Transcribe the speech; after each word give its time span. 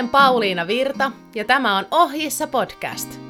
olen 0.00 0.10
Pauliina 0.10 0.66
Virta 0.66 1.12
ja 1.34 1.44
tämä 1.44 1.78
on 1.78 1.86
Ohjissa 1.90 2.46
podcast. 2.46 3.20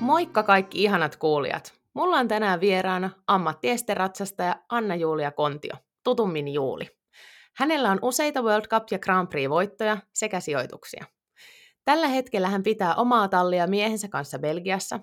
Moikka 0.00 0.42
kaikki 0.42 0.82
ihanat 0.82 1.16
kuulijat! 1.16 1.72
Mulla 1.94 2.16
on 2.16 2.28
tänään 2.28 2.60
vieraana 2.60 3.10
ammattiesteratsastaja 3.26 4.56
Anna-Julia 4.68 5.30
Kontio, 5.30 5.72
tutummin 6.04 6.48
Juuli. 6.48 6.86
Hänellä 7.56 7.90
on 7.90 7.98
useita 8.02 8.42
World 8.42 8.66
Cup- 8.66 8.88
ja 8.90 8.98
Grand 8.98 9.28
Prix-voittoja 9.28 9.98
sekä 10.14 10.40
sijoituksia. 10.40 11.04
Tällä 11.84 12.08
hetkellä 12.08 12.48
hän 12.48 12.62
pitää 12.62 12.94
omaa 12.94 13.28
tallia 13.28 13.66
miehensä 13.66 14.08
kanssa 14.08 14.38
Belgiassa. 14.38 15.00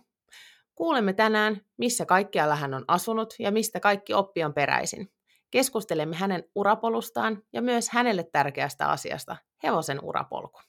Kuulemme 0.76 1.14
tänään, 1.14 1.62
missä 1.78 2.06
kaikkialla 2.06 2.56
hän 2.56 2.74
on 2.74 2.86
asunut 2.88 3.34
ja 3.40 3.52
mistä 3.52 3.80
kaikki 3.80 4.14
oppi 4.14 4.44
on 4.44 4.54
peräisin. 4.54 5.12
Keskustelemme 5.52 6.16
hänen 6.16 6.44
urapolustaan 6.56 7.44
ja 7.54 7.62
myös 7.62 7.90
hänelle 7.90 8.24
tärkeästä 8.24 8.88
asiasta, 8.88 9.36
hevosen 9.64 10.00
urapolku. 10.04 10.60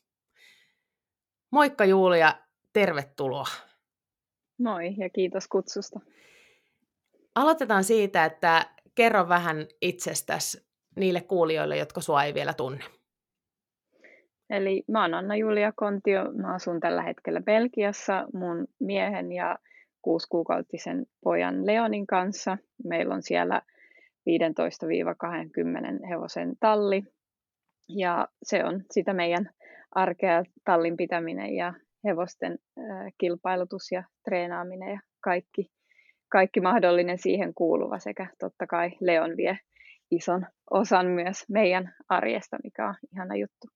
Moikka 1.52 1.84
Julia, 1.84 2.34
tervetuloa. 2.72 3.46
Moi 4.58 4.94
ja 4.98 5.10
kiitos 5.10 5.48
kutsusta. 5.48 6.00
Aloitetaan 7.34 7.84
siitä, 7.84 8.24
että 8.24 8.66
kerro 8.94 9.28
vähän 9.28 9.66
itsestäsi 9.82 10.66
niille 10.96 11.20
kuulijoille, 11.20 11.76
jotka 11.76 12.00
sua 12.00 12.24
ei 12.24 12.34
vielä 12.34 12.54
tunne. 12.54 12.84
Eli 14.50 14.84
mä 14.88 15.02
oon 15.02 15.14
Anna-Julia 15.14 15.72
Kontio, 15.76 16.32
mä 16.32 16.54
asun 16.54 16.80
tällä 16.80 17.02
hetkellä 17.02 17.40
Belgiassa 17.40 18.26
mun 18.34 18.66
miehen 18.80 19.32
ja 19.32 19.58
kuusikuukautisen 20.02 21.06
pojan 21.24 21.66
Leonin 21.66 22.06
kanssa. 22.06 22.58
Meillä 22.84 23.14
on 23.14 23.22
siellä 23.22 23.62
15-20 24.38 26.08
hevosen 26.08 26.52
talli 26.60 27.02
ja 27.88 28.28
se 28.42 28.64
on 28.64 28.82
sitä 28.90 29.14
meidän 29.14 29.50
arkea 29.94 30.42
tallin 30.64 30.96
pitäminen 30.96 31.54
ja 31.54 31.74
hevosten 32.04 32.58
kilpailutus 33.18 33.92
ja 33.92 34.04
treenaaminen 34.24 34.90
ja 34.90 35.00
kaikki, 35.20 35.70
kaikki 36.32 36.60
mahdollinen 36.60 37.18
siihen 37.18 37.54
kuuluva 37.54 37.98
sekä 37.98 38.26
totta 38.38 38.66
kai 38.66 38.90
Leon 39.00 39.36
vie 39.36 39.58
ison 40.10 40.46
osan 40.70 41.06
myös 41.06 41.44
meidän 41.48 41.94
arjesta, 42.08 42.56
mikä 42.64 42.88
on 42.88 42.94
ihana 43.12 43.36
juttu. 43.36 43.66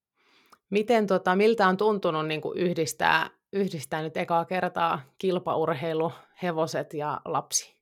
Miten, 0.70 1.06
tota, 1.06 1.36
miltä 1.36 1.68
on 1.68 1.76
tuntunut 1.76 2.26
niin 2.26 2.40
kuin 2.40 2.58
yhdistää, 2.58 3.30
yhdistää 3.52 4.02
nyt 4.02 4.16
ekaa 4.16 4.44
kertaa 4.44 5.00
kilpaurheilu, 5.18 6.12
hevoset 6.42 6.94
ja 6.94 7.20
lapsi? 7.24 7.73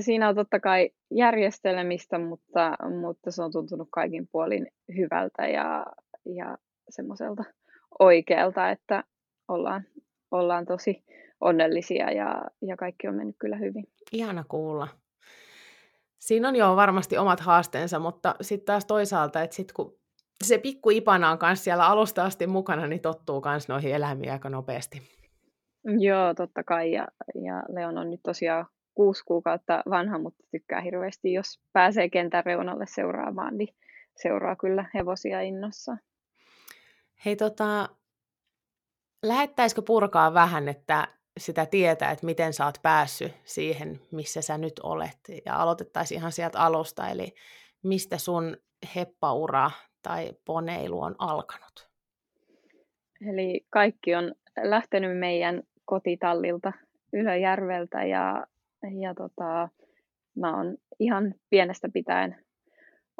Siinä 0.00 0.28
on 0.28 0.34
totta 0.34 0.60
kai 0.60 0.90
järjestelemistä, 1.10 2.18
mutta, 2.18 2.76
mutta 3.00 3.30
se 3.30 3.42
on 3.42 3.52
tuntunut 3.52 3.88
kaikin 3.90 4.28
puolin 4.32 4.66
hyvältä 4.96 5.46
ja, 5.46 5.86
ja 6.24 6.58
semmoiselta 6.88 7.44
oikealta, 7.98 8.70
että 8.70 9.04
ollaan, 9.48 9.84
ollaan 10.30 10.66
tosi 10.66 11.04
onnellisia 11.40 12.10
ja, 12.10 12.44
ja 12.62 12.76
kaikki 12.76 13.08
on 13.08 13.14
mennyt 13.14 13.36
kyllä 13.38 13.56
hyvin. 13.56 13.84
Ihana 14.12 14.44
kuulla. 14.48 14.88
Siinä 16.18 16.48
on 16.48 16.56
jo 16.56 16.76
varmasti 16.76 17.18
omat 17.18 17.40
haasteensa, 17.40 17.98
mutta 17.98 18.34
sitten 18.40 18.66
taas 18.66 18.84
toisaalta, 18.84 19.42
että 19.42 19.56
sit 19.56 19.72
kun 19.72 19.98
se 20.44 20.58
pikku 20.58 20.90
Ipana 20.90 21.30
on 21.30 21.38
kanssa 21.38 21.64
siellä 21.64 21.86
alusta 21.86 22.24
asti 22.24 22.46
mukana, 22.46 22.86
niin 22.86 23.00
tottuu 23.00 23.42
myös 23.44 23.68
noihin 23.68 23.94
eläimiin 23.94 24.32
aika 24.32 24.50
nopeasti. 24.50 25.02
Joo, 25.98 26.34
totta 26.34 26.64
kai. 26.64 26.92
Ja, 26.92 27.08
ja 27.34 27.62
Leon 27.68 27.98
on 27.98 28.10
nyt 28.10 28.20
tosiaan 28.22 28.66
kuusi 28.98 29.24
kuukautta 29.24 29.82
vanha, 29.90 30.18
mutta 30.18 30.44
tykkää 30.50 30.80
hirveästi, 30.80 31.32
jos 31.32 31.60
pääsee 31.72 32.08
kentän 32.08 32.44
reunalle 32.46 32.86
seuraamaan, 32.86 33.58
niin 33.58 33.74
seuraa 34.16 34.56
kyllä 34.56 34.90
hevosia 34.94 35.40
innossa. 35.40 35.96
Hei 37.24 37.36
tota, 37.36 37.88
lähettäisikö 39.22 39.82
purkaa 39.82 40.34
vähän, 40.34 40.68
että 40.68 41.08
sitä 41.38 41.66
tietää, 41.66 42.10
että 42.10 42.26
miten 42.26 42.52
sä 42.52 42.64
oot 42.64 42.78
päässyt 42.82 43.32
siihen, 43.44 44.00
missä 44.10 44.42
sä 44.42 44.58
nyt 44.58 44.80
olet. 44.82 45.18
Ja 45.46 45.56
aloitettaisiin 45.56 46.18
ihan 46.18 46.32
sieltä 46.32 46.60
alusta, 46.60 47.08
eli 47.08 47.34
mistä 47.82 48.18
sun 48.18 48.56
heppaura 48.96 49.70
tai 50.02 50.32
poneilu 50.44 51.00
on 51.00 51.14
alkanut? 51.18 51.88
Eli 53.30 53.66
kaikki 53.70 54.14
on 54.14 54.34
lähtenyt 54.62 55.18
meidän 55.18 55.62
kotitallilta 55.84 56.72
Ylöjärveltä 57.12 58.04
ja, 58.04 58.46
ja 59.00 59.14
tota, 59.14 59.68
mä 60.36 60.56
oon 60.56 60.76
ihan 61.00 61.34
pienestä 61.50 61.88
pitäen 61.92 62.36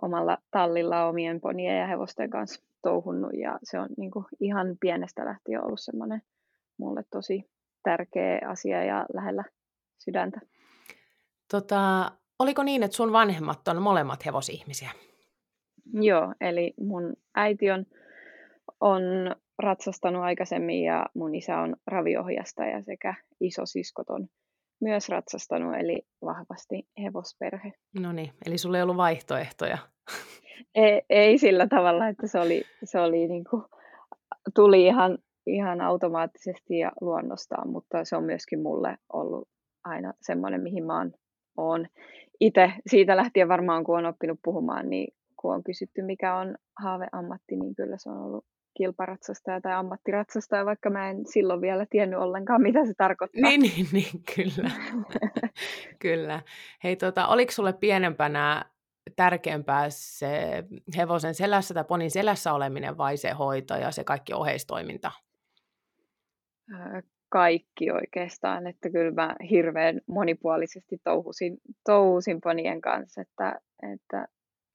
omalla 0.03 0.39
tallilla 0.51 1.07
omien 1.07 1.41
ponien 1.41 1.79
ja 1.79 1.87
hevosten 1.87 2.31
kanssa 2.31 2.63
touhunnut 2.83 3.33
ja 3.33 3.59
se 3.63 3.79
on 3.79 3.89
niin 3.97 4.11
kuin 4.11 4.25
ihan 4.41 4.77
pienestä 4.81 5.25
lähtien 5.25 5.65
ollut 5.65 5.81
semmoinen 5.81 6.23
mulle 6.79 7.03
tosi 7.11 7.45
tärkeä 7.83 8.41
asia 8.49 8.85
ja 8.85 9.07
lähellä 9.15 9.45
sydäntä. 9.99 10.41
Tota, 11.51 12.13
oliko 12.39 12.63
niin, 12.63 12.83
että 12.83 12.97
sun 12.97 13.13
vanhemmat 13.13 13.69
on 13.69 13.83
molemmat 13.83 14.27
hevosihmisiä? 14.27 14.91
Joo, 15.93 16.35
eli 16.41 16.75
mun 16.81 17.17
äiti 17.35 17.71
on, 17.71 17.87
on 18.81 19.03
ratsastanut 19.59 20.23
aikaisemmin 20.23 20.83
ja 20.83 21.07
mun 21.15 21.35
isä 21.35 21.59
on 21.59 21.77
raviohjastaja 21.87 22.83
sekä 22.83 23.15
isosiskot 23.41 24.11
on 24.11 24.29
myös 24.81 25.09
ratsastanut, 25.09 25.75
eli 25.75 26.03
vahvasti 26.23 26.89
hevosperhe. 27.03 27.73
No 28.01 28.13
niin, 28.13 28.31
eli 28.47 28.59
sulla 28.59 28.77
ei 28.77 28.83
ollut 28.83 28.97
vaihtoehtoja? 28.97 29.79
Ei, 30.75 31.03
ei 31.11 31.39
sillä 31.39 31.67
tavalla, 31.67 32.09
että 32.09 32.27
se 32.27 32.41
oli, 32.41 32.63
se 32.85 33.01
oli 33.01 33.29
niin 33.29 33.45
kuin, 33.51 33.63
tuli 34.55 34.87
ihan, 34.87 35.19
ihan 35.47 35.81
automaattisesti 35.81 36.79
ja 36.79 36.93
luonnostaan, 37.01 37.71
mutta 37.71 38.05
se 38.05 38.17
on 38.17 38.25
myöskin 38.25 38.63
mulle 38.63 38.99
ollut 39.13 39.49
aina 39.85 40.13
semmoinen, 40.23 40.61
mihin 40.61 40.87
mä 40.87 40.99
oon, 40.99 41.13
oon 41.57 41.87
itse 42.41 42.73
siitä 42.87 43.17
lähtien 43.17 43.49
varmaan, 43.49 43.85
kun 43.85 43.99
on 43.99 44.07
oppinut 44.07 44.39
puhumaan, 44.45 44.91
niin 44.91 45.15
kun 45.37 45.55
on 45.55 45.65
kysytty, 45.65 46.03
mikä 46.03 46.37
on 46.37 46.57
haaveammatti, 46.83 47.57
niin 47.57 47.75
kyllä 47.75 47.97
se 47.99 48.11
on 48.11 48.19
ollut 48.19 48.45
kilparatsastaja 48.79 49.61
tai 49.61 49.73
ammattiratsastaja, 49.73 50.67
vaikka 50.67 50.91
mä 50.91 51.11
en 51.11 51.27
silloin 51.27 51.61
vielä 51.61 51.87
tiennyt 51.91 52.19
ollenkaan, 52.19 52.63
mitä 52.63 52.87
se 52.87 52.95
tarkoittaa. 52.97 53.51
Niin, 53.51 53.61
niin, 53.61 53.87
niin 53.93 54.23
kyllä. 54.37 54.71
kyllä. 56.03 56.43
Hei, 56.85 56.97
tota, 56.97 57.27
oliko 57.27 57.53
sulle 57.53 57.73
pienempänä 57.73 58.65
tärkeämpää 59.17 59.87
se 59.91 60.65
hevosen 60.97 61.35
selässä 61.35 61.75
tai 61.75 61.85
ponin 61.85 62.11
selässä 62.11 62.53
oleminen 62.53 62.99
vai 62.99 63.17
se 63.17 63.31
hoito 63.31 63.75
ja 63.75 63.91
se 63.91 64.05
kaikki 64.05 64.33
oheistoiminta? 64.33 65.13
Kaikki 67.29 67.91
oikeastaan, 67.91 68.67
että 68.67 68.91
kyllä 68.91 69.11
mä 69.11 69.37
hirveän 69.51 70.01
monipuolisesti 70.07 70.99
touhusin, 71.05 71.59
touhusin 71.85 72.41
ponien 72.41 72.81
kanssa, 72.81 73.21
että, 73.21 73.61
että 73.95 74.29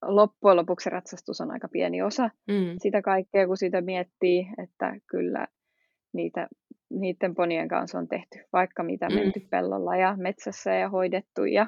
loppujen 0.06 0.58
lopuksi 0.58 0.90
ratsastus 0.90 1.41
on 1.41 1.52
aika 1.52 1.68
pieni 1.68 2.02
osa 2.02 2.30
mm. 2.47 2.75
sitä 2.78 3.02
kaikkea, 3.02 3.47
kun 3.47 3.58
sitä 3.58 3.81
miettii, 3.81 4.47
että 4.64 4.96
kyllä 5.08 5.47
niitä, 6.14 6.47
niiden 6.90 7.36
ponien 7.36 7.68
kanssa 7.68 7.97
on 7.97 8.08
tehty 8.08 8.40
vaikka 8.53 8.84
mitä 8.84 9.09
mm. 9.09 9.16
menty 9.16 9.47
pellolla 9.50 9.96
ja 9.96 10.16
metsässä 10.18 10.74
ja 10.74 10.90
hoidettu 10.90 11.46
ja 11.46 11.68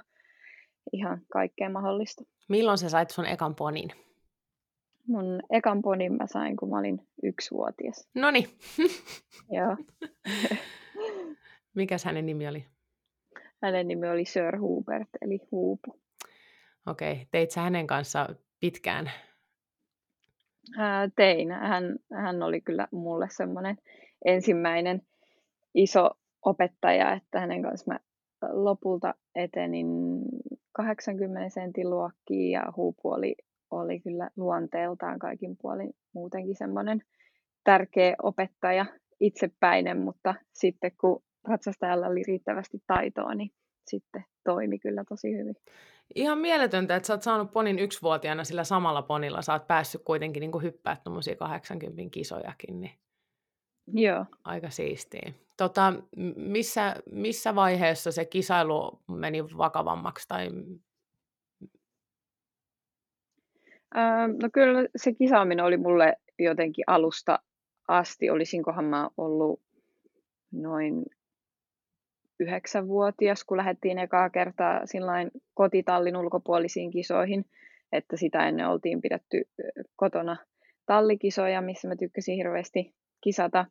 ihan 0.94 1.22
kaikkea 1.32 1.70
mahdollista. 1.70 2.24
Milloin 2.50 2.78
sä 2.78 2.90
sait 2.90 3.10
sun 3.10 3.26
ekan 3.26 3.56
ponin? 3.56 3.90
Mun 5.08 5.40
ekan 5.50 5.82
ponin 5.82 6.14
mä 6.14 6.28
sain, 6.28 6.58
kun 6.58 6.70
mä 6.70 6.80
olin 6.80 7.08
yksivuotias. 7.24 8.10
Noni. 8.16 8.50
Joo. 9.58 9.78
Mikäs 11.76 12.06
hänen 12.06 12.26
nimi 12.26 12.48
oli? 12.48 12.66
Hänen 13.62 13.88
nimi 13.88 14.10
oli 14.10 14.26
Sir 14.26 14.60
Hubert, 14.60 15.10
eli 15.22 15.40
Huupu. 15.52 16.05
Okei, 16.88 17.12
okay. 17.12 17.26
teit 17.32 17.52
sä 17.52 17.62
hänen 17.62 17.88
kanssa 17.88 18.28
pitkään? 18.60 19.12
Ää, 20.78 21.10
tein. 21.16 21.52
Hän, 21.52 21.96
hän 22.14 22.44
oli 22.44 22.62
kyllä 22.62 22.88
mulle 22.92 23.28
semmoinen 23.30 23.78
ensimmäinen 24.26 25.02
iso 25.74 26.10
opettaja, 26.46 27.14
että 27.14 27.40
hänen 27.40 27.62
kanssa 27.62 27.92
mä 27.92 28.00
lopulta 28.52 29.14
etenin 29.36 29.88
80 30.74 31.50
sentin 31.50 31.90
luokkiin 31.90 32.52
ja 32.52 32.64
huupu 32.76 33.12
oli, 33.12 33.36
oli 33.72 34.00
kyllä 34.00 34.30
luonteeltaan 34.36 35.20
kaikin 35.20 35.58
puolin 35.62 35.94
muutenkin 36.14 36.56
semmoinen 36.56 37.02
tärkeä 37.64 38.16
opettaja, 38.24 38.86
itsepäinen, 39.20 40.00
mutta 40.00 40.36
sitten 40.54 40.92
kun 41.02 41.24
ratsastajalla 41.48 42.08
oli 42.08 42.24
riittävästi 42.28 42.78
taitoa, 42.88 43.36
niin 43.36 43.50
sitten 43.88 44.26
toimi 44.44 44.80
kyllä 44.80 45.04
tosi 45.10 45.38
hyvin. 45.38 45.56
Ihan 46.16 46.38
mieletöntä, 46.38 46.96
että 46.96 47.08
sä 47.08 47.14
oot 47.14 47.24
saanut 47.24 47.52
ponin 47.52 47.80
yksivuotiaana 47.80 48.44
sillä 48.44 48.64
samalla 48.64 49.02
ponilla. 49.02 49.42
Sä 49.42 49.54
oot 49.54 49.68
päässyt 49.68 50.02
kuitenkin 50.04 50.42
niin 50.42 50.64
hyppää 50.64 50.98
tuommoisia 51.04 51.36
80 51.36 52.12
kisojakin. 52.12 52.82
Niin 52.82 53.00
Joo. 53.94 54.26
Aika 54.44 54.70
siistiä. 54.70 55.34
Tota, 55.58 55.94
missä, 56.36 56.96
missä 57.12 57.56
vaiheessa 57.56 58.12
se 58.12 58.26
kisailu 58.26 59.02
meni 59.08 59.44
vakavammaksi? 59.44 60.28
Tai... 60.28 60.50
Öö, 63.98 64.28
no 64.42 64.50
kyllä 64.54 64.88
se 64.96 65.14
kisaaminen 65.14 65.66
oli 65.66 65.78
mulle 65.78 66.16
jotenkin 66.40 66.84
alusta 66.88 67.40
asti. 67.88 68.30
Olisinkohan 68.30 68.86
mä 68.86 69.10
ollut 69.18 69.62
noin 70.52 71.06
yhdeksänvuotias, 72.40 73.44
kun 73.44 73.58
lähdettiin 73.58 74.00
ekaa 74.00 74.30
kertaa 74.30 74.86
sillain 74.86 75.32
kotitallin 75.54 76.18
ulkopuolisiin 76.18 76.92
kisoihin, 76.92 77.46
että 77.92 78.18
sitä 78.18 78.48
ennen 78.48 78.68
oltiin 78.68 79.02
pidetty 79.02 79.42
kotona 79.96 80.38
tallikisoja, 80.86 81.62
missä 81.62 81.88
mä 81.88 81.96
tykkäsin 81.96 82.36
hirveästi 82.36 82.96
kisata. 83.22 83.66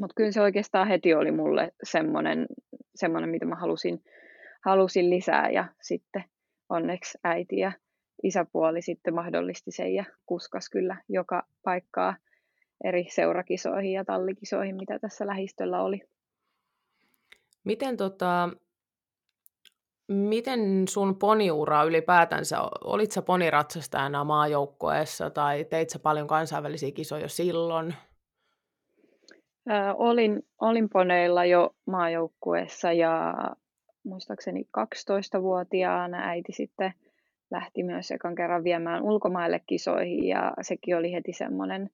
Mutta 0.00 0.14
kyllä 0.16 0.30
se 0.30 0.40
oikeastaan 0.40 0.88
heti 0.88 1.14
oli 1.14 1.32
mulle 1.32 1.72
semmoinen, 1.82 2.46
semmoinen 2.94 3.30
mitä 3.30 3.46
mä 3.46 3.54
halusin, 3.54 4.04
halusin 4.64 5.10
lisää 5.10 5.50
ja 5.50 5.64
sitten 5.82 6.24
onneksi 6.68 7.18
äiti 7.24 7.56
ja 7.56 7.72
isäpuoli 8.22 8.82
sitten 8.82 9.14
mahdollisti 9.14 9.70
sen 9.70 9.94
ja 9.94 10.04
kuskas 10.26 10.70
kyllä 10.70 10.96
joka 11.08 11.42
paikkaa 11.64 12.16
eri 12.84 13.04
seurakisoihin 13.10 13.92
ja 13.92 14.04
tallikisoihin, 14.04 14.76
mitä 14.76 14.98
tässä 14.98 15.26
lähistöllä 15.26 15.82
oli. 15.82 16.00
Miten, 17.64 17.96
tota, 17.96 18.48
miten 20.08 20.88
sun 20.88 21.18
poniura 21.18 21.82
ylipäätänsä, 21.82 22.56
olit 22.84 23.12
sä 23.12 23.22
poniratsastajana 23.22 24.24
maajoukkoessa 24.24 25.30
tai 25.30 25.64
teit 25.64 25.90
sä 25.90 25.98
paljon 25.98 26.26
kansainvälisiä 26.26 26.90
kisoja 26.90 27.28
silloin? 27.28 27.94
Ää, 29.68 29.94
olin, 29.94 30.42
olin 30.60 30.88
poneilla 30.88 31.44
jo 31.44 31.74
maajoukkueessa 31.86 32.92
ja 32.92 33.34
muistaakseni 34.04 34.62
12-vuotiaana 34.78 36.18
äiti 36.28 36.52
sitten 36.52 36.94
lähti 37.50 37.82
myös 37.82 38.10
ekan 38.10 38.34
kerran 38.34 38.64
viemään 38.64 39.02
ulkomaille 39.02 39.60
kisoihin 39.66 40.24
ja 40.24 40.52
sekin 40.62 40.96
oli 40.96 41.12
heti 41.12 41.32
semmoinen, 41.32 41.90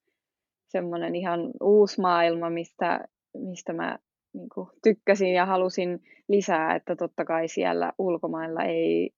semmoinen 0.69 1.15
ihan 1.15 1.51
uusi 1.63 2.01
maailma, 2.01 2.51
mistä, 2.51 3.01
mistä 3.35 3.73
mä 3.73 3.99
niin 4.37 4.49
kuin, 4.55 4.69
tykkäsin 4.83 5.33
ja 5.33 5.47
halusin 5.47 6.03
lisää, 6.29 6.75
että 6.75 6.97
totta 6.97 7.25
kai 7.25 7.49
siellä 7.49 7.93
ulkomailla 7.99 8.63
ei 8.63 9.11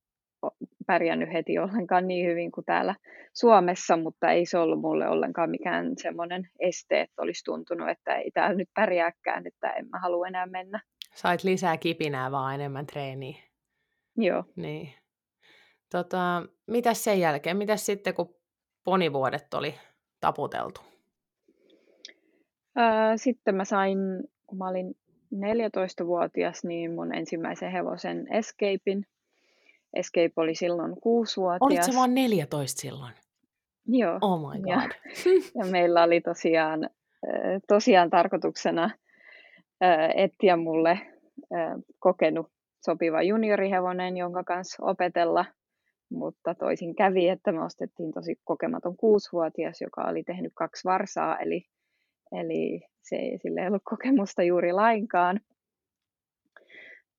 pärjännyt 0.87 1.33
heti 1.33 1.59
ollenkaan 1.59 2.09
niin 2.09 2.27
hyvin 2.27 2.53
kuin 2.53 2.65
täällä 2.65 2.95
Suomessa, 3.33 3.97
mutta 3.97 4.31
ei 4.31 4.47
se 4.47 4.59
ollut 4.59 4.81
mulle 4.81 5.09
ollenkaan 5.09 5.51
mikään 5.51 5.93
semmoinen 5.97 6.49
este, 6.61 7.01
että 7.01 7.23
olisi 7.23 7.45
tuntunut, 7.45 7.89
että 7.89 8.17
ei 8.17 8.31
täällä 8.31 8.57
nyt 8.57 8.69
pärjääkään, 8.75 9.47
että 9.47 9.71
en 9.71 9.89
mä 9.89 9.99
halua 9.99 10.27
enää 10.27 10.47
mennä. 10.47 10.81
Sait 11.15 11.45
lisää 11.45 11.77
kipinää 11.77 12.31
vaan 12.31 12.55
enemmän 12.55 12.87
treeniä. 12.87 13.37
Joo. 14.17 14.45
Niin. 14.57 14.93
Tota, 15.91 16.43
mitäs 16.67 17.05
sen 17.05 17.21
jälkeen? 17.21 17.57
Mitäs 17.57 17.87
sitten, 17.87 18.15
kun 18.15 18.35
ponivuodet 18.85 19.55
oli 19.55 19.75
taputeltu? 20.21 20.81
Öö, 22.79 23.17
sitten 23.17 23.55
mä 23.55 23.65
sain, 23.65 23.99
kun 24.47 24.59
mä 24.59 24.69
olin 24.69 24.95
14-vuotias, 25.35 26.65
niin 26.65 26.95
mun 26.95 27.15
ensimmäisen 27.15 27.73
hevosen 27.73 28.27
Escapein. 28.33 29.07
Escape 29.95 30.33
oli 30.37 30.55
silloin 30.55 30.93
6-vuotias. 30.93 31.61
Olit 31.61 31.83
se 31.83 31.93
vaan 31.95 32.15
14 32.15 32.81
silloin? 32.81 33.13
Joo. 33.87 34.19
Oh 34.21 34.41
my 34.41 34.61
god. 34.61 34.69
Ja, 34.69 34.83
ja 35.65 35.71
meillä 35.71 36.03
oli 36.03 36.21
tosiaan, 36.21 36.91
tosiaan 37.69 38.11
tarkoituksena 38.11 38.91
etsiä 40.15 40.57
mulle 40.57 40.99
kokenut 41.99 42.47
sopiva 42.85 43.23
juniorihevonen, 43.23 44.17
jonka 44.17 44.45
kanssa 44.45 44.85
opetella, 44.85 45.45
mutta 46.11 46.55
toisin 46.55 46.95
kävi, 46.95 47.29
että 47.29 47.53
me 47.53 47.65
ostettiin 47.65 48.13
tosi 48.13 48.41
kokematon 48.45 48.97
kuusivuotias, 48.97 49.81
joka 49.81 50.03
oli 50.03 50.23
tehnyt 50.23 50.53
kaksi 50.55 50.85
varsaa, 50.85 51.39
eli, 51.39 51.65
eli 52.33 52.81
se 53.03 53.17
ei, 53.17 53.39
sille 53.39 53.67
ollut 53.67 53.83
kokemusta 53.85 54.43
juuri 54.43 54.73
lainkaan. 54.73 55.41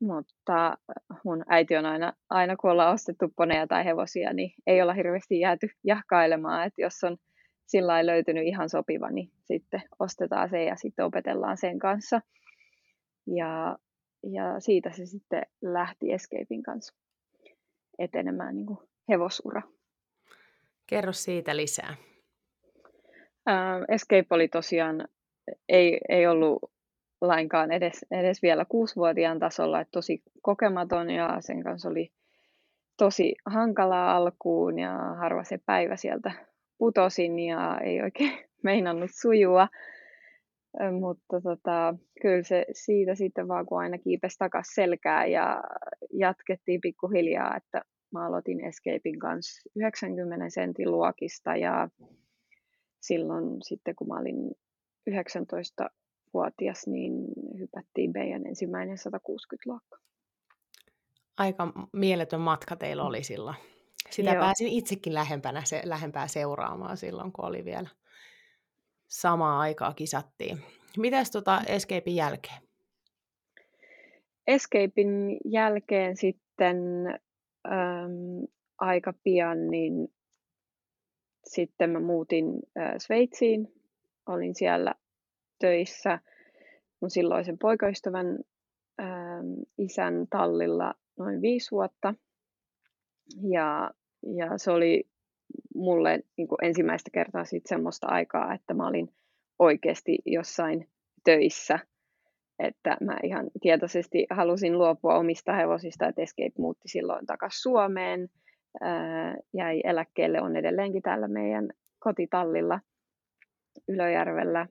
Mutta 0.02 0.78
mun 1.24 1.44
äiti 1.48 1.76
on 1.76 1.86
aina, 1.86 2.14
aina 2.30 2.58
kun 2.58 2.72
ollaan 2.72 2.94
ostettu 2.94 3.34
poneja 3.36 3.68
tai 3.68 3.86
hevosia, 3.86 4.34
niin 4.34 4.54
ei 4.68 4.82
olla 4.82 4.94
hirveästi 4.94 5.40
jääty 5.40 5.70
jahkailemaan, 5.84 6.68
että 6.68 6.82
jos 6.82 7.04
on 7.04 7.18
sillä 7.66 8.06
löytynyt 8.06 8.48
ihan 8.48 8.70
sopiva, 8.70 9.10
niin 9.12 9.32
sitten 9.42 9.82
ostetaan 10.00 10.50
se 10.50 10.64
ja 10.64 10.76
sitten 10.76 11.06
opetellaan 11.06 11.58
sen 11.58 11.80
kanssa. 11.80 12.22
Ja, 13.28 13.78
ja 14.24 14.60
siitä 14.60 14.92
se 14.92 15.06
sitten 15.06 15.42
lähti 15.62 16.14
Escapein 16.14 16.64
kanssa 16.64 16.96
etenemään 18.00 18.56
niin 18.56 18.66
kuin 18.66 18.80
hevosura. 19.10 19.62
Kerro 20.88 21.14
siitä 21.14 21.56
lisää. 21.56 21.96
Escape 23.88 24.26
oli 24.30 24.48
tosiaan, 24.48 25.08
ei, 25.70 26.00
ei 26.10 26.28
ollut 26.28 26.72
lainkaan 27.22 27.72
edes, 27.72 28.06
edes 28.12 28.42
vielä 28.42 28.66
kuusivuotiaan 28.66 29.40
tasolla, 29.40 29.82
että 29.82 29.92
tosi 29.92 30.22
kokematon 30.42 31.10
ja 31.10 31.38
sen 31.40 31.64
kanssa 31.64 31.90
oli 31.90 32.12
tosi 32.98 33.36
hankalaa 33.46 34.16
alkuun 34.16 34.80
ja 34.80 34.94
harva 35.20 35.44
se 35.44 35.60
päivä 35.66 35.96
sieltä 35.96 36.32
putosin 36.78 37.40
ja 37.40 37.80
ei 37.84 38.02
oikein 38.02 38.32
meinannut 38.64 39.12
sujua. 39.14 39.68
Mutta 41.00 41.42
tota, 41.42 41.96
kyllä 42.22 42.44
se 42.44 42.66
siitä 42.72 43.16
sitten 43.16 43.48
vaan, 43.48 43.66
kun 43.66 43.80
aina 43.80 43.98
kiipesi 43.98 44.38
takaisin 44.38 44.76
selkää 44.76 45.26
ja 45.26 45.64
jatkettiin 46.14 46.82
pikkuhiljaa, 46.82 47.58
että 47.58 47.82
mä 48.14 48.28
aloitin 48.28 48.66
Escapein 48.66 49.20
kanssa 49.20 49.70
90 49.76 50.50
sentin 50.50 50.92
luokista 50.92 51.56
ja 51.56 51.90
silloin 53.10 53.58
sitten 53.62 53.96
kun 53.96 54.08
mä 54.08 54.20
olin 54.20 54.52
19-vuotias, 55.10 56.88
niin 56.88 57.14
hypättiin 57.60 58.12
meidän 58.14 58.46
ensimmäinen 58.46 58.98
160-luokka. 58.98 59.98
Aika 61.38 61.74
mieletön 61.94 62.42
matka 62.42 62.76
teillä 62.76 63.04
oli 63.04 63.24
silloin. 63.24 63.56
Sitä 64.10 64.32
Joo. 64.32 64.42
pääsin 64.42 64.68
itsekin 64.68 65.14
lähempänä, 65.14 65.62
se, 65.66 65.82
lähempää 65.86 66.28
seuraamaan 66.28 66.98
silloin, 66.98 67.32
kun 67.32 67.46
oli 67.46 67.66
vielä 67.66 67.90
samaa 69.08 69.60
aikaa 69.60 69.94
kisattiin. 69.94 70.58
Mitäs 70.98 71.32
tota 71.32 71.62
Escapein 71.68 72.16
jälkeen? 72.16 72.62
Escapein 74.48 75.38
jälkeen 75.46 76.18
sitten 76.18 76.78
äm, 77.68 78.48
aika 78.80 79.14
pian, 79.24 79.68
niin 79.68 80.14
sitten 81.46 81.90
mä 81.90 82.00
muutin 82.00 82.46
äh, 82.80 82.94
Sveitsiin. 82.98 83.74
Olin 84.28 84.56
siellä 84.56 84.94
töissä 85.60 86.20
mun 87.02 87.10
silloisen 87.10 87.58
poikaystävän 87.58 88.40
ähm, 89.02 89.54
isän 89.78 90.28
tallilla 90.30 90.94
noin 91.20 91.42
viisi 91.42 91.72
vuotta. 91.72 92.14
Ja, 93.52 93.92
ja 94.38 94.58
se 94.58 94.72
oli 94.72 95.04
mulle 95.76 96.20
niin 96.38 96.48
kuin 96.48 96.58
ensimmäistä 96.62 97.10
kertaa 97.14 97.46
sit 97.46 97.66
semmoista 97.66 98.08
aikaa, 98.08 98.54
että 98.54 98.74
mä 98.74 98.88
olin 98.88 99.10
oikeasti 99.60 100.18
jossain 100.26 100.90
töissä. 101.24 101.80
Että 102.60 102.98
mä 103.02 103.18
ihan 103.24 103.50
tietoisesti 103.62 104.28
halusin 104.30 104.78
luopua 104.78 105.18
omista 105.18 105.54
hevosista, 105.54 106.08
että 106.08 106.22
Escape 106.22 106.52
muutti 106.58 106.88
silloin 106.88 107.26
takaisin 107.26 107.62
Suomeen. 107.62 108.30
Jäi 109.54 109.82
eläkkeelle, 109.84 110.42
on 110.42 110.56
edelleenkin 110.56 111.02
täällä 111.02 111.28
meidän 111.28 111.70
kotitallilla 112.00 112.80
Ylöjärvellä. 113.88 114.68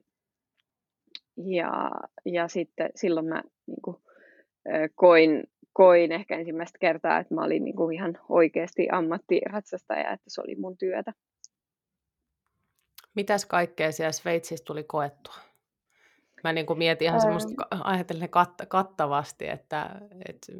Ja, 1.37 1.91
ja 2.25 2.47
sitten 2.47 2.89
silloin 2.95 3.25
mä 3.25 3.43
niin 3.67 3.81
kuin, 3.81 3.97
koin, 4.95 5.43
koin 5.73 6.11
ehkä 6.11 6.37
ensimmäistä 6.37 6.79
kertaa, 6.79 7.19
että 7.19 7.35
mä 7.35 7.43
olin 7.43 7.63
niin 7.63 7.75
kuin 7.75 7.95
ihan 7.95 8.17
oikeasti 8.29 8.87
ammattiratsastaja, 8.91 10.11
että 10.11 10.25
se 10.27 10.41
oli 10.41 10.55
mun 10.55 10.77
työtä. 10.77 11.13
Mitäs 13.15 13.45
kaikkea 13.45 13.91
siellä 13.91 14.11
Sveitsissä 14.11 14.65
tuli 14.65 14.83
koettua? 14.83 15.35
Mä 16.43 16.53
niin 16.53 16.65
kuin 16.65 16.79
mietin 16.79 17.05
ihan 17.07 17.21
semmoista, 17.21 17.67
ajatellen 17.83 18.29
kat- 18.29 18.65
kattavasti, 18.67 19.47
että, 19.47 20.01
että 20.29 20.51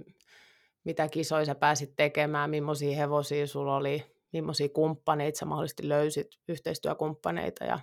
mitä 0.84 1.08
kisoja 1.08 1.46
sä 1.46 1.56
pääsit 1.56 1.94
tekemään, 1.96 2.50
millaisia 2.50 2.98
hevosia 2.98 3.48
sulla 3.48 3.76
oli, 3.76 4.04
millaisia 4.34 4.70
kumppaneita 4.70 5.40
sä 5.40 5.46
mahdollisesti 5.46 5.90
löysit, 5.90 6.28
yhteistyökumppaneita 6.48 7.66
ja 7.66 7.80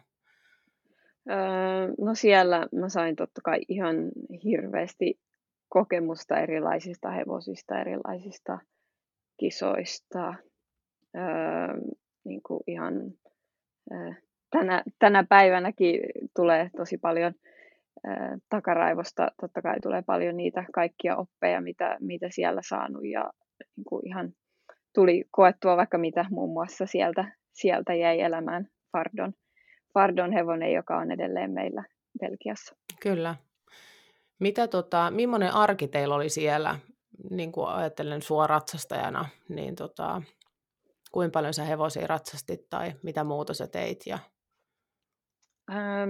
Öö, 1.31 1.95
no 1.99 2.15
siellä 2.15 2.69
mä 2.73 2.89
sain 2.89 3.17
totta 3.17 3.41
kai 3.45 3.61
ihan 3.69 3.97
hirveästi 4.45 5.21
kokemusta 5.69 6.39
erilaisista 6.39 7.11
hevosista, 7.11 7.81
erilaisista 7.81 8.59
kisoista. 9.41 10.35
Öö, 11.17 11.23
niin 12.25 12.43
kuin 12.43 12.61
ihan 12.67 12.95
öö, 13.93 14.13
tänä, 14.51 14.83
tänä 14.99 15.25
päivänäkin 15.29 16.01
tulee 16.37 16.71
tosi 16.77 16.99
paljon 16.99 17.35
takaraivosta. 18.49 19.31
Totta 19.41 19.63
kai 19.63 19.81
tulee 19.83 20.03
paljon 20.03 20.37
niitä 20.37 20.65
kaikkia 20.75 21.17
oppeja, 21.17 21.61
mitä, 21.61 21.97
mitä 22.01 22.27
siellä 22.31 22.61
saanut 22.69 23.05
ja 23.05 23.31
niin 23.77 23.85
kuin 23.89 24.09
ihan 24.09 24.33
tuli 24.95 25.25
koettua 25.31 25.77
vaikka 25.77 25.99
mitä 25.99 26.25
muun 26.31 26.53
muassa 26.53 26.87
sieltä, 26.87 27.33
sieltä 27.53 27.95
jäi 27.95 28.21
elämään 28.21 28.69
Fardon, 28.93 29.33
Fardon 29.95 30.33
hevonen, 30.33 30.73
joka 30.73 30.97
on 30.97 31.13
edelleen 31.13 31.51
meillä 31.51 31.85
Belgiassa. 32.21 32.77
Kyllä. 33.03 33.35
Mitä 34.39 34.69
tota, 34.69 35.11
millainen 35.11 35.55
arki 35.55 35.89
teillä 35.89 36.15
oli 36.15 36.29
siellä, 36.29 36.79
niin 37.31 37.53
kuin 37.53 37.69
ajattelen 37.69 38.23
sua 38.23 38.47
ratsastajana, 38.47 39.29
niin 39.49 39.75
tota, 39.75 40.23
kuinka 41.13 41.33
paljon 41.33 41.55
sä 41.55 41.65
hevosia 41.65 42.07
ratsastit 42.07 42.61
tai 42.71 42.93
mitä 43.03 43.25
muuta 43.25 43.55
sä 43.55 43.67
teit? 43.67 44.07
Ja... 44.07 44.19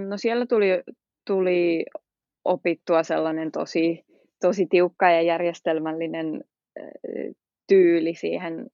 No 0.07 0.17
siellä 0.17 0.45
tuli, 0.45 0.83
tuli 1.27 1.85
opittua 2.45 3.03
sellainen 3.03 3.51
tosi, 3.51 4.05
tosi 4.41 4.65
tiukka 4.65 5.09
ja 5.09 5.21
järjestelmällinen 5.21 6.43
tyyli 7.67 8.15
siihen 8.15 8.67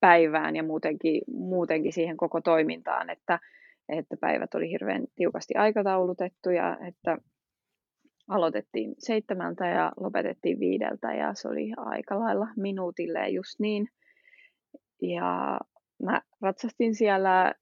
päivään 0.00 0.56
ja 0.56 0.62
muutenkin, 0.62 1.22
muutenkin 1.26 1.92
siihen 1.92 2.16
koko 2.16 2.40
toimintaan, 2.40 3.10
että, 3.10 3.40
että 3.88 4.16
päivät 4.20 4.54
oli 4.54 4.70
hirveän 4.70 5.04
tiukasti 5.16 5.54
aikataulutettuja, 5.54 6.78
että 6.88 7.18
aloitettiin 8.28 8.94
seitsemältä 8.98 9.66
ja 9.66 9.92
lopetettiin 10.00 10.60
viideltä 10.60 11.14
ja 11.14 11.34
se 11.34 11.48
oli 11.48 11.72
aika 11.76 12.18
lailla 12.18 12.48
minuutille 12.56 13.28
just 13.28 13.60
niin. 13.60 13.88
Ja 15.02 15.60
mä 16.02 16.20
ratsastin 16.40 16.94
siellä 16.94 17.54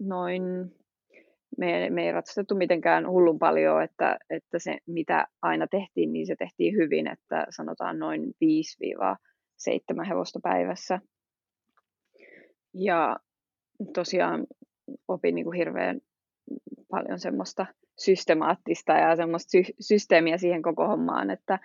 noin, 0.00 0.42
me, 1.58 1.90
me 1.90 2.06
ei 2.06 2.12
ratsastettu 2.12 2.54
mitenkään 2.54 3.08
hullun 3.08 3.38
paljon, 3.38 3.82
että, 3.82 4.18
että 4.30 4.58
se 4.58 4.78
mitä 4.86 5.26
aina 5.42 5.66
tehtiin, 5.66 6.12
niin 6.12 6.26
se 6.26 6.34
tehtiin 6.38 6.74
hyvin, 6.76 7.06
että 7.06 7.46
sanotaan 7.50 7.98
noin 7.98 8.22
5-7 10.04 10.08
hevosta 10.08 10.40
päivässä. 10.42 11.00
Ja 12.74 13.16
tosiaan 13.94 14.46
opin 15.08 15.34
niin 15.34 15.44
kuin 15.44 15.58
hirveän 15.58 16.00
paljon 16.90 17.18
semmoista 17.18 17.66
systemaattista 17.98 18.92
ja 18.92 19.16
semmoista 19.16 19.50
sy- 19.50 19.74
systeemiä 19.80 20.38
siihen 20.38 20.62
koko 20.62 20.86
hommaan, 20.88 21.30
että, 21.30 21.58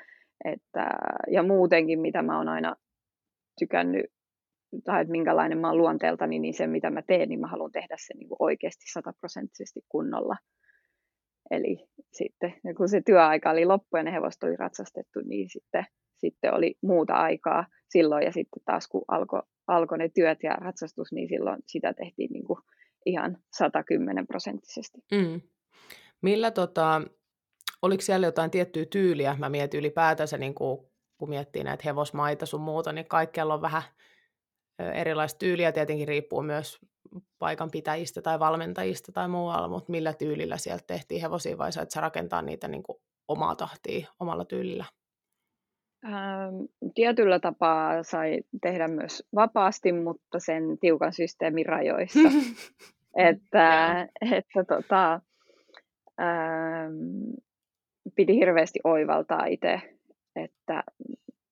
että, 0.45 0.89
ja 1.31 1.43
muutenkin 1.43 1.99
mitä 1.99 2.21
mä 2.21 2.37
oon 2.37 2.49
aina 2.49 2.75
tykännyt, 3.59 4.05
tai 4.83 5.01
että 5.01 5.11
minkälainen 5.11 5.57
mä 5.57 5.67
oon 5.67 5.77
luonteeltani, 5.77 6.39
niin 6.39 6.53
se 6.53 6.67
mitä 6.67 6.89
mä 6.89 7.01
teen, 7.01 7.29
niin 7.29 7.39
mä 7.39 7.47
haluan 7.47 7.71
tehdä 7.71 7.95
sen 7.99 8.17
niin 8.17 8.29
oikeasti 8.39 8.85
sataprosenttisesti 8.93 9.81
kunnolla. 9.89 10.35
Eli 11.51 11.77
sitten 12.11 12.53
kun 12.77 12.89
se 12.89 13.01
työaika 13.05 13.49
oli 13.51 13.65
loppu 13.65 13.97
ja 13.97 14.03
ne 14.03 14.11
hevoset 14.11 14.43
oli 14.43 14.55
ratsastettu, 14.55 15.19
niin 15.25 15.49
sitten, 15.49 15.85
sitten 16.17 16.53
oli 16.53 16.75
muuta 16.83 17.13
aikaa 17.13 17.65
silloin 17.89 18.23
ja 18.23 18.31
sitten 18.31 18.63
taas 18.65 18.87
kun 18.87 19.05
alkoi 19.07 19.41
alko 19.67 19.97
ne 19.97 20.09
työt 20.09 20.43
ja 20.43 20.51
ratsastus, 20.51 21.11
niin 21.11 21.29
silloin 21.29 21.61
sitä 21.67 21.93
tehtiin 21.93 22.31
niin 22.33 22.45
kuin 22.45 22.59
ihan 23.05 23.37
110 23.57 24.27
prosenttisesti. 24.27 24.99
Mm. 25.11 25.41
Millä 26.21 26.51
tota, 26.51 27.01
oliko 27.81 28.01
siellä 28.01 28.27
jotain 28.27 28.51
tiettyä 28.51 28.85
tyyliä? 28.85 29.35
Mä 29.39 29.49
mietin 29.49 29.79
ylipäätänsä, 29.79 30.37
niin 30.37 30.53
kuin, 30.53 30.79
kun 31.17 31.29
miettii 31.29 31.63
näitä 31.63 31.83
hevosmaita 31.85 32.45
sun 32.45 32.61
muuta, 32.61 32.93
niin 32.93 33.05
kaikkialla 33.05 33.53
on 33.53 33.61
vähän 33.61 33.83
erilaista 34.79 35.39
tyyliä. 35.39 35.71
Tietenkin 35.71 36.07
riippuu 36.07 36.41
myös 36.41 36.79
paikan 37.39 37.71
pitäjistä 37.71 38.21
tai 38.21 38.39
valmentajista 38.39 39.11
tai 39.11 39.27
muualla, 39.27 39.67
mutta 39.67 39.91
millä 39.91 40.13
tyylillä 40.13 40.57
sieltä 40.57 40.83
tehtiin 40.87 41.21
hevosia 41.21 41.57
vai 41.57 41.71
sait 41.71 41.91
sä 41.91 42.01
rakentaa 42.01 42.41
niitä 42.41 42.67
niin 42.67 42.83
kuin 42.83 42.97
omaa 43.27 43.55
tahtia 43.55 44.07
omalla 44.19 44.45
tyylillä? 44.45 44.85
Ähm, 46.05 46.55
tietyllä 46.95 47.39
tapaa 47.39 48.03
sai 48.03 48.41
tehdä 48.61 48.87
myös 48.87 49.23
vapaasti, 49.35 49.91
mutta 49.91 50.39
sen 50.39 50.77
tiukan 50.79 51.13
systeemin 51.13 51.65
rajoissa. 51.65 52.19
että, 53.29 54.07
että 54.31 54.63
tota, 54.67 55.21
ähm, 56.21 56.93
piti 58.15 58.35
hirveästi 58.35 58.79
oivaltaa 58.83 59.45
itse, 59.45 59.81
että 60.35 60.83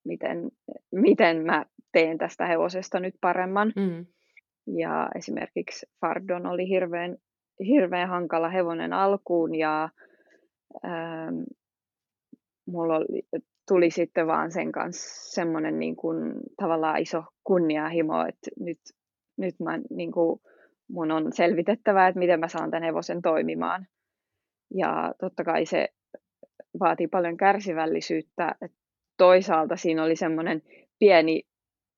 miten, 0.05 0.51
miten 0.91 1.45
mä 1.45 1.65
teen 1.91 2.17
tästä 2.17 2.45
hevosesta 2.45 2.99
nyt 2.99 3.15
paremman. 3.21 3.73
Mm. 3.75 4.05
Ja 4.77 5.09
esimerkiksi 5.15 5.85
Fardon 6.01 6.45
oli 6.45 6.69
hirveän, 6.69 7.17
hirveän 7.65 8.09
hankala 8.09 8.49
hevonen 8.49 8.93
alkuun 8.93 9.55
ja 9.55 9.89
ähm, 10.85 11.43
mulla 12.67 12.95
oli, 12.95 13.21
tuli 13.67 13.91
sitten 13.91 14.27
vaan 14.27 14.51
sen 14.51 14.71
kanssa 14.71 15.31
semmoinen 15.33 15.79
niin 15.79 15.95
kuin, 15.95 16.33
tavallaan 16.57 17.01
iso 17.01 17.23
kunnianhimo, 17.43 18.25
että 18.25 18.51
nyt, 18.59 18.79
nyt 19.37 19.55
mä, 19.59 19.79
niin 19.89 20.11
kuin, 20.11 20.39
mun 20.89 21.11
on 21.11 21.33
selvitettävä, 21.33 22.07
että 22.07 22.19
miten 22.19 22.39
mä 22.39 22.47
saan 22.47 22.71
tämän 22.71 22.83
hevosen 22.83 23.21
toimimaan. 23.21 23.87
Ja 24.73 25.13
totta 25.19 25.43
kai 25.43 25.65
se 25.65 25.87
vaatii 26.79 27.07
paljon 27.07 27.37
kärsivällisyyttä. 27.37 28.55
Toisaalta 29.17 29.75
siinä 29.75 30.03
oli 30.03 30.15
semmoinen 30.15 30.61
pieni 30.99 31.43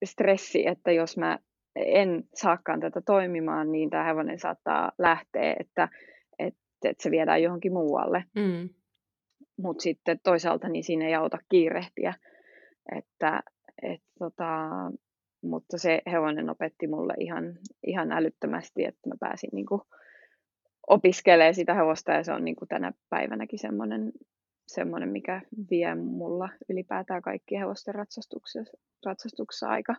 stressi, 0.06 0.68
että 0.68 0.92
jos 0.92 1.18
mä 1.18 1.40
en 1.76 2.24
saakaan 2.34 2.80
tätä 2.80 3.02
toimimaan, 3.02 3.72
niin 3.72 3.90
tämä 3.90 4.04
hevonen 4.04 4.40
saattaa 4.40 4.92
lähteä, 4.98 5.56
että, 5.60 5.90
että, 6.40 6.90
että 6.90 7.04
se 7.04 7.12
viedään 7.12 7.44
johonkin 7.44 7.74
muualle. 7.74 8.24
Mm. 8.36 8.70
Mutta 9.58 9.82
sitten 9.82 10.20
toisaalta 10.24 10.70
niin 10.70 10.84
siinä 10.84 11.08
ei 11.08 11.16
auta 11.16 11.38
kiirehtiä. 11.50 12.14
Että, 12.96 13.44
et, 13.84 14.02
tota, 14.20 14.70
mutta 15.44 15.78
se 15.78 16.02
hevonen 16.12 16.50
opetti 16.50 16.88
mulle 16.88 17.14
ihan, 17.20 17.58
ihan 17.88 18.12
älyttömästi, 18.12 18.86
että 18.86 19.10
mä 19.10 19.16
pääsin 19.20 19.50
niin 19.54 19.66
kuin, 19.66 19.82
opiskelee 20.88 21.54
sitä 21.54 21.74
hevosta 21.74 22.12
ja 22.12 22.24
se 22.24 22.34
on 22.34 22.46
niin 22.46 22.56
kuin 22.56 22.70
tänä 22.70 22.92
päivänäkin 23.10 23.60
semmoinen, 23.60 24.12
semmoinen, 24.74 25.10
mikä 25.10 25.42
vie 25.72 25.96
mulla 25.96 26.50
ylipäätään 26.70 27.22
kaikki 27.22 27.60
hevosten 27.60 27.96
ratsastuksessa, 27.96 28.78
ratsastuksessa 29.06 29.68
aika 29.68 29.96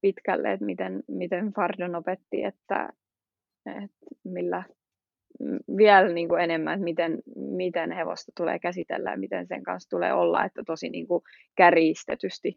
pitkälle, 0.00 0.52
että 0.52 0.66
miten, 0.66 1.02
miten 1.08 1.52
Fardon 1.52 1.94
opetti, 1.94 2.44
että, 2.44 2.88
että 3.66 3.96
millä 4.24 4.62
vielä 5.76 6.08
niin 6.08 6.28
kuin 6.28 6.40
enemmän, 6.40 6.74
että 6.74 6.84
miten, 6.84 7.22
miten 7.36 7.92
hevosta 7.92 8.32
tulee 8.36 8.58
käsitellä 8.58 9.10
ja 9.10 9.18
miten 9.18 9.46
sen 9.46 9.62
kanssa 9.62 9.90
tulee 9.90 10.12
olla, 10.12 10.44
että 10.44 10.62
tosi 10.66 10.88
niin 10.88 11.06
kuin 11.06 11.22
kärjistetysti. 11.56 12.48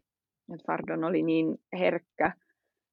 Että 0.54 0.64
Fardon 0.66 1.04
oli 1.04 1.22
niin 1.22 1.58
herkkä 1.78 2.32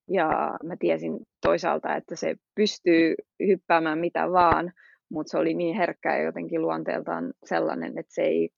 ja 0.09 0.57
mä 0.63 0.75
tiesin 0.79 1.19
toisaalta, 1.41 1.95
että 1.95 2.15
se 2.15 2.35
pystyy 2.55 3.15
hyppäämään 3.47 3.99
mitä 3.99 4.31
vaan, 4.31 4.71
mutta 5.11 5.31
se 5.31 5.37
oli 5.37 5.53
niin 5.53 5.75
herkkä 5.75 6.17
ja 6.17 6.23
jotenkin 6.23 6.61
luonteeltaan 6.61 7.33
sellainen, 7.45 7.97
että 7.97 8.13
se 8.13 8.21
ei, 8.21 8.49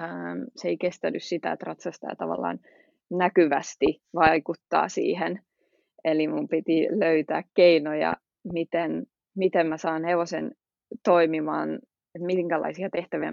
ähm, 0.00 0.42
se 0.56 0.68
ei 0.68 0.76
kestänyt 0.76 1.22
sitä, 1.22 1.52
että 1.52 1.66
ratsastaja 1.66 2.16
tavallaan 2.16 2.58
näkyvästi 3.10 4.02
vaikuttaa 4.14 4.88
siihen. 4.88 5.40
Eli 6.04 6.28
mun 6.28 6.48
piti 6.48 6.88
löytää 6.90 7.42
keinoja, 7.54 8.16
miten, 8.52 9.06
miten 9.36 9.66
mä 9.66 9.76
saan 9.76 10.04
hevosen 10.04 10.52
toimimaan, 11.04 11.74
että 12.14 12.26
minkälaisia 12.26 12.90
tehtäviä, 12.90 13.32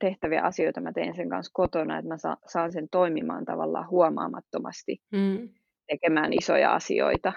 tehtäviä 0.00 0.42
asioita 0.42 0.80
mä 0.80 0.92
teen 0.92 1.14
sen 1.14 1.28
kanssa 1.28 1.50
kotona, 1.54 1.98
että 1.98 2.08
mä 2.08 2.16
saan 2.46 2.72
sen 2.72 2.88
toimimaan 2.90 3.44
tavallaan 3.44 3.90
huomaamattomasti. 3.90 4.96
Mm 5.12 5.48
tekemään 5.90 6.32
isoja 6.32 6.74
asioita, 6.74 7.32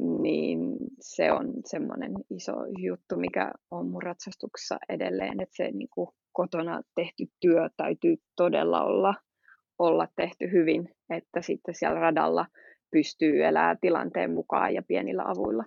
niin 0.00 0.76
se 1.00 1.32
on 1.32 1.52
semmoinen 1.64 2.12
iso 2.30 2.52
juttu, 2.78 3.16
mikä 3.16 3.52
on 3.70 3.86
mun 3.86 4.02
ratsastuksessa 4.02 4.78
edelleen, 4.88 5.40
että 5.40 5.56
se 5.56 5.70
niin 5.70 5.88
kuin 5.94 6.08
kotona 6.32 6.82
tehty 6.94 7.24
työ 7.40 7.68
täytyy 7.76 8.16
todella 8.36 8.82
olla, 8.82 9.14
olla 9.78 10.08
tehty 10.16 10.52
hyvin, 10.52 10.94
että 11.10 11.42
sitten 11.42 11.74
siellä 11.74 12.00
radalla 12.00 12.46
pystyy 12.90 13.44
elämään 13.44 13.78
tilanteen 13.80 14.30
mukaan 14.30 14.74
ja 14.74 14.82
pienillä 14.82 15.22
avuilla. 15.26 15.64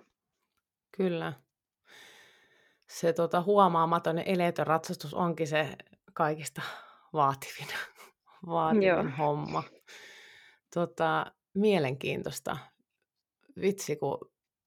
Kyllä. 0.96 1.32
Se 2.88 3.12
tota, 3.12 3.42
huomaamaton 3.42 4.18
eleetön 4.18 4.66
ratsastus 4.66 5.14
onkin 5.14 5.46
se 5.46 5.68
kaikista 6.14 6.62
vaativin, 7.12 7.68
vaativin 8.46 8.86
Joo. 8.86 9.04
homma. 9.18 9.62
Tota, 10.74 11.32
mielenkiintoista. 11.54 12.56
Vitsi, 13.60 13.96
kun 13.96 14.18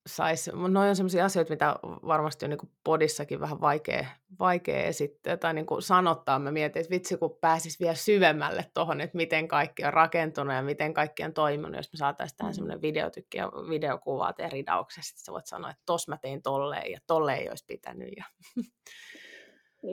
saisi, 0.08 0.52
noin 0.52 0.90
on 0.90 0.96
sellaisia 0.96 1.26
asioita, 1.26 1.54
mitä 1.54 1.76
varmasti 1.84 2.46
on 2.46 2.50
niin 2.50 2.72
podissakin 2.84 3.40
vähän 3.40 3.62
vaikea, 3.62 4.06
vaikea 4.40 4.84
esittää 4.84 5.38
tai 5.38 5.54
niin 5.54 5.66
kuin 5.66 5.82
sanottaa. 5.82 6.40
Mä 6.40 6.52
mietin, 6.52 6.80
että 6.80 6.90
vitsi, 6.90 7.18
kun 7.18 7.38
pääsis 7.42 7.80
vielä 7.80 7.96
syvemmälle 7.96 8.66
tuohon, 8.74 9.02
että 9.02 9.18
miten 9.18 9.48
kaikki 9.48 9.84
on 9.84 9.94
rakentunut 9.94 10.56
ja 10.56 10.62
miten 10.62 10.94
kaikki 10.94 11.24
on 11.24 11.34
toiminut. 11.34 11.76
Jos 11.76 11.94
me 11.94 11.98
saataisiin 11.98 12.38
tähän 12.38 12.52
mm. 12.52 12.56
semmoinen 12.56 12.82
videotykki 12.82 13.38
ja 13.38 13.48
videokuvaa 13.48 14.34
tehdä 14.34 14.50
ridauksesta, 14.50 15.20
sä 15.20 15.32
voit 15.32 15.46
sanoa, 15.46 15.70
että 15.70 15.84
tos 15.86 16.08
mä 16.08 16.18
tein 16.22 16.42
tolleen 16.42 16.92
ja 16.92 17.00
tolle 17.08 17.34
ei 17.34 17.50
olisi 17.50 17.66
pitänyt. 17.68 18.10
Ja... 18.18 18.26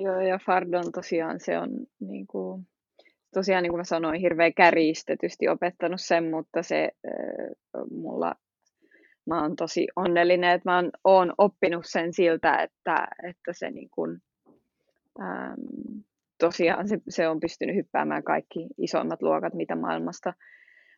Joo, 0.04 0.20
ja 0.20 0.38
Fardon 0.46 0.92
tosiaan 0.92 1.40
se 1.40 1.58
on 1.58 1.70
niin 2.00 2.26
kuin 2.26 2.66
tosiaan 3.34 3.62
niin 3.62 3.70
kuin 3.70 3.80
mä 3.80 3.84
sanoin, 3.84 4.20
hirveän 4.20 4.54
kärjistetysti 4.54 5.48
opettanut 5.48 6.00
sen, 6.00 6.30
mutta 6.30 6.62
se 6.62 6.92
mulla 7.90 8.34
mä 9.28 9.42
oon 9.42 9.56
tosi 9.56 9.86
onnellinen, 9.96 10.50
että 10.50 10.70
mä 10.70 10.76
oon, 10.76 10.90
oon 11.04 11.32
oppinut 11.38 11.84
sen 11.86 12.12
siltä, 12.12 12.62
että, 12.62 13.08
että 13.28 13.52
se 13.52 13.70
niin 13.70 13.90
kuin, 13.90 14.18
äm, 15.20 16.02
tosiaan 16.38 16.88
se, 16.88 16.98
se 17.08 17.28
on 17.28 17.40
pystynyt 17.40 17.76
hyppäämään 17.76 18.24
kaikki 18.24 18.66
isoimmat 18.78 19.22
luokat, 19.22 19.54
mitä 19.54 19.76
maailmasta, 19.76 20.32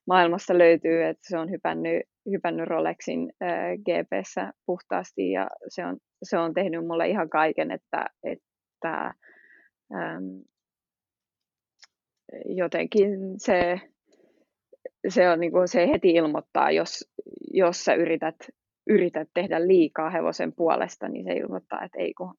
maailmasta 0.07 0.59
löytyy, 0.59 1.05
että 1.05 1.29
se 1.29 1.39
on 1.39 1.51
hypännyt, 1.51 2.03
hypännyt 2.31 2.69
Rolexin 2.69 3.33
äh, 3.43 3.73
GPssä 3.77 4.53
puhtaasti 4.67 5.31
ja 5.31 5.49
se 5.69 5.87
on, 5.87 5.97
se 6.23 6.39
on 6.39 6.55
tehnyt 6.55 6.87
mulle 6.87 7.09
ihan 7.09 7.31
kaiken, 7.31 7.71
että, 7.71 8.07
että 8.25 9.15
äm, 9.95 10.43
jotenkin 12.45 13.11
se, 13.37 13.81
se, 15.09 15.31
on, 15.31 15.41
niin 15.41 15.53
kuin, 15.53 15.69
se 15.69 15.89
heti 15.89 16.11
ilmoittaa, 16.11 16.71
jos, 16.71 17.11
jos 17.53 17.85
sä 17.85 17.95
yrität, 17.95 18.37
yrität 18.87 19.29
tehdä 19.35 19.67
liikaa 19.67 20.11
hevosen 20.11 20.53
puolesta, 20.57 21.09
niin 21.09 21.25
se 21.25 21.33
ilmoittaa, 21.33 21.85
että 21.85 21.99
ei 21.99 22.15
kun 22.15 22.35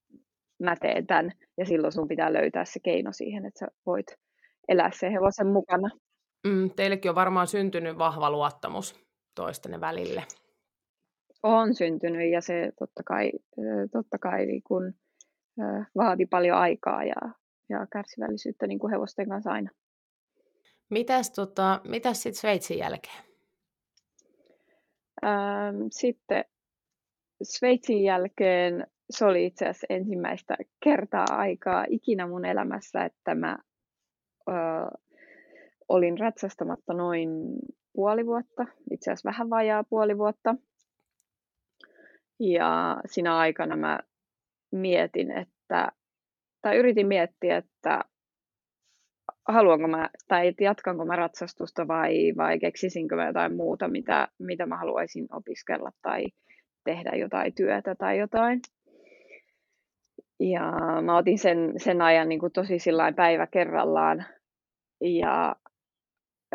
mä 0.59 0.75
teen 0.75 1.07
tämän. 1.07 1.31
Ja 1.57 1.65
silloin 1.65 1.93
sun 1.93 2.07
pitää 2.07 2.33
löytää 2.33 2.65
se 2.65 2.79
keino 2.79 3.11
siihen, 3.11 3.45
että 3.45 3.59
sä 3.59 3.67
voit 3.85 4.07
elää 4.67 4.91
sen 4.93 5.11
hevosen 5.11 5.47
mukana. 5.47 5.89
Mm, 6.47 6.69
teillekin 6.75 7.11
on 7.11 7.15
varmaan 7.15 7.47
syntynyt 7.47 7.97
vahva 7.97 8.31
luottamus 8.31 9.05
toistenne 9.35 9.81
välille. 9.81 10.23
On 11.43 11.75
syntynyt 11.75 12.31
ja 12.31 12.41
se 12.41 12.71
totta 12.79 13.03
kai, 13.05 13.31
totta 13.91 14.17
kai 14.17 14.45
niin 14.45 14.61
kun, 14.63 14.93
vaati 15.97 16.25
paljon 16.25 16.57
aikaa 16.57 17.03
ja, 17.03 17.15
ja 17.69 17.87
kärsivällisyyttä 17.91 18.67
niin 18.67 18.79
kuin 18.79 18.91
hevosten 18.91 19.29
kanssa 19.29 19.51
aina. 19.51 19.69
Mitäs, 20.91 21.31
tota, 21.31 21.81
mitäs 21.87 22.23
sitten 22.23 22.41
Sveitsin 22.41 22.77
jälkeen? 22.77 23.23
Ähm, 25.23 25.85
sitten 25.91 26.45
Sveitsin 27.43 28.03
jälkeen 28.03 28.87
se 29.09 29.25
oli 29.25 29.45
itse 29.45 29.65
asiassa 29.65 29.87
ensimmäistä 29.89 30.57
kertaa 30.83 31.25
aikaa 31.29 31.85
ikinä 31.89 32.27
mun 32.27 32.45
elämässä, 32.45 33.05
että 33.05 33.35
mä 33.35 33.57
ö, 34.49 34.51
olin 35.89 36.19
ratsastamatta 36.19 36.93
noin 36.93 37.29
puoli 37.93 38.25
vuotta, 38.25 38.65
itse 38.91 39.11
asiassa 39.11 39.29
vähän 39.29 39.49
vajaa 39.49 39.83
puoli 39.83 40.17
vuotta. 40.17 40.55
Ja 42.39 43.01
siinä 43.05 43.37
aikana 43.37 43.75
mä 43.75 43.99
mietin, 44.71 45.31
että, 45.31 45.91
tai 46.61 46.77
yritin 46.77 47.07
miettiä, 47.07 47.57
että 47.57 48.01
haluanko 49.47 49.87
mä, 49.87 50.09
tai 50.27 50.53
jatkanko 50.61 51.05
mä 51.05 51.15
ratsastusta 51.15 51.87
vai, 51.87 52.33
vai 52.37 52.59
keksisinkö 52.59 53.15
mä 53.15 53.27
jotain 53.27 53.55
muuta, 53.55 53.87
mitä, 53.87 54.27
mitä 54.39 54.65
mä 54.65 54.77
haluaisin 54.77 55.27
opiskella 55.31 55.91
tai 56.01 56.25
tehdä 56.83 57.11
jotain 57.15 57.53
työtä 57.55 57.95
tai 57.95 58.19
jotain. 58.19 58.59
Ja 60.39 60.71
mä 61.01 61.17
otin 61.17 61.39
sen, 61.39 61.73
sen 61.77 62.01
ajan 62.01 62.29
niin 62.29 62.39
kuin 62.39 62.51
tosi 62.51 62.77
päivä 63.15 63.47
kerrallaan. 63.47 64.25
Ja 65.01 65.55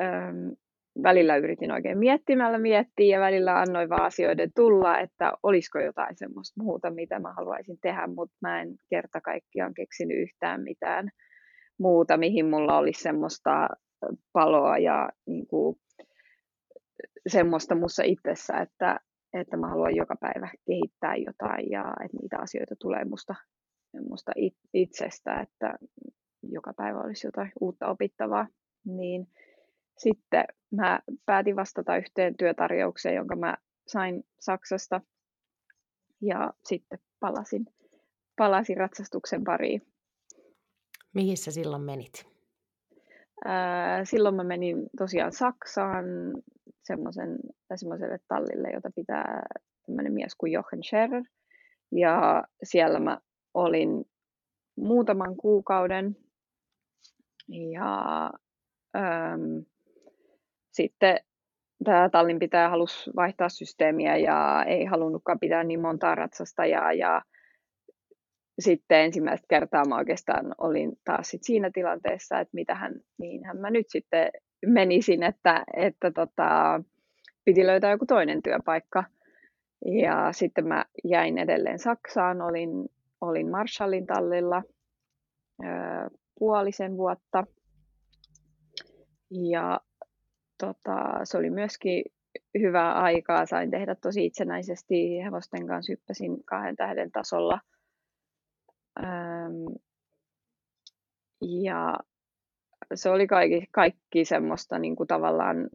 äm, 0.00 0.56
välillä 1.02 1.36
yritin 1.36 1.72
oikein 1.72 1.98
miettimällä 1.98 2.58
miettiä 2.58 3.16
ja 3.16 3.20
välillä 3.20 3.58
annoin 3.58 3.88
vaan 3.88 4.02
asioiden 4.02 4.50
tulla, 4.56 4.98
että 4.98 5.32
olisiko 5.42 5.78
jotain 5.78 6.16
semmoista 6.16 6.62
muuta, 6.62 6.90
mitä 6.90 7.18
mä 7.18 7.32
haluaisin 7.32 7.78
tehdä, 7.82 8.06
mutta 8.06 8.36
mä 8.40 8.60
en 8.60 8.68
kerta 8.90 9.20
kaikkiaan 9.20 9.74
keksinyt 9.74 10.18
yhtään 10.18 10.62
mitään 10.62 11.10
muuta, 11.78 12.16
mihin 12.16 12.46
mulla 12.46 12.78
olisi 12.78 13.02
semmoista 13.02 13.68
paloa 14.32 14.78
ja 14.78 15.10
niin 15.26 15.46
kuin, 15.46 15.76
semmoista 17.28 17.74
mussa 17.74 18.02
itsessä, 18.02 18.58
että, 18.58 19.00
että 19.32 19.56
mä 19.56 19.68
haluan 19.68 19.96
joka 19.96 20.16
päivä 20.20 20.50
kehittää 20.66 21.16
jotain 21.16 21.70
ja 21.70 21.84
että 22.04 22.16
niitä 22.22 22.36
asioita 22.38 22.76
tulee 22.76 23.04
musta, 23.04 23.34
musta 24.08 24.32
itsestä, 24.74 25.40
että 25.40 25.74
joka 26.42 26.72
päivä 26.76 27.00
olisi 27.00 27.26
jotain 27.26 27.52
uutta 27.60 27.88
opittavaa. 27.88 28.46
Niin 28.84 29.26
sitten 29.98 30.44
mä 30.70 31.00
päätin 31.26 31.56
vastata 31.56 31.96
yhteen 31.96 32.36
työtarjoukseen, 32.36 33.14
jonka 33.14 33.36
mä 33.36 33.56
sain 33.86 34.24
Saksasta 34.40 35.00
ja 36.20 36.52
sitten 36.64 36.98
palasin, 37.20 37.66
palasin 38.36 38.76
ratsastuksen 38.76 39.44
pariin 39.44 39.82
Mihin 41.16 41.36
sä 41.36 41.50
silloin 41.50 41.82
menit? 41.82 42.26
Silloin 44.04 44.34
mä 44.34 44.44
menin 44.44 44.86
tosiaan 44.98 45.32
Saksaan 45.32 46.04
semmoiselle 47.74 48.18
tallille, 48.28 48.70
jota 48.70 48.90
pitää 48.94 49.42
tämmöinen 49.86 50.12
mies 50.12 50.34
kuin 50.34 50.52
Jochen 50.52 50.84
Scherer. 50.84 51.22
Ja 51.92 52.44
siellä 52.62 53.00
mä 53.00 53.18
olin 53.54 54.04
muutaman 54.76 55.36
kuukauden. 55.36 56.16
Ja 57.48 58.30
äm, 58.96 59.64
sitten 60.72 61.20
tämä 61.84 62.08
tallin 62.08 62.38
pitää 62.38 62.70
halus 62.70 63.10
vaihtaa 63.16 63.48
systeemiä 63.48 64.16
ja 64.16 64.64
ei 64.64 64.84
halunnutkaan 64.84 65.40
pitää 65.40 65.64
niin 65.64 65.80
montaa 65.80 66.14
ratsastajaa 66.14 66.92
ja 66.92 67.22
sitten 68.58 69.00
ensimmäistä 69.00 69.46
kertaa 69.48 69.84
mä 69.88 69.96
oikeastaan 69.96 70.54
olin 70.58 70.98
taas 71.04 71.28
sit 71.28 71.42
siinä 71.44 71.70
tilanteessa, 71.74 72.40
että 72.40 72.54
mitähän, 72.54 72.94
niinhän 73.18 73.56
mä 73.56 73.70
nyt 73.70 73.86
sitten 73.88 74.30
menisin, 74.66 75.22
että, 75.22 75.64
että 75.76 76.10
tota, 76.10 76.80
piti 77.44 77.66
löytää 77.66 77.90
joku 77.90 78.06
toinen 78.06 78.42
työpaikka. 78.42 79.04
Ja 80.02 80.32
sitten 80.32 80.66
mä 80.66 80.84
jäin 81.04 81.38
edelleen 81.38 81.78
Saksaan, 81.78 82.42
olin, 82.42 82.88
olin 83.20 83.50
Marshallin 83.50 84.06
tallilla 84.06 84.62
ö, 85.64 85.66
puolisen 86.38 86.96
vuotta. 86.96 87.44
Ja 89.30 89.80
tota, 90.58 91.20
se 91.24 91.38
oli 91.38 91.50
myöskin 91.50 92.04
hyvää 92.58 92.92
aikaa, 92.94 93.46
sain 93.46 93.70
tehdä 93.70 93.94
tosi 93.94 94.26
itsenäisesti 94.26 95.24
hevosten 95.24 95.66
kanssa, 95.66 95.92
hyppäsin 95.92 96.44
kahden 96.44 96.76
tähden 96.76 97.10
tasolla– 97.12 97.60
Ähm, 99.04 99.66
ja 101.40 101.96
se 102.94 103.10
oli 103.10 103.26
kaikki, 103.26 103.66
kaikki 103.70 104.24
semmoista 104.24 104.78
niin 104.78 104.96
kuin 104.96 105.06
tavallaan 105.06 105.68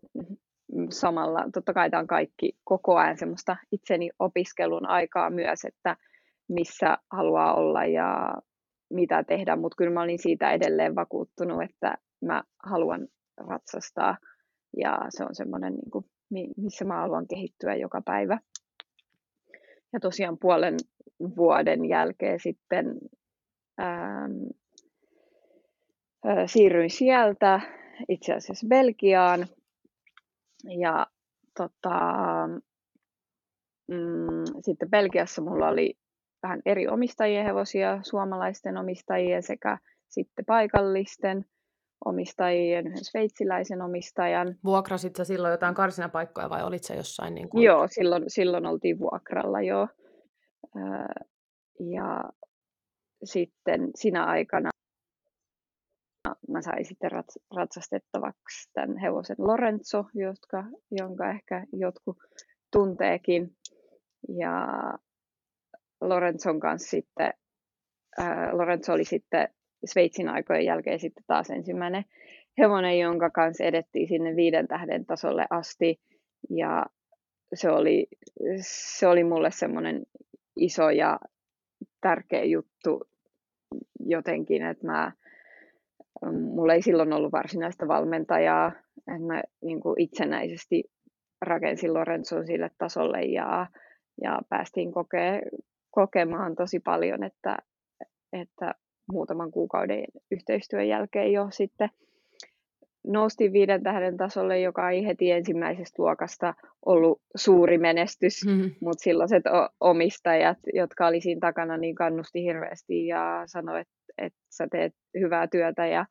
samalla, 0.90 1.50
totta 1.54 1.74
kai 1.74 1.90
tämä 1.90 2.02
on 2.02 2.08
kaikki 2.08 2.58
koko 2.64 2.98
ajan 2.98 3.18
semmoista 3.18 3.58
itseni 3.72 4.10
opiskelun 4.20 4.86
aikaa 4.86 5.30
myös, 5.30 5.66
että 5.66 5.98
missä 6.48 6.98
haluaa 7.12 7.54
olla 7.54 7.86
ja 7.86 8.34
mitä 8.90 9.24
tehdä, 9.24 9.56
mutta 9.56 9.76
kyllä 9.76 9.92
mä 9.92 10.02
olin 10.02 10.20
siitä 10.20 10.52
edelleen 10.52 10.96
vakuuttunut, 10.96 11.64
että 11.64 11.98
mä 12.22 12.44
haluan 12.64 13.08
ratsastaa 13.38 14.18
ja 14.78 14.98
se 15.10 15.24
on 15.24 15.36
semmoinen, 15.36 15.74
niin 15.74 15.92
kuin, 15.92 16.06
missä 16.58 16.86
mä 16.86 16.96
haluan 16.96 17.28
kehittyä 17.28 17.76
joka 17.76 18.02
päivä. 18.06 18.40
Ja 19.94 20.00
tosiaan 20.00 20.38
puolen 20.38 20.76
vuoden 21.38 21.86
jälkeen 21.86 22.40
sitten 22.40 22.86
ähm, 23.82 24.32
äh, 26.28 26.44
siirryin 26.46 26.90
sieltä 26.90 27.62
itse 28.10 28.34
asiassa 28.34 28.68
Belgiaan 28.68 29.48
ja 30.80 31.08
tota, 31.58 32.00
mm, 33.88 34.62
sitten 34.62 34.90
Belgiassa 34.90 35.42
mulla 35.42 35.68
oli 35.68 35.94
vähän 36.44 36.62
eri 36.66 36.88
omistajien 36.88 37.46
hevosia, 37.46 38.00
suomalaisten 38.04 38.78
omistajien 38.78 39.44
sekä 39.44 39.78
sitten 40.10 40.46
paikallisten 40.46 41.46
omistajien, 42.06 42.88
yhden 42.88 43.06
sveitsiläisen 43.06 43.82
omistajan. 43.82 44.56
Vuokrasit 44.64 45.16
sä 45.16 45.24
silloin 45.24 45.52
jotain 45.52 45.76
karsinapaikkoja 45.76 46.50
vai 46.50 46.64
olit 46.64 46.84
sä 46.84 46.94
jossain? 46.94 47.36
Niin 47.36 47.50
kuin... 47.50 47.64
Joo, 47.64 47.88
silloin, 47.88 48.24
silloin 48.28 48.66
oltiin 48.66 49.00
vuokralla 49.00 49.62
jo. 49.62 49.88
Ja 51.80 52.24
sitten 53.24 53.92
sinä 53.96 54.26
aikana 54.26 54.70
mä 56.48 56.62
sain 56.62 56.86
sitten 56.86 57.12
ratsastettavaksi 57.56 58.70
tämän 58.74 58.98
hevosen 58.98 59.36
Lorenzo, 59.40 60.06
jotka, 60.14 60.64
jonka 60.92 61.30
ehkä 61.30 61.66
jotkut 61.74 62.18
tunteekin. 62.72 63.56
Ja 64.38 64.68
Lorenzon 66.02 66.60
kanssa 66.60 66.90
sitten, 66.90 67.34
ää, 68.18 68.58
Lorenzo 68.58 68.94
oli 68.94 69.06
sitten 69.06 69.48
Sveitsin 69.86 70.30
aikojen 70.30 70.66
jälkeen 70.66 71.00
sitten 71.00 71.24
taas 71.28 71.50
ensimmäinen 71.50 72.06
hevonen, 72.58 73.00
jonka 73.00 73.30
kanssa 73.30 73.64
edettiin 73.64 74.08
sinne 74.08 74.36
viiden 74.36 74.68
tähden 74.68 75.06
tasolle 75.06 75.46
asti. 75.50 76.00
Ja 76.50 76.86
se 77.54 77.70
oli, 77.70 78.08
se 78.62 79.08
oli 79.08 79.24
mulle 79.24 79.52
semmoinen 79.52 80.04
iso 80.56 80.90
ja 80.90 81.20
tärkeä 82.02 82.44
juttu 82.44 83.02
jotenkin, 84.00 84.66
että 84.66 84.88
mä, 84.88 85.12
mulla 86.32 86.74
ei 86.74 86.82
silloin 86.82 87.14
ollut 87.14 87.32
varsinaista 87.32 87.88
valmentajaa, 87.88 88.72
että 88.98 89.28
mä 89.28 89.44
niin 89.62 89.80
kuin 89.80 90.02
itsenäisesti 90.02 90.84
rakensin 91.42 91.94
Lorenzon 91.94 92.46
sille 92.46 92.72
tasolle 92.78 93.22
ja, 93.22 93.68
ja 94.24 94.40
päästiin 94.50 94.92
kokee, 94.92 95.42
kokemaan 95.92 96.56
tosi 96.56 96.80
paljon, 96.80 97.24
että, 97.24 97.58
että 98.34 98.76
muutaman 99.12 99.52
kuukauden 99.52 100.04
yhteistyön 100.32 100.88
jälkeen 100.88 101.32
jo 101.32 101.48
sitten 101.52 101.90
noustiin 103.08 103.54
viiden 103.54 103.84
tähden 103.84 104.18
tasolle, 104.18 104.60
joka 104.60 104.90
ei 104.90 105.06
heti 105.06 105.32
ensimmäisestä 105.32 106.04
luokasta 106.04 106.54
ollut 106.86 107.22
suuri 107.36 107.78
menestys, 107.78 108.46
mm-hmm. 108.46 108.72
mutta 108.82 109.04
silloiset 109.04 109.44
omistajat, 109.80 110.58
jotka 110.74 111.08
oli 111.08 111.22
siinä 111.22 111.40
takana, 111.40 111.78
niin 111.78 111.96
kannusti 111.96 112.44
hirveästi 112.44 113.08
ja 113.08 113.44
sanoi, 113.46 113.82
että, 113.82 113.94
että 114.18 114.40
sä 114.50 114.68
teet 114.72 114.94
hyvää 115.20 115.48
työtä 115.48 115.88
ja 115.88 116.06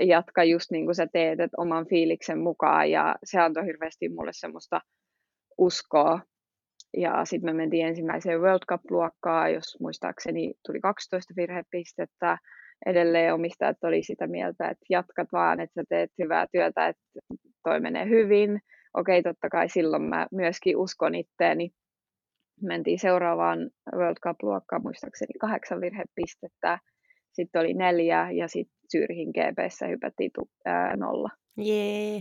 jatka 0.00 0.44
just 0.44 0.70
niin 0.70 0.84
kuin 0.84 0.94
sä 0.94 1.06
teet, 1.12 1.40
että 1.40 1.60
oman 1.60 1.86
fiiliksen 1.86 2.38
mukaan 2.38 2.90
ja 2.90 3.16
se 3.24 3.40
antoi 3.40 3.66
hirveästi 3.66 4.08
mulle 4.08 4.30
semmoista 4.34 4.80
uskoa. 5.58 6.20
Ja 6.96 7.24
sitten 7.24 7.50
me 7.50 7.56
mentiin 7.56 7.86
ensimmäiseen 7.86 8.40
World 8.40 8.62
Cup-luokkaan, 8.70 9.52
jos 9.52 9.76
muistaakseni 9.80 10.54
tuli 10.66 10.80
12 10.80 11.34
virhepistettä. 11.36 12.38
Edelleen 12.86 13.34
omistajat 13.34 13.84
oli 13.84 14.02
sitä 14.02 14.26
mieltä, 14.26 14.68
että 14.68 14.86
jatkat 14.90 15.28
vaan, 15.32 15.60
että 15.60 15.80
sä 15.80 15.84
teet 15.88 16.10
hyvää 16.22 16.46
työtä, 16.52 16.88
että 16.88 17.02
toi 17.64 17.80
menee 17.80 18.08
hyvin. 18.08 18.60
Okei, 18.94 19.22
totta 19.22 19.48
kai 19.48 19.68
silloin 19.68 20.02
mä 20.02 20.26
myöskin 20.32 20.76
uskon 20.76 21.14
itteeni. 21.14 21.70
Mentiin 22.62 22.98
seuraavaan 22.98 23.70
World 23.96 24.16
Cup-luokkaan, 24.26 24.82
muistaakseni 24.82 25.32
kahdeksan 25.40 25.80
virhepistettä 25.80 26.78
sitten 27.32 27.60
oli 27.60 27.74
neljä 27.74 28.30
ja 28.30 28.48
sitten 28.48 28.76
Zyrhin 28.92 29.28
GPssä 29.30 29.86
hypättiin 29.86 30.30
tu- 30.34 30.50
ää, 30.64 30.96
nolla. 30.96 31.28
Jee. 31.56 32.16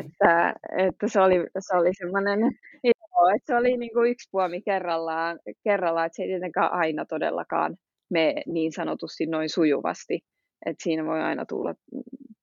että, 0.00 0.54
että 0.76 1.08
se 1.08 1.20
oli, 1.20 1.34
se 1.58 1.76
oli 1.76 1.90
semmoinen, 1.94 2.40
joo, 2.84 3.28
että 3.36 3.46
se 3.46 3.56
oli 3.56 3.76
niin 3.76 3.92
kuin 3.92 4.10
yksi 4.10 4.28
puomi 4.32 4.62
kerrallaan, 4.62 5.38
kerrallaan, 5.64 6.06
että 6.06 6.16
se 6.16 6.22
ei 6.22 6.28
tietenkään 6.28 6.72
aina 6.72 7.04
todellakaan 7.04 7.76
mene 8.12 8.42
niin 8.46 8.72
sanotusti 8.72 9.26
noin 9.26 9.48
sujuvasti. 9.48 10.24
Että 10.66 10.82
siinä 10.82 11.04
voi 11.04 11.20
aina 11.20 11.46
tulla 11.46 11.74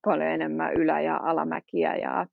paljon 0.05 0.27
enemmän 0.27 0.73
ylä- 0.73 1.01
ja 1.01 1.17
alamäkiä 1.17 1.95
ja 1.95 2.27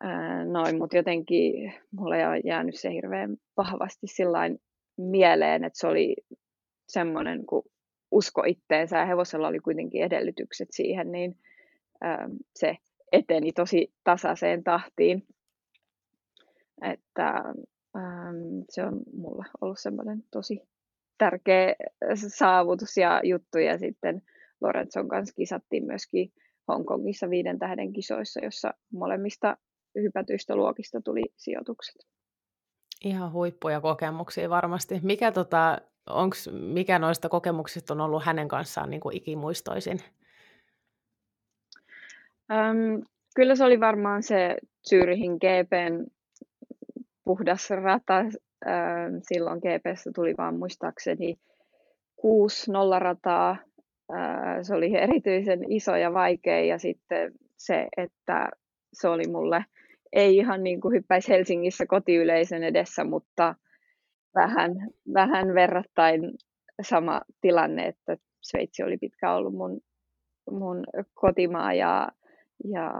ää, 0.00 0.44
noin, 0.44 0.78
mutta 0.78 0.96
jotenkin 0.96 1.74
mulle 1.90 2.28
on 2.28 2.40
jäänyt 2.44 2.74
se 2.74 2.92
hirveän 2.92 3.36
vahvasti 3.56 4.06
sillain 4.06 4.58
mieleen, 4.96 5.64
että 5.64 5.78
se 5.78 5.86
oli 5.86 6.16
semmoinen, 6.88 7.46
kun 7.46 7.62
usko 8.10 8.42
itteensä 8.46 8.98
ja 8.98 9.06
hevosella 9.06 9.48
oli 9.48 9.58
kuitenkin 9.58 10.02
edellytykset 10.02 10.68
siihen, 10.70 11.12
niin 11.12 11.36
ähm, 12.04 12.32
se 12.56 12.76
eteni 13.12 13.52
tosi 13.52 13.92
tasaiseen 14.04 14.64
tahtiin. 14.64 15.26
Että 16.82 17.44
se 18.70 18.84
on 18.84 19.00
mulla 19.12 19.44
ollut 19.60 19.78
semmoinen 19.78 20.22
tosi 20.30 20.62
tärkeä 21.18 21.74
saavutus 22.14 22.96
ja 22.96 23.20
juttu. 23.24 23.58
Ja 23.58 23.78
sitten 23.78 24.22
Lorenzon 24.60 25.08
kanssa 25.08 25.34
kisattiin 25.34 25.86
myöskin 25.86 26.32
Hongkongissa 26.68 27.30
viiden 27.30 27.58
tähden 27.58 27.92
kisoissa, 27.92 28.40
jossa 28.44 28.74
molemmista 28.92 29.56
hypätyistä 30.02 30.56
luokista 30.56 31.00
tuli 31.00 31.22
sijoitukset. 31.36 31.96
Ihan 33.04 33.32
huippuja 33.32 33.80
kokemuksia 33.80 34.50
varmasti. 34.50 35.00
Mikä 35.02 35.32
tota, 35.32 35.78
onks, 36.10 36.50
mikä 36.52 36.98
noista 36.98 37.28
kokemuksista 37.28 37.94
on 37.94 38.00
ollut 38.00 38.24
hänen 38.24 38.48
kanssaan 38.48 38.90
niin 38.90 39.00
kuin 39.00 39.16
ikimuistoisin? 39.16 40.00
Um, 42.52 43.02
kyllä 43.36 43.54
se 43.54 43.64
oli 43.64 43.80
varmaan 43.80 44.22
se 44.22 44.56
Zyrihin 44.88 45.32
GPn 45.32 46.06
puhdas 47.24 47.70
rata. 47.70 48.14
Silloin 49.22 49.58
GPssä 49.58 50.10
tuli 50.14 50.34
vaan 50.38 50.58
muistaakseni 50.58 51.36
kuusi 52.16 52.72
nollarataa. 52.72 53.56
Uh, 54.12 54.16
se 54.62 54.74
oli 54.74 54.96
erityisen 54.96 55.72
iso 55.72 55.96
ja 55.96 56.14
vaikea 56.14 56.64
ja 56.64 56.78
sitten 56.78 57.32
se, 57.56 57.88
että 57.96 58.48
se 58.92 59.08
oli 59.08 59.28
mulle 59.28 59.64
ei 60.12 60.36
ihan 60.36 60.62
niin 60.62 60.80
kuin 60.80 60.94
hyppäisi 60.94 61.28
Helsingissä 61.28 61.86
kotiyleisön 61.86 62.62
edessä, 62.62 63.04
mutta 63.04 63.54
vähän, 64.34 64.72
vähän 65.14 65.54
verrattain 65.54 66.20
sama 66.82 67.20
tilanne, 67.40 67.86
että 67.86 68.16
Sveitsi 68.42 68.82
oli 68.82 68.96
pitkään 68.96 69.36
ollut 69.36 69.54
mun, 69.54 69.80
mun 70.50 70.84
kotimaa 71.14 71.72
ja, 71.72 72.08
ja 72.64 72.90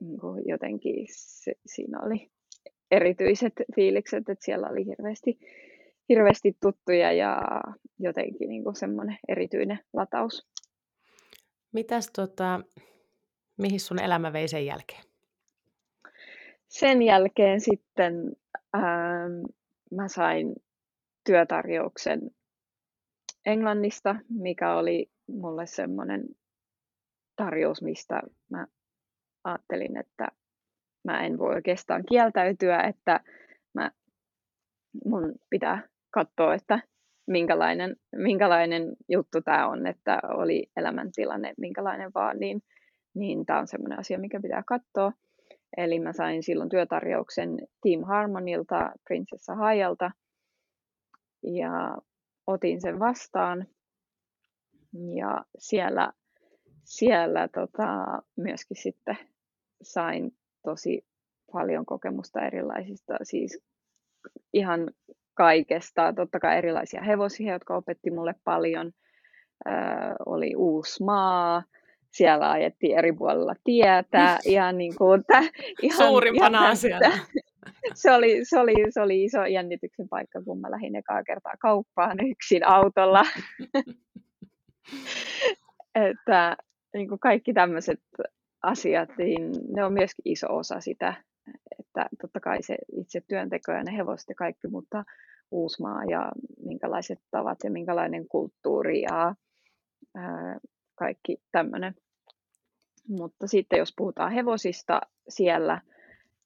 niin 0.00 0.20
jotenkin 0.46 1.06
se, 1.08 1.52
siinä 1.66 2.00
oli 2.02 2.30
erityiset 2.96 3.52
fiilikset, 3.74 4.28
että 4.28 4.44
siellä 4.44 4.68
oli 4.68 4.86
hirveästi, 4.86 5.38
hirveästi 6.08 6.56
tuttuja 6.62 7.12
ja 7.12 7.40
jotenkin 7.98 8.48
niin 8.48 8.64
kuin 8.64 8.76
semmoinen 8.76 9.18
erityinen 9.28 9.78
lataus. 9.92 10.46
Mitäs 11.72 12.10
tota, 12.10 12.60
mihin 13.56 13.80
sun 13.80 14.02
elämä 14.02 14.32
vei 14.32 14.48
sen 14.48 14.66
jälkeen? 14.66 15.02
Sen 16.68 17.02
jälkeen 17.02 17.60
sitten 17.60 18.36
ähm, 18.76 19.44
mä 19.90 20.08
sain 20.08 20.54
työtarjouksen 21.26 22.30
Englannista, 23.46 24.16
mikä 24.28 24.76
oli 24.76 25.10
mulle 25.26 25.66
semmoinen 25.66 26.24
tarjous, 27.36 27.82
mistä 27.82 28.22
mä 28.50 28.66
ajattelin, 29.44 29.96
että 29.96 30.28
mä 31.04 31.26
en 31.26 31.38
voi 31.38 31.54
oikeastaan 31.54 32.04
kieltäytyä, 32.08 32.80
että 32.80 33.20
mä, 33.74 33.90
mun 35.04 35.34
pitää 35.50 35.88
katsoa, 36.10 36.54
että 36.54 36.80
minkälainen, 37.26 37.96
minkälainen 38.16 38.96
juttu 39.08 39.40
tämä 39.42 39.68
on, 39.68 39.86
että 39.86 40.20
oli 40.28 40.70
elämäntilanne 40.76 41.54
minkälainen 41.58 42.10
vaan, 42.14 42.38
niin, 42.38 42.62
niin 43.14 43.46
tämä 43.46 43.58
on 43.58 43.66
semmoinen 43.66 43.98
asia, 43.98 44.18
mikä 44.18 44.40
pitää 44.40 44.62
katsoa. 44.66 45.12
Eli 45.76 46.00
mä 46.00 46.12
sain 46.12 46.42
silloin 46.42 46.68
työtarjouksen 46.68 47.58
Team 47.82 48.04
Harmonilta, 48.04 48.92
Prinsessa 49.04 49.54
Hajalta, 49.54 50.10
ja 51.42 51.96
otin 52.46 52.80
sen 52.80 52.98
vastaan. 52.98 53.66
Ja 55.16 55.44
siellä, 55.58 56.12
siellä 56.84 57.48
tota, 57.48 58.22
myöskin 58.36 58.76
sitten 58.76 59.16
sain 59.82 60.32
tosi 60.64 61.06
paljon 61.52 61.86
kokemusta 61.86 62.46
erilaisista, 62.46 63.16
siis 63.22 63.58
ihan 64.52 64.90
kaikesta. 65.34 66.12
Totta 66.12 66.40
kai 66.40 66.58
erilaisia 66.58 67.02
hevosia, 67.02 67.52
jotka 67.52 67.76
opetti 67.76 68.10
mulle 68.10 68.34
paljon. 68.44 68.92
Öö, 69.68 69.74
oli 70.26 70.54
uusi 70.56 71.04
maa, 71.04 71.62
siellä 72.10 72.50
ajettiin 72.50 72.98
eri 72.98 73.12
puolilla 73.12 73.54
tietä. 73.64 74.38
Ihan 74.44 74.78
niin 74.78 74.96
kuin, 74.96 75.24
tä, 75.26 75.42
ihan, 75.82 76.08
Suurimpana 76.08 76.58
ihan 76.58 76.70
asiana. 76.70 77.12
Se 77.94 78.12
oli, 78.12 78.44
se, 78.44 78.58
oli, 78.58 78.74
se 78.90 79.00
oli 79.00 79.24
iso 79.24 79.44
jännityksen 79.44 80.08
paikka, 80.08 80.42
kun 80.42 80.60
mä 80.60 80.70
lähdin 80.70 80.96
ekaa 80.96 81.24
kertaa 81.24 81.52
kauppaan 81.58 82.18
yksin 82.30 82.68
autolla. 82.68 83.22
että 86.10 86.56
niin 86.94 87.08
kuin 87.08 87.18
kaikki 87.18 87.52
tämmöiset 87.52 88.00
asiat, 88.64 89.08
niin 89.18 89.52
ne 89.76 89.84
on 89.84 89.92
myöskin 89.92 90.32
iso 90.32 90.56
osa 90.56 90.80
sitä, 90.80 91.14
että 91.78 92.08
totta 92.20 92.40
kai 92.40 92.62
se 92.62 92.76
itse 92.92 93.20
työnteko 93.28 93.72
ja 93.72 93.84
ne 93.84 93.96
hevoset 93.96 94.28
ja 94.28 94.34
kaikki, 94.34 94.68
mutta 94.68 95.04
Uusmaa 95.50 96.04
ja 96.04 96.32
minkälaiset 96.66 97.18
tavat 97.30 97.58
ja 97.64 97.70
minkälainen 97.70 98.28
kulttuuri 98.28 99.02
ja 99.02 99.34
ää, 100.14 100.58
kaikki 100.94 101.36
tämmöinen. 101.52 101.94
Mutta 103.08 103.46
sitten 103.46 103.78
jos 103.78 103.92
puhutaan 103.96 104.32
hevosista 104.32 105.00
siellä, 105.28 105.80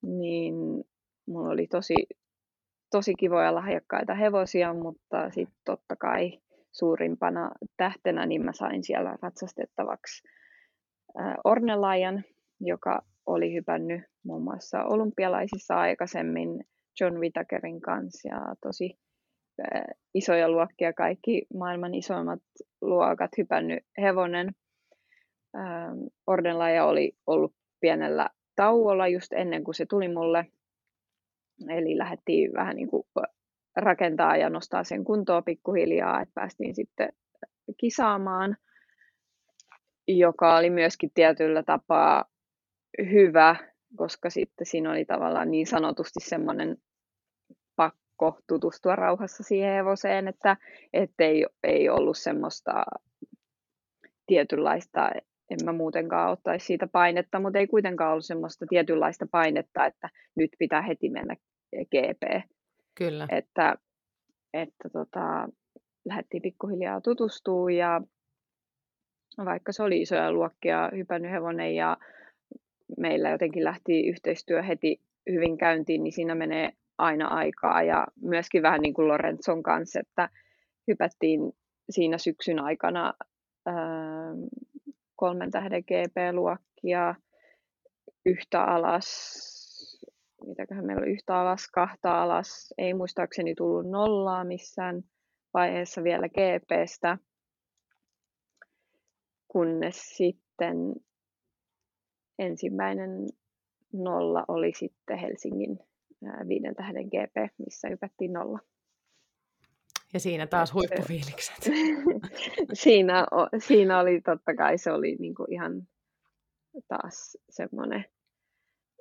niin 0.03 0.55
mulla 1.27 1.51
oli 1.51 1.67
tosi, 1.67 1.95
tosi 2.91 3.15
kivoja 3.15 3.55
lahjakkaita 3.55 4.15
hevosia, 4.15 4.75
mutta 4.75 5.31
sitten 5.31 5.61
totta 5.65 5.97
kai 5.97 6.41
suurimpana 6.73 7.51
tähtenä 7.77 8.27
niin 8.27 8.45
mä 8.45 8.53
sain 8.53 8.85
siellä 8.85 9.19
ratsastettavaksi 9.23 10.29
Ornelajan, 11.45 12.25
joka 12.61 13.03
oli 13.27 13.55
hypännyt 13.55 14.03
muun 14.25 14.43
muassa 14.43 14.85
olympialaisissa 14.85 15.75
aikaisemmin 15.75 16.65
John 17.01 17.15
Whitakerin 17.15 17.81
kanssa 17.81 18.29
ja 18.29 18.55
tosi 18.63 18.99
isoja 20.15 20.49
luokkia, 20.51 20.93
kaikki 20.93 21.47
maailman 21.55 21.95
isoimmat 21.95 22.41
luokat 22.81 23.31
hypännyt 23.39 23.79
hevonen. 24.01 24.49
Ordenlaja 26.27 26.85
oli 26.85 27.13
ollut 27.27 27.55
pienellä 27.81 28.31
tauolla 28.57 29.09
just 29.09 29.33
ennen 29.33 29.65
kuin 29.65 29.75
se 29.75 29.87
tuli 29.87 30.09
mulle. 30.09 30.47
Eli 31.69 31.99
lähdettiin 31.99 32.53
vähän 32.53 32.77
niin 32.77 32.91
kuin 32.91 33.03
rakentaa 33.77 34.37
ja 34.37 34.51
nostaa 34.51 34.85
sen 34.85 35.05
kuntoon 35.05 35.45
pikkuhiljaa, 35.45 36.21
että 36.21 36.33
päästiin 36.35 36.75
sitten 36.75 37.09
kisaamaan, 37.81 38.57
joka 40.09 40.57
oli 40.57 40.71
myöskin 40.71 41.11
tietyllä 41.15 41.63
tapaa 41.63 42.25
hyvä 42.99 43.57
koska 43.97 44.31
sitten 44.31 44.67
siinä 44.67 44.91
oli 44.91 45.05
tavallaan 45.05 45.51
niin 45.51 45.67
sanotusti 45.67 46.21
semmoinen 46.21 46.77
pakko 47.77 48.41
tutustua 48.47 48.97
rauhassa 48.97 49.43
siihen 49.43 49.75
hevoseen, 49.75 50.29
että 50.29 50.57
ei, 51.19 51.47
ei 51.63 51.89
ollut 51.89 52.19
semmoista 52.19 52.85
tietynlaista, 54.27 55.11
en 55.51 55.59
mä 55.65 55.73
muutenkaan 55.73 56.33
ottaisi 56.33 56.67
siitä 56.67 56.87
painetta, 56.87 57.41
mutta 57.41 57.59
ei 57.59 57.67
kuitenkaan 57.67 58.13
ollut 58.13 58.25
semmoista 58.25 58.67
tietynlaista 58.69 59.27
painetta, 59.31 59.87
että 59.87 60.09
nyt 60.37 60.51
pitää 60.59 60.83
heti 60.83 61.11
mennä 61.11 61.37
GP. 61.77 62.49
Kyllä. 62.95 63.29
Että, 63.31 63.75
että 64.53 64.89
tota, 64.93 65.49
lähdettiin 66.05 66.43
pikkuhiljaa 66.43 67.01
tutustua 67.01 67.71
ja 67.71 68.01
vaikka 69.45 69.73
se 69.73 69.83
oli 69.83 70.01
isoja 70.01 70.33
luokkia 70.33 70.91
hypännyt 70.97 71.31
hevonen 71.31 71.75
ja 71.75 71.97
meillä 72.99 73.31
jotenkin 73.31 73.65
lähti 73.65 74.09
yhteistyö 74.09 74.63
heti 74.63 75.01
hyvin 75.31 75.59
käyntiin, 75.59 76.05
niin 76.05 76.13
siinä 76.13 76.35
menee 76.35 76.73
aina 76.99 77.29
aikaa. 77.29 77.83
Ja 77.83 78.07
myöskin 78.23 78.63
vähän 78.63 78.81
niin 78.81 78.95
kuin 78.95 79.09
Lorenzon 79.09 79.63
kanssa, 79.63 80.01
että 80.01 80.29
hypättiin 80.89 81.41
siinä 81.91 82.19
syksyn 82.19 82.61
aikana 82.61 83.15
ää, 83.67 83.75
kolmen 85.17 85.51
tähden 85.51 85.83
GP-luokkia 85.83 87.15
yhtä 88.27 88.65
alas, 88.65 89.09
mitäköhän 90.47 90.87
meillä 90.87 91.03
oli 91.03 91.11
yhtä 91.11 91.41
alas, 91.41 91.69
kahta 91.73 92.23
alas, 92.23 92.75
ei 92.79 92.95
muistaakseni 92.95 93.55
tullut 93.55 93.91
nollaa 93.91 94.45
missään 94.45 95.03
vaiheessa 95.55 96.05
vielä 96.05 96.29
GPstä, 96.29 97.19
kunnes 99.49 100.17
sitten 100.17 100.77
ensimmäinen 102.39 103.11
nolla 103.93 104.45
oli 104.49 104.73
sitten 104.75 105.19
Helsingin 105.19 105.79
viiden 106.49 106.75
tähden 106.75 107.05
GP, 107.05 107.53
missä 107.59 107.89
hypättiin 107.89 108.33
nolla. 108.33 108.59
Ja 110.13 110.21
siinä 110.21 110.47
taas 110.47 110.75
huippufiilikset. 110.75 111.65
siinä, 112.83 113.27
siinä 113.59 114.01
oli 114.01 114.21
totta 114.21 114.55
kai, 114.55 114.79
se 114.79 114.93
oli 114.93 115.17
niinku 115.19 115.45
ihan 115.51 115.83
taas 116.89 117.37
semmoinen 117.51 118.05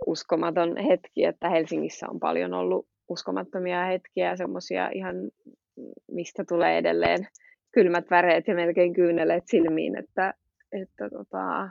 uskomaton 0.05 0.77
hetki, 0.77 1.23
että 1.23 1.49
Helsingissä 1.49 2.05
on 2.09 2.19
paljon 2.19 2.53
ollut 2.53 2.87
uskomattomia 3.09 3.85
hetkiä, 3.85 4.35
semmoisia 4.35 4.89
ihan, 4.93 5.15
mistä 6.11 6.43
tulee 6.49 6.77
edelleen 6.77 7.27
kylmät 7.77 8.09
väreet 8.09 8.47
ja 8.47 8.55
melkein 8.55 8.93
kyyneleet 8.93 9.43
silmiin, 9.47 9.97
että, 9.97 10.33
että 10.71 11.09
tota, 11.09 11.61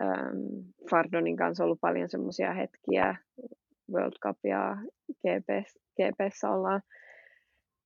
ähm, 0.00 0.38
Fardonin 0.90 1.36
kanssa 1.36 1.64
ollut 1.64 1.80
paljon 1.80 2.08
semmoisia 2.08 2.52
hetkiä, 2.52 3.16
World 3.92 4.18
Cup 4.22 4.38
ja 4.44 4.76
GPS, 5.08 5.78
GPssä 5.96 6.50
ollaan 6.50 6.82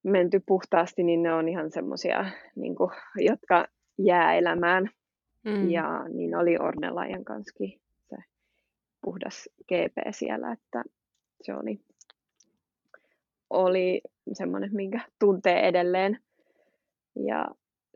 menty 0.02 0.40
puhtaasti, 0.46 1.02
niin 1.02 1.22
ne 1.22 1.34
on 1.34 1.48
ihan 1.48 1.70
semmoisia, 1.70 2.24
niin 2.56 2.74
jotka 3.16 3.66
jää 3.98 4.34
elämään. 4.34 4.90
Mm. 5.44 5.70
Ja 5.70 6.04
niin 6.08 6.36
oli 6.36 6.56
Ornelajan 6.58 7.24
kanssa 7.24 7.64
se 8.08 8.16
puhdas 9.00 9.48
GP 9.62 9.96
siellä, 10.10 10.52
että 10.52 10.84
se 11.42 11.54
oli, 11.54 11.80
oli 13.50 14.00
semmoinen, 14.32 14.70
minkä 14.72 15.00
tuntee 15.18 15.68
edelleen. 15.68 16.18
Ja 17.16 17.46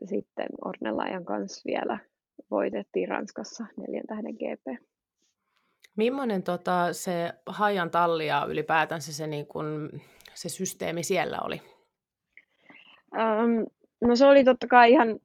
sitten 0.05 0.47
Ornelajan 0.65 1.25
kanssa 1.25 1.61
vielä 1.65 1.99
voitettiin 2.51 3.09
Ranskassa 3.09 3.65
neljän 3.77 4.07
tähden 4.07 4.33
GP. 4.33 4.83
Millainen 5.95 6.43
tota, 6.43 6.93
se 6.93 7.33
Hajan 7.45 7.91
talli 7.91 8.27
ja 8.27 8.45
ylipäätänsä 8.49 9.13
se, 9.13 9.27
niin 9.27 9.47
kun, 9.47 10.01
se 10.33 10.49
systeemi 10.49 11.03
siellä 11.03 11.39
oli? 11.43 11.61
Um, 13.13 13.65
no 14.01 14.15
se 14.15 14.25
oli 14.25 14.43
totta 14.43 14.67
kai 14.67 14.91
ihan 14.91 15.19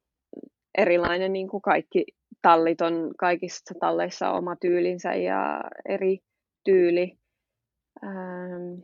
erilainen, 0.78 1.32
niin 1.32 1.48
kuin 1.48 1.62
kaikki 1.62 2.06
tallit 2.42 2.80
on, 2.80 3.10
kaikissa 3.18 3.74
talleissa 3.80 4.30
oma 4.30 4.56
tyylinsä 4.56 5.14
ja 5.14 5.60
eri 5.88 6.18
tyyli. 6.64 7.18
Um, 8.02 8.82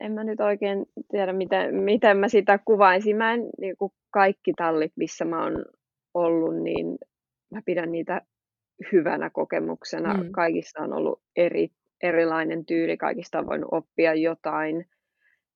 en 0.00 0.12
mä 0.12 0.24
nyt 0.24 0.40
oikein 0.40 0.86
tiedä, 1.10 1.32
miten, 1.32 1.74
miten 1.74 2.16
mä 2.16 2.28
sitä 2.28 2.58
kuvaisin. 2.64 3.16
Mä 3.16 3.34
en, 3.34 3.40
niin 3.60 3.76
kuin 3.76 3.92
kaikki 4.10 4.52
tallit, 4.56 4.92
missä 4.96 5.24
mä 5.24 5.42
oon 5.42 5.64
ollut, 6.14 6.62
niin 6.62 6.98
mä 7.50 7.60
pidän 7.64 7.92
niitä 7.92 8.20
hyvänä 8.92 9.30
kokemuksena. 9.30 10.14
Mm. 10.14 10.30
Kaikista 10.32 10.82
on 10.82 10.92
ollut 10.92 11.22
eri, 11.36 11.68
erilainen 12.02 12.66
tyyli, 12.66 12.96
kaikista 12.96 13.38
on 13.38 13.46
voinut 13.46 13.68
oppia 13.72 14.14
jotain 14.14 14.86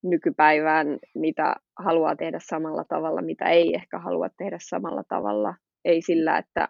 nykypäivään, 0.02 0.98
mitä 1.14 1.54
haluaa 1.78 2.16
tehdä 2.16 2.38
samalla 2.42 2.84
tavalla, 2.84 3.22
mitä 3.22 3.44
ei 3.44 3.74
ehkä 3.74 3.98
halua 3.98 4.28
tehdä 4.38 4.58
samalla 4.60 5.04
tavalla. 5.08 5.54
Ei 5.84 6.02
sillä, 6.02 6.38
että 6.38 6.68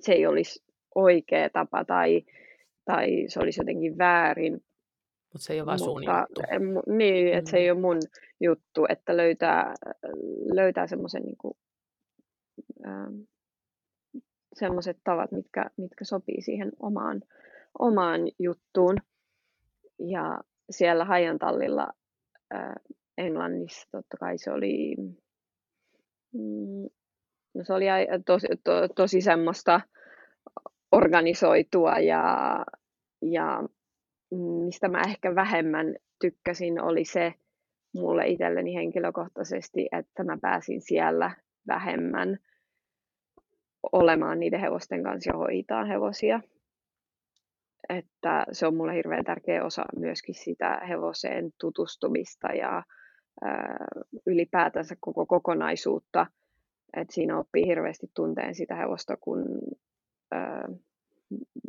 se 0.00 0.12
ei 0.12 0.26
olisi 0.26 0.64
oikea 0.94 1.50
tapa 1.50 1.84
tai, 1.84 2.22
tai 2.84 3.24
se 3.28 3.40
olisi 3.40 3.60
jotenkin 3.60 3.98
väärin. 3.98 4.60
Mutta 5.34 5.46
se 5.46 5.52
ei 5.52 5.60
ole 5.60 5.66
vaan 5.66 5.78
sun 5.78 6.02
juttu. 6.04 6.40
Niin, 6.86 7.28
että 7.28 7.40
mm. 7.40 7.50
se 7.50 7.56
ei 7.56 7.70
ole 7.70 7.80
mun 7.80 7.98
juttu, 8.40 8.86
että 8.88 9.16
löytää, 9.16 9.74
löytää 10.54 10.86
semmoisen 10.86 11.22
niin 11.22 11.56
ähm, 12.86 13.14
semmoiset 14.54 14.98
tavat, 15.04 15.32
mitkä, 15.32 15.70
mitkä 15.76 16.04
sopii 16.04 16.42
siihen 16.42 16.72
omaan, 16.80 17.22
omaan 17.78 18.20
juttuun. 18.38 18.96
Ja 19.98 20.40
siellä 20.70 21.04
Hajantallilla 21.04 21.88
äh, 22.54 22.74
Englannissa 23.18 23.88
totta 23.90 24.16
kai 24.16 24.38
se 24.38 24.50
oli, 24.50 24.96
mm, 26.32 26.88
no 27.54 27.64
se 27.64 27.72
oli 27.72 27.84
tosi, 28.26 28.46
to, 28.64 28.88
tosi 28.96 29.20
semmoista 29.20 29.80
organisoitua 30.92 31.98
ja, 31.98 32.56
ja 33.22 33.62
mistä 34.64 34.88
mä 34.88 35.02
ehkä 35.08 35.34
vähemmän 35.34 35.96
tykkäsin 36.20 36.80
oli 36.80 37.04
se 37.04 37.34
mulle 37.94 38.26
itselleni 38.26 38.74
henkilökohtaisesti, 38.74 39.88
että 39.92 40.24
mä 40.24 40.38
pääsin 40.42 40.80
siellä 40.80 41.30
vähemmän 41.66 42.38
olemaan 43.92 44.40
niiden 44.40 44.60
hevosten 44.60 45.02
kanssa 45.02 45.30
ja 45.30 45.38
hoitaa 45.38 45.84
hevosia. 45.84 46.40
Että 47.88 48.46
se 48.52 48.66
on 48.66 48.76
mulle 48.76 48.94
hirveän 48.94 49.24
tärkeä 49.24 49.64
osa 49.64 49.84
myöskin 49.96 50.34
sitä 50.34 50.80
hevoseen 50.88 51.50
tutustumista 51.60 52.48
ja 52.48 52.82
ää, 53.42 53.86
ylipäätänsä 54.26 54.96
koko 55.00 55.26
kokonaisuutta. 55.26 56.26
Et 56.96 57.10
siinä 57.10 57.38
oppii 57.38 57.66
hirveästi 57.66 58.06
tunteen 58.14 58.54
sitä 58.54 58.74
hevosta, 58.74 59.16
kun 59.16 59.44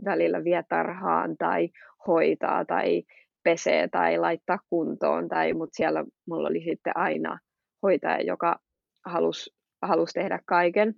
välillä 0.06 0.43
vie 0.43 0.63
tarhaan 0.69 1.38
tai 1.38 1.69
hoitaa 2.08 2.65
tai 2.65 3.04
pesee 3.43 3.88
tai 3.88 4.17
laittaa 4.17 4.60
kuntoon. 4.69 5.30
Tai, 5.30 5.54
mutta 5.54 5.75
siellä 5.75 6.06
mulla 6.28 6.47
oli 6.47 6.62
sitten 6.69 6.97
aina 6.97 7.39
hoitaja, 7.84 8.21
joka 8.21 8.60
halusi 9.06 9.54
halus 9.82 10.13
tehdä 10.13 10.39
kaiken 10.45 10.95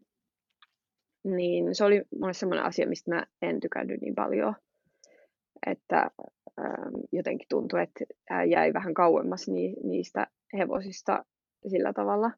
niin 1.36 1.76
se 1.76 1.84
oli 1.84 2.02
mulle 2.20 2.34
semmoinen 2.34 2.66
asia, 2.66 2.88
mistä 2.88 3.16
mä 3.16 3.26
en 3.42 3.60
tykännyt 3.60 4.02
niin 4.02 4.16
paljon, 4.16 4.56
että 5.68 6.12
ähm, 6.60 6.96
jotenkin 7.12 7.48
tuntui, 7.50 7.82
että 7.84 8.44
jäi 8.44 8.74
vähän 8.74 8.94
kauemmas 8.94 9.48
ni, 9.48 9.76
niistä 9.84 10.28
hevosista 10.58 11.26
sillä 11.68 11.94
tavalla, 11.94 12.32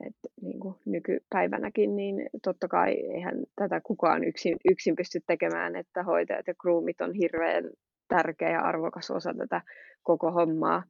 että 0.00 0.28
niin 0.42 0.60
kuin 0.60 0.74
nykypäivänäkin, 0.84 1.96
niin 1.96 2.30
totta 2.42 2.68
kai 2.68 2.92
eihän 2.92 3.34
tätä 3.56 3.80
kukaan 3.80 4.24
yksin, 4.24 4.56
yksin 4.70 4.96
pysty 4.96 5.20
tekemään, 5.26 5.76
että 5.76 6.02
hoitajat 6.02 6.46
ja 6.46 6.54
groomit 6.54 7.00
on 7.00 7.12
hirveän 7.12 7.70
tärkeä 8.08 8.50
ja 8.50 8.60
arvokas 8.60 9.10
osa 9.10 9.34
tätä 9.38 9.60
koko 10.02 10.30
hommaa. 10.30 10.82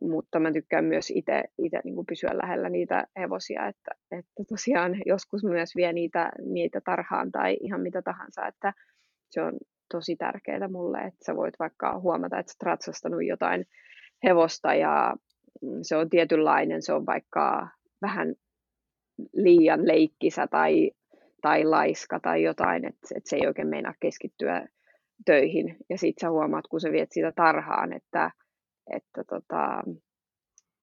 Mutta 0.00 0.40
mä 0.40 0.52
tykkään 0.52 0.84
myös 0.84 1.10
itse 1.10 1.42
niin 1.84 2.06
pysyä 2.08 2.30
lähellä 2.34 2.68
niitä 2.68 3.06
hevosia, 3.18 3.66
että, 3.66 3.90
että 4.10 4.44
tosiaan 4.48 4.96
joskus 5.06 5.44
myös 5.44 5.76
vie 5.76 5.92
niitä, 5.92 6.32
niitä 6.44 6.80
tarhaan 6.80 7.32
tai 7.32 7.56
ihan 7.60 7.80
mitä 7.80 8.02
tahansa, 8.02 8.46
että 8.46 8.72
se 9.30 9.42
on 9.42 9.52
tosi 9.92 10.16
tärkeää 10.16 10.68
mulle, 10.68 10.98
että 10.98 11.24
sä 11.26 11.36
voit 11.36 11.54
vaikka 11.58 12.00
huomata, 12.00 12.38
että 12.38 12.52
sä 12.52 12.58
ratsastanut 12.62 13.24
jotain 13.26 13.66
hevosta 14.24 14.74
ja 14.74 15.14
se 15.82 15.96
on 15.96 16.10
tietynlainen, 16.10 16.82
se 16.82 16.92
on 16.92 17.06
vaikka 17.06 17.68
vähän 18.02 18.34
liian 19.32 19.88
leikkisä 19.88 20.46
tai, 20.46 20.90
tai 21.42 21.64
laiska 21.64 22.20
tai 22.20 22.42
jotain, 22.42 22.84
että, 22.84 23.08
että 23.16 23.30
se 23.30 23.36
ei 23.36 23.46
oikein 23.46 23.68
meinaa 23.68 23.94
keskittyä 24.00 24.66
töihin. 25.26 25.76
Ja 25.90 25.98
sit 25.98 26.16
sä 26.20 26.30
huomaat, 26.30 26.66
kun 26.66 26.80
sä 26.80 26.92
viet 26.92 27.12
sitä 27.12 27.32
tarhaan, 27.36 27.92
että 27.92 28.30
että 28.90 29.24
tota, 29.24 29.82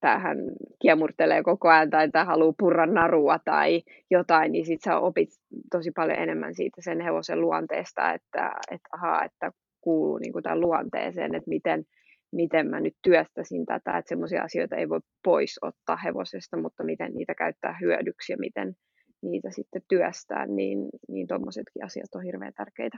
että 0.03 0.19
hän 0.19 0.37
kiemurtelee 0.81 1.43
koko 1.43 1.69
ajan 1.69 1.89
tai 1.89 2.05
että 2.05 2.25
haluaa 2.25 2.53
purra 2.59 2.85
narua 2.85 3.39
tai 3.45 3.81
jotain, 4.11 4.51
niin 4.51 4.65
sitten 4.65 4.91
sä 4.91 4.99
opit 4.99 5.29
tosi 5.71 5.91
paljon 5.91 6.17
enemmän 6.17 6.55
siitä 6.55 6.81
sen 6.81 7.01
hevosen 7.01 7.41
luonteesta, 7.41 8.13
että, 8.13 8.51
että, 8.71 8.89
aha, 8.91 9.23
että 9.23 9.51
kuuluu 9.81 10.17
niin 10.17 10.33
tämän 10.43 10.61
luonteeseen, 10.61 11.35
että 11.35 11.49
miten, 11.49 11.85
miten 12.31 12.67
mä 12.67 12.79
nyt 12.79 12.93
työstäisin 13.03 13.65
tätä, 13.65 13.97
että 13.97 14.09
semmoisia 14.09 14.43
asioita 14.43 14.75
ei 14.75 14.89
voi 14.89 14.99
pois 15.23 15.59
ottaa 15.61 15.97
hevosesta, 16.05 16.57
mutta 16.57 16.83
miten 16.83 17.13
niitä 17.13 17.35
käyttää 17.35 17.77
hyödyksi 17.81 18.33
ja 18.33 18.37
miten 18.37 18.73
niitä 19.21 19.51
sitten 19.51 19.81
työstää, 19.89 20.45
niin, 20.45 20.89
niin 21.07 21.27
tuommoisetkin 21.27 21.85
asiat 21.85 22.15
on 22.15 22.23
hirveän 22.23 22.53
tärkeitä. 22.53 22.97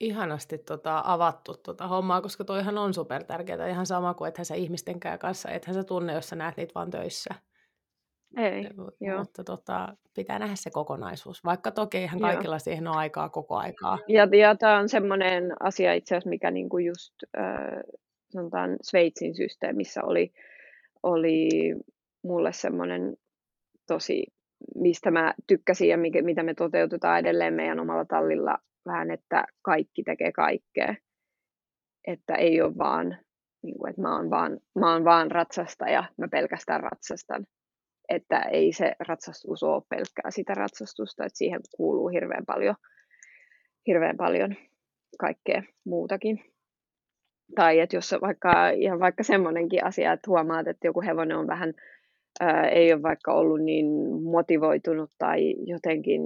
Ihanasti 0.00 0.58
tota, 0.58 1.02
avattu 1.04 1.54
tota 1.54 1.86
hommaa, 1.86 2.20
koska 2.20 2.44
toihan 2.44 2.78
on 2.78 2.94
super 2.94 3.24
tärkeää. 3.24 3.68
Ihan 3.68 3.86
sama 3.86 4.14
kuin 4.14 4.28
ethän 4.28 4.44
sä 4.44 4.54
ihmistenkään 4.54 5.18
kanssa, 5.18 5.50
ethän 5.50 5.74
sä 5.74 5.84
tunne, 5.84 6.12
jos 6.12 6.28
sä 6.28 6.36
näet 6.36 6.56
niitä 6.56 6.72
vaan 6.74 6.90
töissä. 6.90 7.34
Ei, 8.36 8.62
mutta 8.76 8.94
joo. 9.00 9.24
tota, 9.46 9.96
pitää 10.14 10.38
nähdä 10.38 10.54
se 10.56 10.70
kokonaisuus, 10.70 11.44
vaikka 11.44 11.70
toki 11.70 12.02
ihan 12.02 12.20
kaikilla 12.20 12.54
joo. 12.54 12.58
siihen 12.58 12.88
on 12.88 12.96
aikaa 12.96 13.28
koko 13.28 13.56
aikaa. 13.56 13.98
Ja, 14.08 14.28
ja 14.36 14.56
tämä 14.56 14.78
on 14.78 14.88
semmoinen 14.88 15.52
asia 15.60 15.94
itse 15.94 16.14
asiassa, 16.14 16.30
mikä 16.30 16.50
niinku 16.50 16.78
just 16.78 17.14
äh, 17.38 17.44
sanotaan 18.30 18.76
Sveitsin 18.82 19.34
systeemissä 19.34 20.04
oli, 20.04 20.32
oli 21.02 21.48
mulle 22.22 22.52
semmoinen 22.52 23.16
tosi, 23.86 24.26
mistä 24.74 25.10
mä 25.10 25.34
tykkäsin 25.46 25.88
ja 25.88 25.98
mikä, 25.98 26.22
mitä 26.22 26.42
me 26.42 26.54
toteutetaan 26.54 27.18
edelleen 27.18 27.54
meidän 27.54 27.80
omalla 27.80 28.04
tallilla 28.04 28.58
vähän, 28.86 29.10
että 29.10 29.44
kaikki 29.62 30.02
tekee 30.02 30.32
kaikkea. 30.32 30.94
Että 32.06 32.34
ei 32.34 32.62
ole 32.62 32.78
vaan, 32.78 33.18
niin 33.62 33.78
kuin, 33.78 33.90
että 33.90 34.02
mä 34.02 34.16
oon 34.16 34.30
vaan, 34.30 34.58
mä 34.78 34.92
oon 34.92 35.04
vaan 35.04 35.30
ratsastaja, 35.30 36.04
mä 36.18 36.28
pelkästään 36.28 36.82
ratsastan. 36.82 37.46
Että 38.08 38.42
ei 38.42 38.72
se 38.72 38.92
ratsastus 39.08 39.62
ole 39.62 39.82
pelkkää 39.88 40.30
sitä 40.30 40.54
ratsastusta, 40.54 41.24
että 41.24 41.38
siihen 41.38 41.60
kuuluu 41.76 42.08
hirveän 42.08 42.46
paljon, 42.46 42.74
hirveän 43.86 44.16
paljon 44.16 44.56
kaikkea 45.18 45.62
muutakin. 45.84 46.44
Tai 47.54 47.80
että 47.80 47.96
jos 47.96 48.14
vaikka, 48.20 48.70
ihan 48.70 49.00
vaikka 49.00 49.22
semmoinenkin 49.22 49.84
asia, 49.84 50.12
että 50.12 50.30
huomaat, 50.30 50.68
että 50.68 50.86
joku 50.86 51.02
hevonen 51.02 51.36
on 51.36 51.46
vähän, 51.46 51.74
ää, 52.40 52.68
ei 52.68 52.92
ole 52.92 53.02
vaikka 53.02 53.32
ollut 53.32 53.60
niin 53.60 53.86
motivoitunut 54.22 55.10
tai 55.18 55.54
jotenkin 55.66 56.22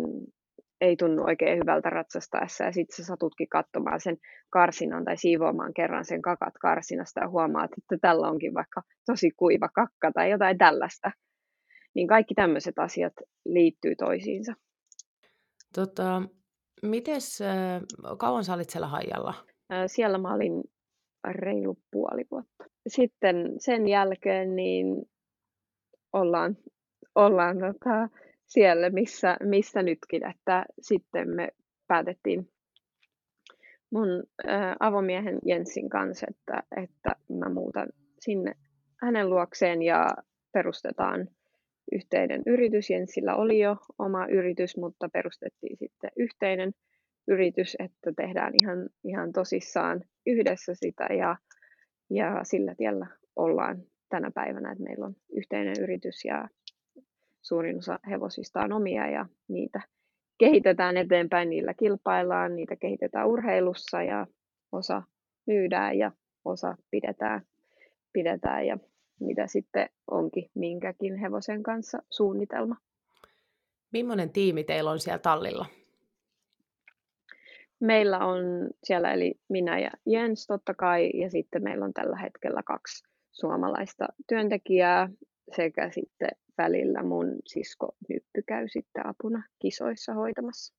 ei 0.81 0.97
tunnu 0.97 1.25
oikein 1.25 1.59
hyvältä 1.59 1.91
ratsastaessa 1.91 2.65
ja 2.65 2.73
sitten 2.73 2.97
sä 2.97 3.05
satutkin 3.05 3.49
katsomaan 3.49 4.01
sen 4.01 4.17
karsinan 4.51 5.05
tai 5.05 5.17
siivoamaan 5.17 5.75
kerran 5.75 6.05
sen 6.05 6.23
kakat 6.23 6.55
karsinasta 6.61 7.21
ja 7.21 7.29
huomaat, 7.29 7.71
että 7.79 7.97
tällä 8.01 8.29
onkin 8.29 8.55
vaikka 8.55 8.83
tosi 9.07 9.31
kuiva 9.31 9.69
kakka 9.69 10.13
tai 10.15 10.31
jotain 10.31 10.59
tällaista. 10.59 11.11
Niin 11.95 12.09
kaikki 12.09 12.35
tämmöiset 12.35 12.79
asiat 12.79 13.13
liittyy 13.45 13.97
toisiinsa. 13.97 14.53
Tota, 15.75 16.23
mites, 16.83 17.39
kauan 18.19 18.45
sä 18.45 18.55
olit 18.55 18.71
siellä 18.71 18.87
Haijalla? 18.89 19.35
Siellä 19.87 20.19
mä 20.19 20.35
olin 20.35 20.65
reilu 21.33 21.79
puoli 21.91 22.25
vuotta. 22.31 22.65
Sitten 22.89 23.55
sen 23.59 23.89
jälkeen 23.89 24.57
niin 24.57 24.87
ollaan, 26.13 26.57
ollaan 27.15 27.59
tota, 27.59 28.09
siellä, 28.47 28.91
missä, 28.91 29.37
missä 29.43 29.83
nytkin, 29.83 30.31
että 30.31 30.65
sitten 30.81 31.29
me 31.29 31.49
päätettiin 31.87 32.49
mun 33.91 34.09
ää, 34.47 34.77
avomiehen 34.81 35.39
Jensin 35.45 35.89
kanssa, 35.89 36.27
että, 36.31 36.63
että 36.83 37.17
mä 37.29 37.49
muutan 37.49 37.89
sinne 38.21 38.55
hänen 39.03 39.31
luokseen 39.31 39.83
ja 39.83 40.09
perustetaan 40.53 41.29
yhteinen 41.93 42.43
yritys. 42.47 42.91
Jensillä 42.91 43.35
oli 43.37 43.59
jo 43.59 43.77
oma 43.99 44.27
yritys, 44.27 44.77
mutta 44.77 45.09
perustettiin 45.09 45.77
sitten 45.77 46.11
yhteinen 46.17 46.73
yritys, 47.29 47.77
että 47.79 48.13
tehdään 48.17 48.53
ihan, 48.63 48.89
ihan 49.05 49.33
tosissaan 49.33 50.05
yhdessä 50.27 50.75
sitä 50.75 51.05
ja, 51.05 51.37
ja 52.11 52.41
sillä 52.43 52.75
tiellä 52.75 53.07
ollaan 53.37 53.83
tänä 54.09 54.31
päivänä, 54.31 54.73
että 54.73 54.85
meillä 54.85 55.07
on 55.07 55.17
yhteinen 55.37 55.75
yritys 55.81 56.25
ja 56.25 56.49
suurin 57.43 57.79
osa 57.79 57.99
hevosista 58.11 58.61
on 58.61 58.73
omia 58.73 59.11
ja 59.11 59.27
niitä 59.49 59.81
kehitetään 60.39 60.97
eteenpäin, 60.97 61.51
niillä 61.51 61.75
kilpaillaan, 61.75 62.57
niitä 62.57 62.77
kehitetään 62.77 63.29
urheilussa 63.29 64.03
ja 64.03 64.27
osa 64.73 65.03
myydään 65.47 65.99
ja 65.99 66.13
osa 66.45 66.77
pidetään, 66.91 67.43
pidetään 68.13 68.67
ja 68.67 68.79
mitä 69.21 69.47
sitten 69.47 69.89
onkin 70.11 70.51
minkäkin 70.55 71.17
hevosen 71.17 71.63
kanssa 71.63 71.99
suunnitelma. 72.11 72.77
Millainen 73.93 74.31
tiimi 74.31 74.65
teillä 74.65 74.91
on 74.91 75.01
siellä 75.01 75.19
tallilla? 75.19 75.67
Meillä 77.85 78.19
on 78.19 78.71
siellä 78.85 79.13
eli 79.13 79.35
minä 79.49 79.79
ja 79.79 79.91
Jens 80.07 80.47
totta 80.47 80.75
kai 80.75 81.11
ja 81.15 81.31
sitten 81.31 81.63
meillä 81.63 81.85
on 81.85 81.93
tällä 81.93 82.17
hetkellä 82.17 82.63
kaksi 82.63 83.05
suomalaista 83.33 84.07
työntekijää 84.29 85.09
sekä 85.57 85.91
sitten 85.91 86.29
välillä 86.59 87.03
mun 87.03 87.37
sisko 87.47 87.89
Nyppy 88.09 88.43
käy 88.47 88.69
sitten 88.69 89.07
apuna 89.07 89.43
kisoissa 89.59 90.15
hoitamassa. 90.15 90.75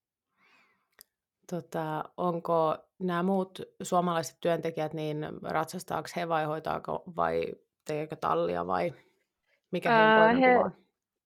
Tota, 1.52 2.04
onko 2.18 2.78
nämä 3.00 3.24
muut 3.24 3.62
suomalaiset 3.82 4.38
työntekijät, 4.42 4.94
niin 4.94 5.18
ratsastaako 5.42 6.08
he 6.16 6.28
vai 6.30 6.46
hoitaako 6.46 7.04
vai 7.16 7.46
tekeekö 7.88 8.16
tallia 8.16 8.68
vai 8.68 8.94
mikä 9.72 9.90
Ää, 9.90 10.34
he, 10.34 10.56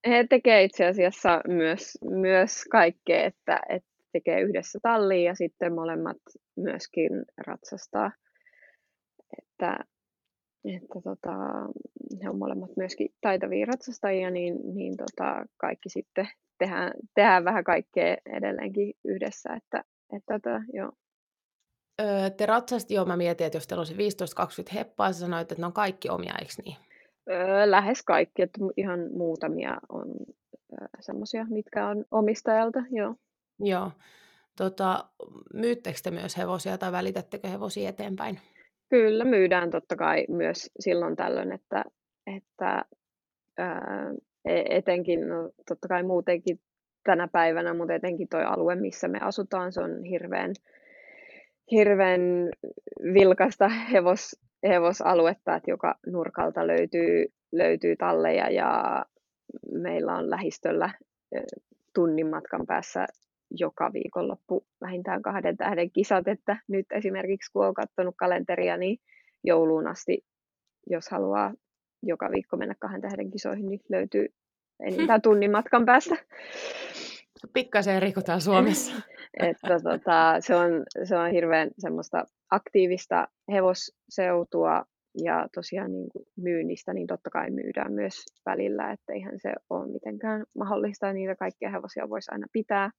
he 0.07 0.25
tekee 0.29 0.63
itse 0.63 0.85
asiassa 0.85 1.41
myös, 1.47 1.97
myös 2.01 2.63
kaikkea, 2.71 3.25
että, 3.25 3.61
että 3.69 3.88
tekee 4.11 4.41
yhdessä 4.41 4.79
tallia 4.81 5.29
ja 5.29 5.35
sitten 5.35 5.73
molemmat 5.73 6.17
myöskin 6.55 7.09
ratsastaa. 7.37 8.11
Että 9.37 9.79
että 10.65 11.01
tota, 11.03 11.35
he 12.23 12.29
on 12.29 12.37
molemmat 12.37 12.71
myöskin 12.77 13.09
taitavia 13.21 13.65
ratsastajia, 13.65 14.29
niin, 14.29 14.75
niin 14.75 14.97
tota, 14.97 15.45
kaikki 15.57 15.89
sitten 15.89 16.27
tehdään, 16.57 16.91
tehdään 17.15 17.45
vähän 17.45 17.63
kaikkea 17.63 18.17
edelleenkin 18.25 18.93
yhdessä, 19.05 19.49
että, 19.53 19.83
että 20.15 20.39
tota, 20.39 20.61
joo. 20.73 20.91
Öö, 22.01 22.29
te 22.29 22.45
ratsasti, 22.45 22.93
joo, 22.93 23.05
mä 23.05 23.17
mietin, 23.17 23.47
että 23.47 23.57
jos 23.57 23.67
teillä 23.67 23.81
on 23.81 23.85
se 23.85 23.93
15-20 23.93 23.97
heppaa, 24.73 25.13
sä 25.13 25.19
sanoit, 25.19 25.51
että 25.51 25.61
ne 25.61 25.65
on 25.65 25.73
kaikki 25.73 26.09
omia, 26.09 26.33
eikö 26.39 26.53
niin? 26.65 26.77
Öö, 27.29 27.71
lähes 27.71 28.03
kaikki, 28.03 28.41
että 28.41 28.59
ihan 28.77 28.99
muutamia 29.13 29.77
on 29.89 30.07
öö, 30.81 30.87
semmoisia, 30.99 31.45
mitkä 31.49 31.87
on 31.87 32.05
omistajalta, 32.11 32.79
joo. 32.91 33.15
Joo. 33.59 33.91
Tota, 34.57 35.05
myyttekö 35.53 35.97
te 36.03 36.11
myös 36.11 36.37
hevosia 36.37 36.77
tai 36.77 36.91
välitättekö 36.91 37.47
hevosia 37.47 37.89
eteenpäin? 37.89 38.39
Kyllä 38.89 39.25
myydään 39.25 39.69
totta 39.69 39.95
kai 39.95 40.25
myös 40.29 40.71
silloin 40.79 41.15
tällöin, 41.15 41.51
että, 41.51 41.83
että 42.35 42.85
ää, 43.57 44.13
e, 44.45 44.77
etenkin, 44.77 45.29
no 45.29 45.51
totta 45.67 45.87
kai 45.87 46.03
muutenkin 46.03 46.59
tänä 47.03 47.27
päivänä, 47.27 47.73
mutta 47.73 47.93
etenkin 47.93 48.27
tuo 48.29 48.39
alue, 48.39 48.75
missä 48.75 49.07
me 49.07 49.19
asutaan, 49.21 49.71
se 49.71 49.81
on 49.81 50.03
hirveän, 50.03 50.53
hirveän 51.71 52.21
vilkasta 53.13 53.67
hevos, 53.67 54.35
hevosaluetta, 54.67 55.55
että 55.55 55.71
joka 55.71 55.95
nurkalta 56.07 56.67
löytyy, 56.67 57.25
löytyy 57.51 57.95
talleja 57.95 58.49
ja 58.49 59.05
meillä 59.71 60.15
on 60.15 60.29
lähistöllä 60.29 60.89
tunnin 61.93 62.27
matkan 62.27 62.65
päässä 62.67 63.05
joka 63.51 63.93
viikonloppu 63.93 64.65
vähintään 64.81 65.21
kahden 65.21 65.57
tähden 65.57 65.91
kisat, 65.91 66.27
että 66.27 66.57
nyt 66.67 66.85
esimerkiksi 66.91 67.51
kun 67.51 67.63
olen 67.63 67.73
katsonut 67.73 68.15
kalenteria, 68.17 68.77
niin 68.77 68.97
jouluun 69.43 69.87
asti, 69.87 70.25
jos 70.87 71.09
haluaa 71.09 71.53
joka 72.03 72.31
viikko 72.31 72.57
mennä 72.57 72.75
kahden 72.79 73.01
tähden 73.01 73.31
kisoihin, 73.31 73.69
niin 73.69 73.79
löytyy 73.89 74.25
enintään 74.79 75.21
tunnin 75.27 75.51
matkan 75.51 75.85
päästä. 75.85 76.15
Pikkasen 77.53 78.01
rikotaan 78.01 78.41
Suomessa. 78.41 78.95
että 79.49 79.79
tota, 79.83 80.35
se, 80.39 80.55
on, 80.55 80.83
se 81.03 81.17
on 81.17 81.31
hirveän 81.31 81.69
semmoista 81.79 82.23
aktiivista 82.51 83.27
hevosseutua 83.51 84.85
ja 85.23 85.47
tosiaan 85.55 85.91
niin 85.91 86.09
kuin 86.09 86.25
myynnistä, 86.37 86.93
niin 86.93 87.07
totta 87.07 87.29
kai 87.29 87.51
myydään 87.51 87.93
myös 87.93 88.25
välillä, 88.45 88.91
että 88.91 89.13
eihän 89.13 89.39
se 89.39 89.53
ole 89.69 89.91
mitenkään 89.91 90.45
mahdollista, 90.55 91.13
niitä 91.13 91.35
kaikkia 91.35 91.69
hevosia 91.69 92.09
voisi 92.09 92.31
aina 92.31 92.47
pitää. 92.53 92.91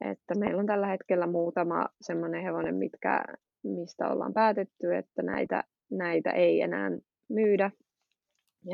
Että 0.00 0.34
meillä 0.38 0.60
on 0.60 0.66
tällä 0.66 0.86
hetkellä 0.86 1.26
muutama 1.26 1.86
semmoinen 2.00 2.42
hevonen, 2.42 2.74
mitkä, 2.74 3.24
mistä 3.62 4.08
ollaan 4.08 4.32
päätetty, 4.32 4.94
että 4.96 5.22
näitä, 5.22 5.64
näitä 5.90 6.30
ei 6.30 6.60
enää 6.60 6.90
myydä, 7.28 7.70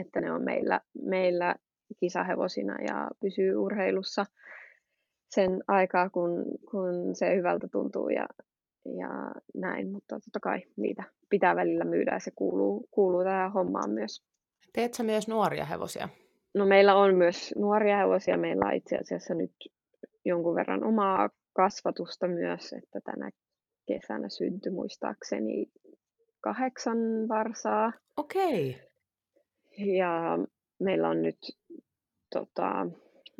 että 0.00 0.20
ne 0.20 0.32
on 0.32 0.44
meillä, 0.44 0.80
meillä 1.02 1.54
kisahevosina 2.00 2.76
ja 2.88 3.10
pysyy 3.20 3.56
urheilussa 3.56 4.26
sen 5.30 5.62
aikaa, 5.68 6.10
kun, 6.10 6.44
kun 6.70 7.14
se 7.14 7.36
hyvältä 7.36 7.68
tuntuu 7.72 8.08
ja, 8.08 8.26
ja 8.84 9.32
näin, 9.54 9.90
mutta 9.92 10.20
totta 10.20 10.40
kai 10.40 10.62
niitä 10.76 11.02
pitää 11.30 11.56
välillä 11.56 11.84
myydä 11.84 12.12
ja 12.12 12.20
se 12.20 12.30
kuuluu, 12.34 12.88
kuuluu 12.90 13.24
tähän 13.24 13.52
hommaan 13.52 13.90
myös. 13.90 14.24
Teetkö 14.72 15.02
myös 15.02 15.28
nuoria 15.28 15.64
hevosia? 15.64 16.08
No 16.54 16.66
meillä 16.66 16.94
on 16.94 17.14
myös 17.14 17.54
nuoria 17.56 17.96
hevosia. 17.96 18.38
Meillä 18.38 18.66
on 18.66 18.74
itse 18.74 18.96
asiassa 18.96 19.34
nyt 19.34 19.52
jonkun 20.26 20.54
verran 20.54 20.84
omaa 20.84 21.30
kasvatusta 21.52 22.28
myös, 22.28 22.72
että 22.72 23.00
tänä 23.00 23.30
kesänä 23.86 24.28
syntyi 24.28 24.72
muistaakseni 24.72 25.66
kahdeksan 26.40 26.98
varsaa. 27.28 27.92
Okei. 28.16 28.70
Okay. 28.70 29.86
Ja 29.86 30.38
meillä 30.78 31.08
on 31.08 31.22
nyt, 31.22 31.38
tota, 32.30 32.86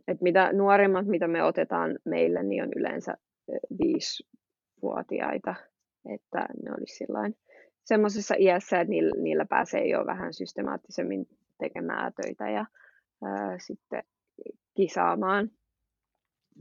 että 0.08 0.22
mitä 0.22 0.52
nuorimmat, 0.52 1.06
mitä 1.06 1.28
me 1.28 1.42
otetaan 1.42 1.98
meille, 2.04 2.42
niin 2.42 2.62
on 2.62 2.70
yleensä 2.76 3.14
viisivuotiaita, 3.82 5.54
että 6.14 6.46
ne 6.62 6.70
olisi 6.78 6.96
sillain 6.96 7.36
semmoisessa 7.84 8.34
iässä, 8.38 8.80
että 8.80 8.90
niillä, 8.90 9.22
niillä 9.22 9.44
pääsee 9.44 9.86
jo 9.86 10.06
vähän 10.06 10.34
systemaattisemmin 10.34 11.26
tekemään 11.58 12.12
töitä 12.22 12.50
ja 12.50 12.66
ää, 13.24 13.58
sitten 13.58 14.02
kisaamaan, 14.74 15.50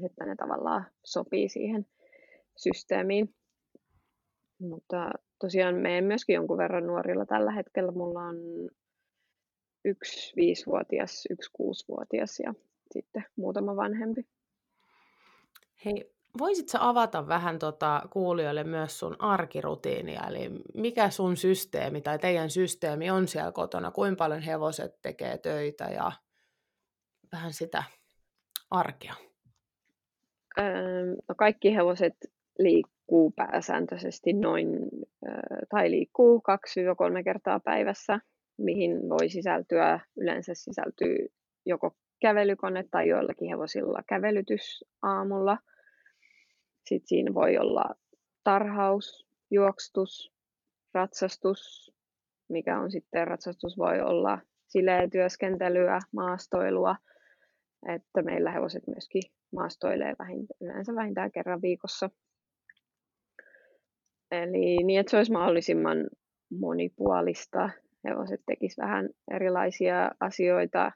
että 0.03 0.25
ne 0.25 0.35
tavallaan 0.35 0.85
sopii 1.03 1.49
siihen 1.49 1.85
systeemiin. 2.57 3.35
Mutta 4.59 5.11
tosiaan 5.39 5.75
me 5.75 6.01
myöskin 6.01 6.33
jonkun 6.33 6.57
verran 6.57 6.87
nuorilla 6.87 7.25
tällä 7.25 7.51
hetkellä. 7.51 7.91
Mulla 7.91 8.19
on 8.23 8.35
yksi 9.85 10.33
viisivuotias, 10.35 11.23
yksi 11.29 11.49
kuusivuotias 11.53 12.39
ja 12.39 12.53
sitten 12.91 13.25
muutama 13.35 13.75
vanhempi. 13.75 14.27
Hei, 15.85 16.11
voisitko 16.37 16.77
avata 16.81 17.27
vähän 17.27 17.59
tota 17.59 18.01
kuulijoille 18.09 18.63
myös 18.63 18.99
sun 18.99 19.15
arkirutiinia, 19.19 20.21
eli 20.27 20.51
mikä 20.73 21.09
sun 21.09 21.37
systeemi 21.37 22.01
tai 22.01 22.19
teidän 22.19 22.49
systeemi 22.49 23.11
on 23.11 23.27
siellä 23.27 23.51
kotona, 23.51 23.91
kuinka 23.91 24.17
paljon 24.17 24.41
hevoset 24.41 25.01
tekee 25.01 25.37
töitä 25.37 25.85
ja 25.85 26.11
vähän 27.31 27.53
sitä 27.53 27.83
arkea? 28.71 29.13
No 31.29 31.35
kaikki 31.37 31.75
hevoset 31.75 32.13
liikkuu 32.59 33.31
pääsääntöisesti 33.31 34.33
noin, 34.33 34.69
tai 35.69 35.91
liikkuu 35.91 36.43
2-3 37.19 37.23
kertaa 37.23 37.59
päivässä, 37.59 38.19
mihin 38.57 39.09
voi 39.09 39.29
sisältyä, 39.29 39.99
yleensä 40.17 40.53
sisältyy 40.53 41.27
joko 41.65 41.95
kävelykone 42.21 42.85
tai 42.91 43.07
joillakin 43.07 43.49
hevosilla 43.49 44.03
kävelytys 44.07 44.83
aamulla. 45.01 45.57
Sitten 46.85 47.07
siinä 47.07 47.33
voi 47.33 47.57
olla 47.57 47.83
tarhaus, 48.43 49.27
juokstus, 49.51 50.33
ratsastus, 50.93 51.91
mikä 52.49 52.79
on 52.79 52.91
sitten 52.91 53.27
ratsastus 53.27 53.77
voi 53.77 54.01
olla 54.01 54.39
sileä 54.67 55.09
työskentelyä, 55.11 55.99
maastoilua, 56.11 56.95
että 57.87 58.21
meillä 58.21 58.51
hevoset 58.51 58.87
myöskin 58.87 59.21
maastoilee 59.55 60.15
vähintään, 60.19 60.57
yleensä 60.61 60.95
vähintään 60.95 61.31
kerran 61.31 61.61
viikossa. 61.61 62.09
Eli 64.31 64.83
niin, 64.83 64.99
että 64.99 65.09
se 65.09 65.17
olisi 65.17 65.31
mahdollisimman 65.31 65.97
monipuolista. 66.59 67.69
Hevoset 68.07 68.41
tekisivät 68.45 68.87
vähän 68.87 69.09
erilaisia 69.31 70.11
asioita, 70.19 70.91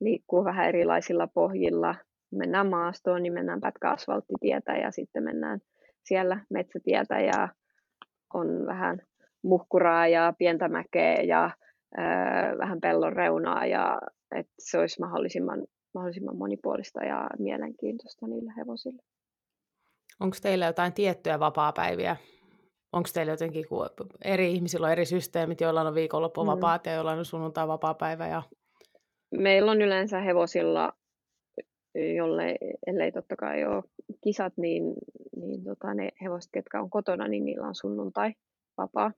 liikkuu 0.00 0.44
vähän 0.44 0.68
erilaisilla 0.68 1.26
pohjilla. 1.26 1.94
Mennään 2.32 2.66
maastoon, 2.66 3.22
niin 3.22 3.32
mennään 3.32 3.60
pätkä 3.60 3.90
asfalttitietä 3.90 4.72
ja 4.72 4.90
sitten 4.90 5.24
mennään 5.24 5.60
siellä 6.04 6.40
metsätietä 6.50 7.20
ja 7.20 7.48
on 8.34 8.66
vähän 8.66 8.98
muhkuraa 9.42 10.08
ja 10.08 10.32
pientä 10.38 10.68
mäkeä 10.68 11.14
ja 11.22 11.50
ää, 11.96 12.58
vähän 12.58 12.80
pellon 12.80 13.12
reunaa 13.12 13.66
ja 13.66 14.00
että 14.34 14.52
se 14.58 14.78
olisi 14.78 15.00
mahdollisimman, 15.00 15.66
mahdollisimman 15.94 16.36
monipuolista 16.36 17.04
ja 17.04 17.30
mielenkiintoista 17.38 18.26
niille 18.26 18.52
hevosille. 18.56 19.02
Onko 20.20 20.36
teillä 20.42 20.66
jotain 20.66 20.92
tiettyjä 20.92 21.40
vapaapäiviä, 21.40 22.16
onko 22.92 23.08
teillä 23.14 23.32
jotenkin, 23.32 23.68
kun 23.68 23.86
eri 24.24 24.52
ihmisillä 24.52 24.86
on 24.86 24.92
eri 24.92 25.04
systeemit, 25.04 25.60
joilla 25.60 25.80
on 25.80 25.94
viikonloppu 25.94 26.46
vapaat 26.46 26.84
mm. 26.84 26.90
ja 26.90 26.94
joilla 26.94 27.12
on 27.12 27.24
sunnuntai 27.24 27.68
vapaa-päivä? 27.68 28.28
Ja... 28.28 28.42
Meillä 29.30 29.70
on 29.70 29.82
yleensä 29.82 30.20
hevosilla, 30.20 30.92
jolle, 32.16 32.56
ellei 32.86 33.12
totta 33.12 33.36
kai 33.36 33.64
ole 33.64 33.84
kisat, 34.24 34.52
niin, 34.56 34.82
niin 35.36 35.64
tota, 35.64 35.94
ne 35.94 36.08
hevoset, 36.22 36.50
ketkä 36.52 36.80
on 36.80 36.90
kotona, 36.90 37.28
niin 37.28 37.44
niillä 37.44 37.66
on 37.66 37.74
sunnuntai 37.74 38.32
vapaa. 38.78 39.12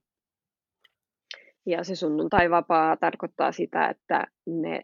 Ja 1.67 1.85
se 1.85 1.97
sunnuntai 1.97 2.51
vapaa 2.51 2.97
tarkoittaa 2.97 3.53
sitä, 3.53 3.89
että 3.89 4.27
ne 4.47 4.83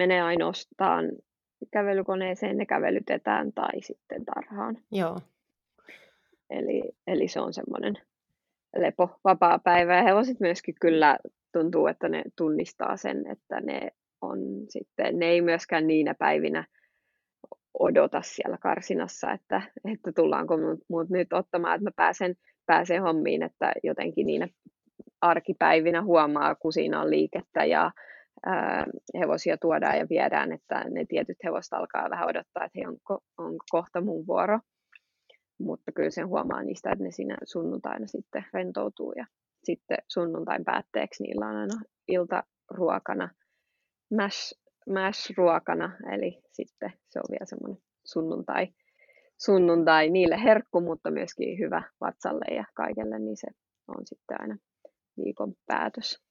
menee 0.00 0.22
ainoastaan 0.22 1.10
kävelykoneeseen, 1.70 2.56
ne 2.56 2.66
kävelytetään 2.66 3.52
tai 3.52 3.82
sitten 3.82 4.24
tarhaan. 4.24 4.78
Joo. 4.92 5.16
Eli, 6.50 6.82
eli 7.06 7.28
se 7.28 7.40
on 7.40 7.52
semmoinen 7.52 7.94
lepo, 8.76 9.20
vapaa 9.24 9.58
päivä. 9.58 9.96
Ja 9.96 10.02
hevoset 10.02 10.40
myöskin 10.40 10.74
kyllä 10.80 11.18
tuntuu, 11.52 11.86
että 11.86 12.08
ne 12.08 12.22
tunnistaa 12.36 12.96
sen, 12.96 13.26
että 13.26 13.60
ne 13.60 13.90
on 14.20 14.38
sitten, 14.68 15.18
ne 15.18 15.26
ei 15.26 15.42
myöskään 15.42 15.86
niinä 15.86 16.14
päivinä 16.14 16.64
odota 17.78 18.22
siellä 18.22 18.58
karsinassa, 18.58 19.32
että, 19.32 19.62
että 19.92 20.12
tullaanko 20.12 20.54
mut 20.88 21.10
nyt 21.10 21.32
ottamaan, 21.32 21.74
että 21.74 21.84
mä 21.84 21.92
pääsen, 21.96 22.34
pääsen 22.66 23.02
hommiin, 23.02 23.42
että 23.42 23.72
jotenkin 23.82 24.26
niinä 24.26 24.48
arkipäivinä 25.20 26.02
huomaa, 26.02 26.54
kun 26.54 26.72
siinä 26.72 27.00
on 27.00 27.10
liikettä 27.10 27.64
ja 27.64 27.90
hevosia 29.20 29.56
tuodaan 29.60 29.98
ja 29.98 30.06
viedään, 30.10 30.52
että 30.52 30.84
ne 30.90 31.04
tietyt 31.08 31.36
hevosta 31.44 31.76
alkaa 31.76 32.10
vähän 32.10 32.28
odottaa, 32.28 32.64
että 32.64 32.78
hei, 32.78 32.86
onko, 32.86 33.18
onko 33.38 33.64
kohta 33.70 34.00
mun 34.00 34.26
vuoro 34.26 34.58
mutta 35.60 35.92
kyllä 35.92 36.10
sen 36.10 36.28
huomaa 36.28 36.62
niistä, 36.62 36.90
että 36.92 37.04
ne 37.04 37.10
siinä 37.10 37.36
sunnuntaina 37.44 38.06
sitten 38.06 38.44
rentoutuu 38.52 39.12
ja 39.16 39.26
sitten 39.64 39.98
sunnuntain 40.08 40.64
päätteeksi 40.64 41.22
niillä 41.22 41.46
on 41.46 41.56
aina 41.56 41.80
iltaruokana 42.08 43.28
mash, 44.16 44.54
mash-ruokana, 44.90 45.96
eli 46.14 46.42
sitten 46.52 46.92
se 47.08 47.18
on 47.18 47.24
vielä 47.30 47.46
semmoinen 47.46 47.82
sunnuntai, 48.04 48.68
sunnuntai 49.40 50.10
niille 50.10 50.42
herkku, 50.42 50.80
mutta 50.80 51.10
myöskin 51.10 51.58
hyvä 51.58 51.82
vatsalle 52.00 52.54
ja 52.54 52.64
kaikelle, 52.74 53.18
niin 53.18 53.36
se 53.36 53.48
on 53.88 54.06
sitten 54.06 54.40
aina 54.40 54.56
viikon 55.24 55.54
päätös. 55.66 56.22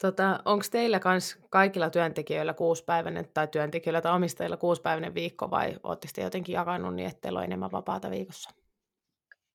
Tota, 0.00 0.40
Onko 0.44 0.64
teillä 0.70 1.00
kans 1.00 1.38
kaikilla 1.50 1.90
työntekijöillä 1.90 2.54
kuuspäiväinen 2.54 3.24
tai 3.34 3.48
työntekijöillä 3.48 4.00
tai 4.00 4.16
omistajilla 4.16 4.56
kuuspäiväinen 4.56 5.14
viikko 5.14 5.50
vai 5.50 5.76
oletteko 5.82 6.12
te 6.14 6.22
jotenkin 6.22 6.52
jakanut 6.52 6.94
niin, 6.94 7.08
että 7.08 7.20
teillä 7.20 7.38
on 7.38 7.44
enemmän 7.44 7.72
vapaata 7.72 8.10
viikossa? 8.10 8.50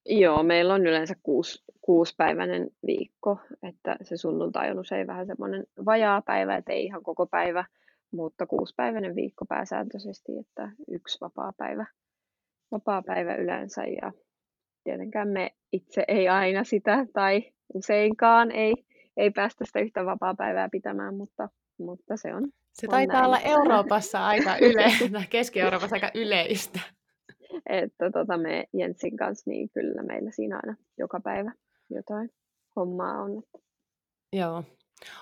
Joo, 0.06 0.44
meillä 0.44 0.74
on 0.74 0.88
yleensä 0.88 1.14
kuusi, 1.24 1.64
kuuspäiväinen 1.82 2.70
viikko, 2.86 3.38
että 3.64 3.98
se 4.02 4.18
sunnuntai 4.18 4.72
on 4.72 4.80
usein 4.80 5.08
vähän 5.08 5.28
semmoinen 5.28 5.64
vajaa 5.86 6.22
päivä, 6.22 6.56
että 6.56 6.74
ei 6.74 6.86
ihan 6.86 7.04
koko 7.04 7.26
päivä, 7.26 7.66
mutta 8.12 8.48
kuuspäiväinen 8.48 9.16
viikko 9.16 9.46
pääsääntöisesti, 9.46 10.38
että 10.38 10.72
yksi 10.88 11.18
vapaa 11.22 11.54
päivä, 11.58 11.86
vapaa 12.72 13.02
päivä 13.02 13.36
yleensä 13.36 13.84
ja 13.84 14.12
tietenkään 14.84 15.28
me 15.28 15.50
itse 15.72 16.04
ei 16.08 16.28
aina 16.28 16.64
sitä 16.64 17.06
tai 17.14 17.44
useinkaan 17.74 18.52
ei 18.52 18.74
ei 19.20 19.32
päästä 19.32 19.66
sitä 19.66 19.80
yhtä 19.80 20.06
vapaa-päivää 20.06 20.70
pitämään, 20.72 21.16
mutta, 21.16 21.50
mutta 21.80 22.18
se 22.18 22.36
on. 22.36 22.44
Se 22.74 22.88
on 22.88 22.92
taitaa 22.92 23.16
näin. 23.16 23.26
olla 23.26 23.40
Euroopassa 23.40 24.28
aika 24.28 24.58
yleistä, 24.58 25.24
Keski-Euroopassa 25.30 25.96
aika 25.96 26.12
yleistä. 26.16 26.80
Että 27.70 28.12
tota, 28.12 28.38
me 28.38 28.66
Jensin 28.74 29.18
kanssa, 29.18 29.50
niin 29.50 29.70
kyllä 29.70 30.04
meillä 30.04 30.32
siinä 30.32 30.60
aina 30.64 30.76
joka 30.98 31.20
päivä 31.24 31.52
jotain 31.90 32.30
hommaa 32.76 33.22
on. 33.22 33.44
Joo. 34.34 34.64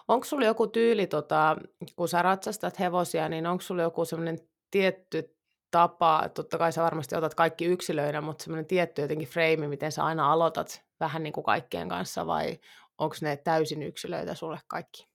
Onko 0.07 0.25
sulla 0.25 0.45
joku 0.45 0.67
tyyli, 0.67 1.07
tota, 1.07 1.57
kun 1.95 2.07
sä 2.07 2.21
ratsastat 2.21 2.79
hevosia, 2.79 3.29
niin 3.29 3.47
onko 3.47 3.61
sulla 3.61 3.81
joku 3.81 4.05
semmoinen 4.05 4.37
tietty 4.71 5.35
tapa, 5.71 6.29
totta 6.33 6.57
kai 6.57 6.71
sä 6.71 6.83
varmasti 6.83 7.15
otat 7.15 7.35
kaikki 7.35 7.65
yksilöinä, 7.65 8.21
mutta 8.21 8.43
semmoinen 8.43 8.65
tietty 8.65 9.01
jotenkin 9.01 9.27
frame, 9.27 9.67
miten 9.67 9.91
sä 9.91 10.05
aina 10.05 10.31
aloitat 10.31 10.85
vähän 10.99 11.23
niin 11.23 11.33
kuin 11.33 11.43
kaikkien 11.43 11.89
kanssa, 11.89 12.27
vai 12.27 12.59
onko 12.97 13.15
ne 13.21 13.37
täysin 13.37 13.83
yksilöitä 13.83 14.33
sulle 14.33 14.59
kaikki? 14.67 15.07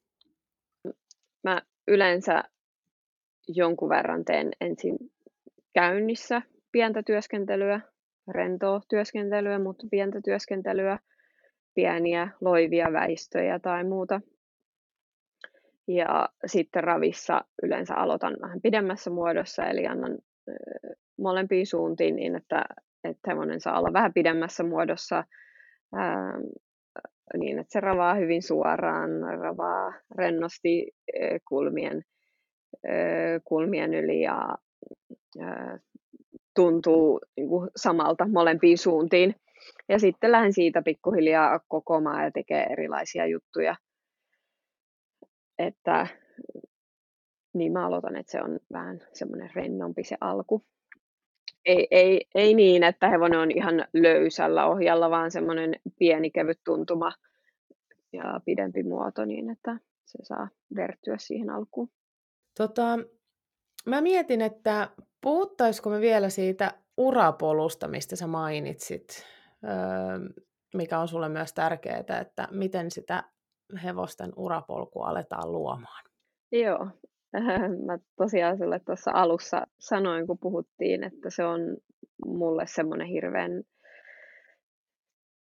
Mä 1.44 1.62
yleensä 1.88 2.44
jonkun 3.48 3.88
verran 3.88 4.24
teen 4.24 4.50
ensin 4.60 4.98
käynnissä 5.74 6.42
pientä 6.72 7.02
työskentelyä, 7.02 7.80
rentoa 8.28 8.80
työskentelyä, 8.88 9.58
mutta 9.58 9.86
pientä 9.90 10.20
työskentelyä, 10.24 10.98
pieniä 11.74 12.28
loivia 12.40 12.92
väistöjä 12.92 13.58
tai 13.58 13.84
muuta. 13.84 14.20
Ja 15.88 16.28
sitten 16.46 16.84
ravissa 16.84 17.44
yleensä 17.62 17.94
aloitan 17.94 18.36
vähän 18.42 18.60
pidemmässä 18.60 19.10
muodossa, 19.10 19.66
eli 19.66 19.86
annan 19.86 20.18
molempiin 21.18 21.66
suuntiin 21.66 22.16
niin, 22.16 22.36
että, 22.36 22.64
että 23.04 23.30
hevonen 23.30 23.60
saa 23.60 23.78
olla 23.78 23.92
vähän 23.92 24.12
pidemmässä 24.12 24.62
muodossa 24.62 25.24
niin, 27.38 27.58
että 27.58 27.72
se 27.72 27.80
ravaa 27.80 28.14
hyvin 28.14 28.42
suoraan, 28.42 29.10
ravaa 29.40 29.92
rennosti 30.14 30.92
kulmien, 31.48 32.02
kulmien 33.44 33.94
yli 33.94 34.20
ja 34.20 34.56
tuntuu 36.54 37.20
niin 37.36 37.48
kuin 37.48 37.70
samalta 37.76 38.28
molempiin 38.28 38.78
suuntiin. 38.78 39.34
Ja 39.88 39.98
sitten 39.98 40.32
lähden 40.32 40.52
siitä 40.52 40.82
pikkuhiljaa 40.82 41.60
kokomaan 41.68 42.24
ja 42.24 42.30
tekee 42.30 42.62
erilaisia 42.62 43.26
juttuja. 43.26 43.76
Että 45.58 46.06
niin 47.54 47.72
mä 47.72 47.86
aloitan, 47.86 48.16
että 48.16 48.32
se 48.32 48.42
on 48.42 48.58
vähän 48.72 49.00
semmoinen 49.12 49.50
rennompi 49.54 50.04
se 50.04 50.16
alku. 50.20 50.62
Ei, 51.64 51.88
ei, 51.90 52.26
ei 52.34 52.54
niin, 52.54 52.82
että 52.82 53.08
hevonen 53.08 53.38
on 53.38 53.50
ihan 53.50 53.86
löysällä 53.92 54.66
ohjalla, 54.66 55.10
vaan 55.10 55.30
semmoinen 55.30 55.76
pieni 55.98 56.30
kevyt 56.30 56.60
tuntuma 56.64 57.12
ja 58.12 58.40
pidempi 58.44 58.82
muoto 58.82 59.24
niin, 59.24 59.50
että 59.50 59.78
se 60.04 60.18
saa 60.22 60.48
vertyä 60.76 61.16
siihen 61.18 61.50
alkuun. 61.50 61.88
Tota, 62.58 62.98
mä 63.86 64.00
mietin, 64.00 64.40
että 64.40 64.88
puhuttaisiko 65.20 65.90
me 65.90 66.00
vielä 66.00 66.28
siitä 66.28 66.74
urapolusta, 66.96 67.88
mistä 67.88 68.16
sä 68.16 68.26
mainitsit, 68.26 69.26
öö, 69.64 70.42
mikä 70.74 70.98
on 70.98 71.08
sulle 71.08 71.28
myös 71.28 71.52
tärkeää, 71.52 72.20
että 72.20 72.48
miten 72.50 72.90
sitä 72.90 73.24
hevosten 73.84 74.32
urapolkua 74.36 75.06
aletaan 75.06 75.52
luomaan. 75.52 76.04
Joo, 76.52 76.88
mä 77.86 77.98
tosiaan 78.16 78.58
sulle 78.58 78.80
tuossa 78.80 79.10
alussa 79.14 79.66
sanoin, 79.78 80.26
kun 80.26 80.38
puhuttiin, 80.38 81.04
että 81.04 81.30
se 81.30 81.44
on 81.44 81.60
mulle 82.26 82.66
semmoinen 82.66 83.06
hirveän 83.06 83.62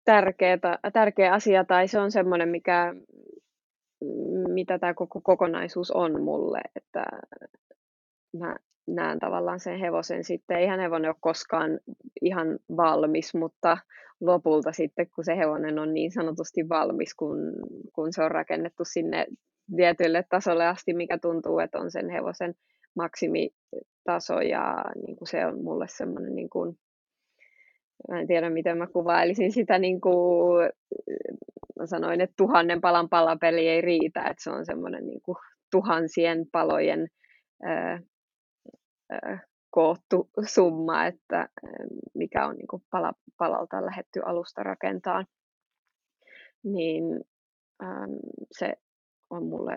tärkeä, 0.05 0.59
tärkeä 0.93 1.33
asia, 1.33 1.65
tai 1.65 1.89
se 1.89 1.99
on 1.99 2.11
semmoinen, 2.13 2.49
mikä, 2.49 2.95
mitä 4.49 4.79
tämä 4.79 4.95
koko 4.95 5.21
kokonaisuus 5.21 5.91
on 5.91 6.23
mulle, 6.23 6.61
että 6.77 7.05
mä 8.39 8.57
näen 8.87 9.19
tavallaan 9.19 9.61
sen 9.61 9.79
hevosen 9.79 10.25
sitten. 10.25 10.59
Eihän 10.59 10.81
hevonen 10.81 11.11
ole 11.11 11.17
koskaan 11.21 11.81
ihan 12.23 12.59
valmis, 12.77 13.35
mutta 13.35 13.79
lopulta 14.21 14.73
sitten, 14.73 15.07
kun 15.15 15.25
se 15.25 15.37
hevonen 15.37 15.79
on 15.79 15.95
niin 15.95 16.13
sanotusti 16.13 16.69
valmis, 16.69 17.15
kun, 17.15 17.39
kun 17.93 18.13
se 18.13 18.23
on 18.23 18.31
rakennettu 18.31 18.85
sinne 18.85 19.27
tietylle 19.77 20.25
tasolle 20.29 20.67
asti, 20.67 20.95
mikä 20.95 21.19
tuntuu, 21.19 21.59
että 21.59 21.79
on 21.79 21.91
sen 21.91 22.11
hevosen 22.11 22.55
maksimitaso. 22.97 24.41
Ja 24.41 24.85
niin 25.07 25.17
kuin 25.17 25.29
se 25.29 25.47
on 25.47 25.63
mulle 25.65 25.87
semmoinen, 25.89 26.35
niin 26.35 26.51
kuin, 26.51 26.79
mä 28.09 28.21
en 28.21 28.27
tiedä 28.27 28.51
miten 28.51 28.79
mä 28.79 28.87
kuvailisin 28.87 29.53
sitä, 29.53 29.79
niin 29.79 30.01
kuin, 30.01 30.71
mä 31.79 31.87
sanoin, 31.87 32.21
että 32.21 32.35
tuhannen 32.37 32.81
palan 32.81 33.09
palapeli 33.09 33.69
ei 33.69 33.81
riitä, 33.81 34.21
että 34.21 34.43
se 34.43 34.51
on 34.51 34.67
semmoinen 34.67 35.07
niin 35.07 35.23
kuin, 35.23 35.37
tuhansien 35.71 36.47
palojen 36.53 37.09
ää, 37.63 38.01
ää, 39.11 39.39
koottu 39.71 40.31
summa, 40.47 41.07
että 41.07 41.49
mikä 42.15 42.47
on 42.47 42.57
niin 42.57 42.69
kuin 42.69 42.83
pala, 42.91 43.13
palalta 43.39 43.87
lähetty 43.87 44.21
alusta 44.25 44.63
rakentaa, 44.63 45.25
niin 46.65 47.05
äm, 47.83 48.19
se 48.59 48.73
on 49.31 49.47
mulle 49.47 49.77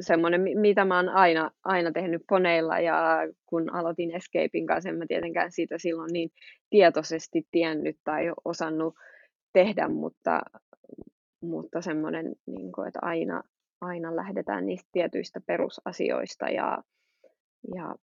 semmoinen, 0.00 0.40
mitä 0.40 0.84
mä 0.84 0.96
oon 0.96 1.08
aina, 1.08 1.50
aina 1.64 1.92
tehnyt 1.92 2.22
poneilla 2.28 2.78
ja 2.78 3.18
kun 3.46 3.74
aloitin 3.74 4.10
Escapein 4.10 4.66
kanssa, 4.66 4.88
en 4.88 4.96
mä 4.96 5.04
tietenkään 5.08 5.52
siitä 5.52 5.78
silloin 5.78 6.12
niin 6.12 6.30
tietoisesti 6.70 7.46
tiennyt 7.50 7.96
tai 8.04 8.32
osannut 8.44 8.94
tehdä, 9.52 9.88
mutta, 9.88 10.40
mutta 11.42 11.80
semmoinen, 11.80 12.32
niin 12.46 12.72
kuin, 12.72 12.88
että 12.88 12.98
aina, 13.02 13.42
aina 13.80 14.16
lähdetään 14.16 14.66
niistä 14.66 14.88
tietyistä 14.92 15.40
perusasioista 15.46 16.48
ja, 16.48 16.78
ja 17.74 17.94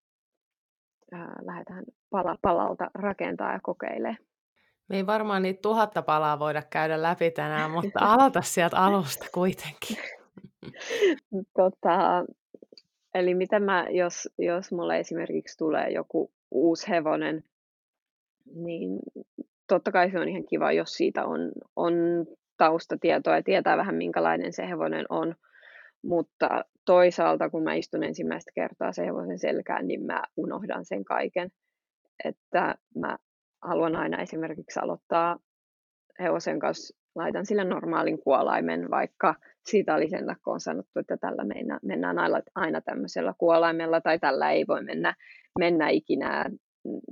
ää, 1.12 1.36
lähdetään 1.42 1.84
pala 2.10 2.36
palalta 2.42 2.90
rakentaa 2.94 3.52
ja 3.52 3.60
kokeilemaan. 3.62 4.16
Me 4.88 4.96
ei 4.96 5.06
varmaan 5.06 5.42
niitä 5.42 5.60
tuhatta 5.62 6.02
palaa 6.02 6.38
voida 6.38 6.62
käydä 6.70 7.02
läpi 7.02 7.30
tänään, 7.30 7.70
mutta 7.70 8.00
aloita 8.00 8.42
sieltä 8.42 8.76
alusta 8.76 9.26
kuitenkin. 9.34 9.96
tota, 11.56 12.24
eli 13.14 13.34
mitä 13.34 13.60
mä, 13.60 13.86
jos, 13.90 14.28
jos 14.38 14.72
mulle 14.72 14.98
esimerkiksi 14.98 15.58
tulee 15.58 15.90
joku 15.90 16.32
uusi 16.50 16.88
hevonen, 16.88 17.44
niin 18.54 18.98
totta 19.68 19.92
kai 19.92 20.10
se 20.10 20.18
on 20.18 20.28
ihan 20.28 20.44
kiva, 20.44 20.72
jos 20.72 20.92
siitä 20.92 21.24
on, 21.24 21.52
on 21.76 21.94
taustatietoa 22.56 23.36
ja 23.36 23.42
tietää 23.42 23.76
vähän 23.76 23.94
minkälainen 23.94 24.52
se 24.52 24.68
hevonen 24.68 25.06
on. 25.08 25.34
Mutta 26.02 26.64
toisaalta, 26.86 27.50
kun 27.50 27.62
mä 27.62 27.74
istun 27.74 28.04
ensimmäistä 28.04 28.52
kertaa 28.54 28.92
se 28.92 29.06
hevosen 29.06 29.38
selkään, 29.38 29.86
niin 29.86 30.06
mä 30.06 30.22
unohdan 30.36 30.84
sen 30.84 31.04
kaiken. 31.04 31.50
Että 32.24 32.74
mä 32.98 33.16
haluan 33.62 33.96
aina 33.96 34.22
esimerkiksi 34.22 34.80
aloittaa 34.80 35.38
hevosen 36.20 36.58
kanssa, 36.58 36.99
laitan 37.14 37.46
sille 37.46 37.64
normaalin 37.64 38.18
kuolaimen, 38.22 38.90
vaikka 38.90 39.34
siitä 39.66 39.94
oli 39.94 40.08
sen 40.08 40.24
on 40.46 40.60
sanottu, 40.60 41.00
että 41.00 41.16
tällä 41.16 41.44
mennään, 41.82 42.18
aina, 42.18 42.40
aina 42.54 42.80
tämmöisellä 42.80 43.34
kuolaimella 43.38 44.00
tai 44.00 44.18
tällä 44.18 44.50
ei 44.50 44.64
voi 44.68 44.82
mennä, 44.84 45.14
mennä 45.58 45.88
ikinä 45.88 46.44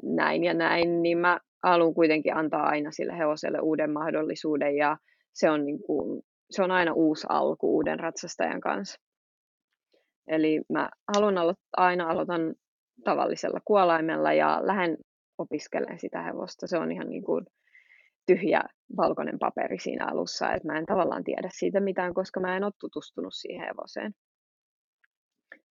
näin 0.02 0.44
ja 0.44 0.54
näin, 0.54 1.02
niin 1.02 1.18
mä 1.18 1.38
haluan 1.62 1.94
kuitenkin 1.94 2.36
antaa 2.36 2.62
aina 2.62 2.90
sille 2.90 3.18
hevoselle 3.18 3.58
uuden 3.60 3.90
mahdollisuuden 3.90 4.76
ja 4.76 4.96
se 5.32 5.50
on, 5.50 5.66
niin 5.66 5.82
kuin, 5.82 6.22
se 6.50 6.62
on 6.62 6.70
aina 6.70 6.92
uusi 6.92 7.26
alku 7.30 7.74
uuden 7.74 8.00
ratsastajan 8.00 8.60
kanssa. 8.60 9.00
Eli 10.26 10.60
mä 10.72 10.90
haluan 11.14 11.38
alo- 11.38 11.54
aina 11.76 12.10
aloitan 12.10 12.54
tavallisella 13.04 13.60
kuolaimella 13.64 14.32
ja 14.32 14.60
lähden 14.62 14.96
opiskelemaan 15.38 15.98
sitä 15.98 16.22
hevosta. 16.22 16.66
Se 16.66 16.78
on 16.78 16.92
ihan 16.92 17.08
niin 17.08 17.24
kuin 17.24 17.46
tyhjä 18.28 18.62
valkoinen 18.96 19.38
paperi 19.38 19.78
siinä 19.78 20.06
alussa, 20.06 20.52
että 20.52 20.68
mä 20.68 20.78
en 20.78 20.86
tavallaan 20.86 21.24
tiedä 21.24 21.48
siitä 21.52 21.80
mitään, 21.80 22.14
koska 22.14 22.40
mä 22.40 22.56
en 22.56 22.64
ole 22.64 22.72
tutustunut 22.80 23.34
siihen 23.34 23.66
hevoseen. 23.66 24.14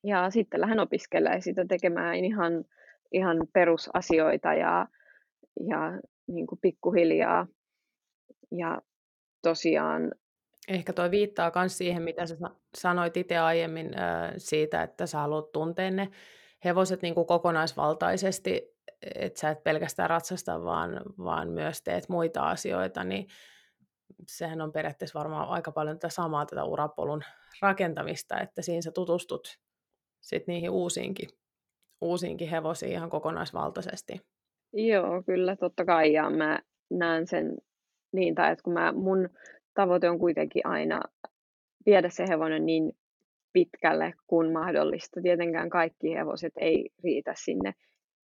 Ja 0.04 0.30
sitten 0.30 0.62
lähden 0.62 0.80
opiskelemaan 0.80 1.42
sitä 1.42 1.66
tekemään 1.66 2.16
ihan, 2.16 2.66
ihan 3.12 3.38
perusasioita 3.54 4.54
ja, 4.54 4.88
ja 5.70 6.00
niin 6.28 6.48
kuin 6.48 6.60
pikkuhiljaa. 6.62 7.48
Ja 8.52 8.82
tosiaan 9.42 10.12
Ehkä 10.68 10.94
toi 10.94 11.12
viittaa 11.12 11.52
myös 11.56 11.78
siihen, 11.78 12.04
mitä 12.04 12.26
sä 12.26 12.36
sanoit 12.78 13.18
itse 13.18 13.38
aiemmin 13.38 13.92
siitä, 14.38 14.84
että 14.84 15.06
sä 15.06 15.18
haluat 15.18 15.52
tuntea 15.52 15.92
ne 15.92 16.10
hevoset 16.66 17.02
niin 17.02 17.16
kuin 17.16 17.28
kokonaisvaltaisesti, 17.28 18.77
että 19.16 19.40
sä 19.40 19.50
et 19.50 19.64
pelkästään 19.64 20.10
ratsasta, 20.10 20.64
vaan, 20.64 21.02
vaan 21.18 21.50
myös 21.50 21.82
teet 21.82 22.10
muita 22.10 22.50
asioita, 22.50 23.04
niin 23.04 23.28
sehän 24.28 24.62
on 24.62 24.72
periaatteessa 24.72 25.20
varmaan 25.20 25.50
aika 25.50 25.72
paljon 25.72 26.00
tätä 26.00 26.10
samaa 26.10 26.46
tätä 26.46 26.64
urapolun 26.64 27.22
rakentamista, 27.62 28.40
että 28.40 28.62
siinä 28.62 28.82
sä 28.82 28.92
tutustut 28.92 29.60
sit 30.22 30.48
niihin 30.48 30.70
uusiinkin, 30.70 31.30
uusiinkin 32.02 32.50
hevosiin 32.50 32.92
ihan 32.92 33.10
kokonaisvaltaisesti. 33.10 34.22
Joo, 34.74 35.24
kyllä 35.26 35.56
totta 35.56 35.86
kai, 35.86 36.14
ja 36.14 36.30
mä 36.30 36.60
näen 36.92 37.28
sen 37.28 37.58
niin, 38.12 38.36
tai 38.36 38.52
että 38.52 38.64
kun 38.64 38.74
mä, 38.74 38.92
mun 38.92 39.30
tavoite 39.74 40.10
on 40.10 40.20
kuitenkin 40.20 40.66
aina 40.66 41.02
viedä 41.86 42.10
se 42.10 42.26
hevonen 42.30 42.66
niin 42.66 42.92
pitkälle 43.54 44.14
kuin 44.28 44.52
mahdollista. 44.54 45.22
Tietenkään 45.22 45.70
kaikki 45.70 46.14
hevoset 46.14 46.54
ei 46.58 46.90
riitä 47.04 47.34
sinne 47.36 47.74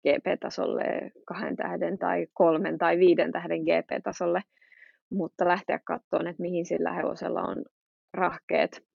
GP-tasolle 0.08 1.12
kahden 1.26 1.56
tähden 1.56 1.98
tai 1.98 2.28
kolmen 2.34 2.78
tai 2.78 2.98
viiden 2.98 3.32
tähden 3.32 3.62
GP-tasolle, 3.62 4.42
mutta 5.12 5.48
lähteä 5.48 5.80
katsomaan, 5.84 6.28
että 6.28 6.42
mihin 6.42 6.66
sillä 6.66 6.94
hevosella 6.94 7.42
on 7.42 7.66
rahkeet, 8.14 8.86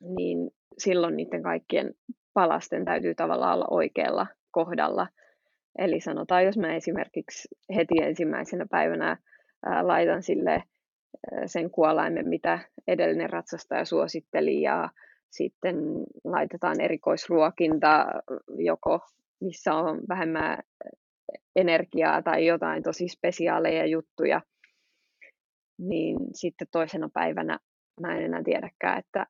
niin 0.00 0.50
silloin 0.78 1.16
niiden 1.16 1.42
kaikkien 1.42 1.94
palasten 2.34 2.84
täytyy 2.84 3.14
tavallaan 3.14 3.54
olla 3.54 3.66
oikealla 3.70 4.26
kohdalla. 4.50 5.08
Eli 5.78 6.00
sanotaan, 6.00 6.44
jos 6.44 6.58
mä 6.58 6.74
esimerkiksi 6.74 7.48
heti 7.74 7.94
ensimmäisenä 8.02 8.66
päivänä 8.70 9.16
laitan 9.82 10.22
sille 10.22 10.62
sen 11.46 11.70
kuolaimen, 11.70 12.28
mitä 12.28 12.58
edellinen 12.88 13.30
ratsastaja 13.30 13.84
suositteli, 13.84 14.62
ja 14.62 14.88
sitten 15.30 15.76
laitetaan 16.24 16.80
erikoisruokinta, 16.80 18.06
joko 18.56 19.00
missä 19.40 19.74
on 19.74 20.00
vähemmän 20.08 20.58
energiaa 21.56 22.22
tai 22.22 22.46
jotain 22.46 22.82
tosi 22.82 23.08
spesiaaleja 23.08 23.86
juttuja, 23.86 24.42
niin 25.78 26.16
sitten 26.34 26.66
toisena 26.72 27.08
päivänä 27.14 27.58
mä 28.00 28.16
en 28.16 28.24
enää 28.24 28.42
tiedäkään, 28.42 28.98
että 28.98 29.26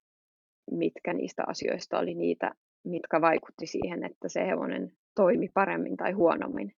mitkä 0.71 1.13
niistä 1.13 1.45
asioista 1.47 1.99
oli 1.99 2.15
niitä, 2.15 2.53
mitkä 2.85 3.21
vaikutti 3.21 3.67
siihen, 3.67 4.05
että 4.05 4.29
se 4.29 4.47
hevonen 4.47 4.93
toimi 5.15 5.49
paremmin 5.55 5.97
tai 5.97 6.13
huonommin. 6.13 6.73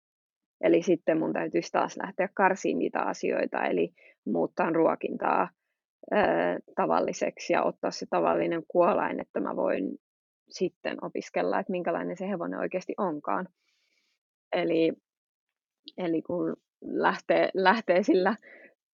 Eli 0.60 0.82
sitten 0.82 1.18
mun 1.18 1.32
täytyisi 1.32 1.72
taas 1.72 1.96
lähteä 1.96 2.28
karsiin 2.34 2.78
niitä 2.78 3.00
asioita, 3.00 3.64
eli 3.64 3.92
muuttaa 4.26 4.70
ruokintaa, 4.70 5.48
tavalliseksi 6.76 7.52
ja 7.52 7.62
ottaa 7.62 7.90
se 7.90 8.06
tavallinen 8.10 8.62
kuolain, 8.68 9.20
että 9.20 9.40
mä 9.40 9.56
voin 9.56 9.98
sitten 10.50 11.04
opiskella, 11.04 11.60
että 11.60 11.70
minkälainen 11.70 12.16
se 12.16 12.28
hevonen 12.28 12.58
oikeasti 12.58 12.94
onkaan. 12.98 13.48
Eli, 14.52 14.92
eli 15.98 16.22
kun 16.22 16.56
lähtee, 16.82 17.48
lähtee 17.54 18.02
sillä 18.02 18.36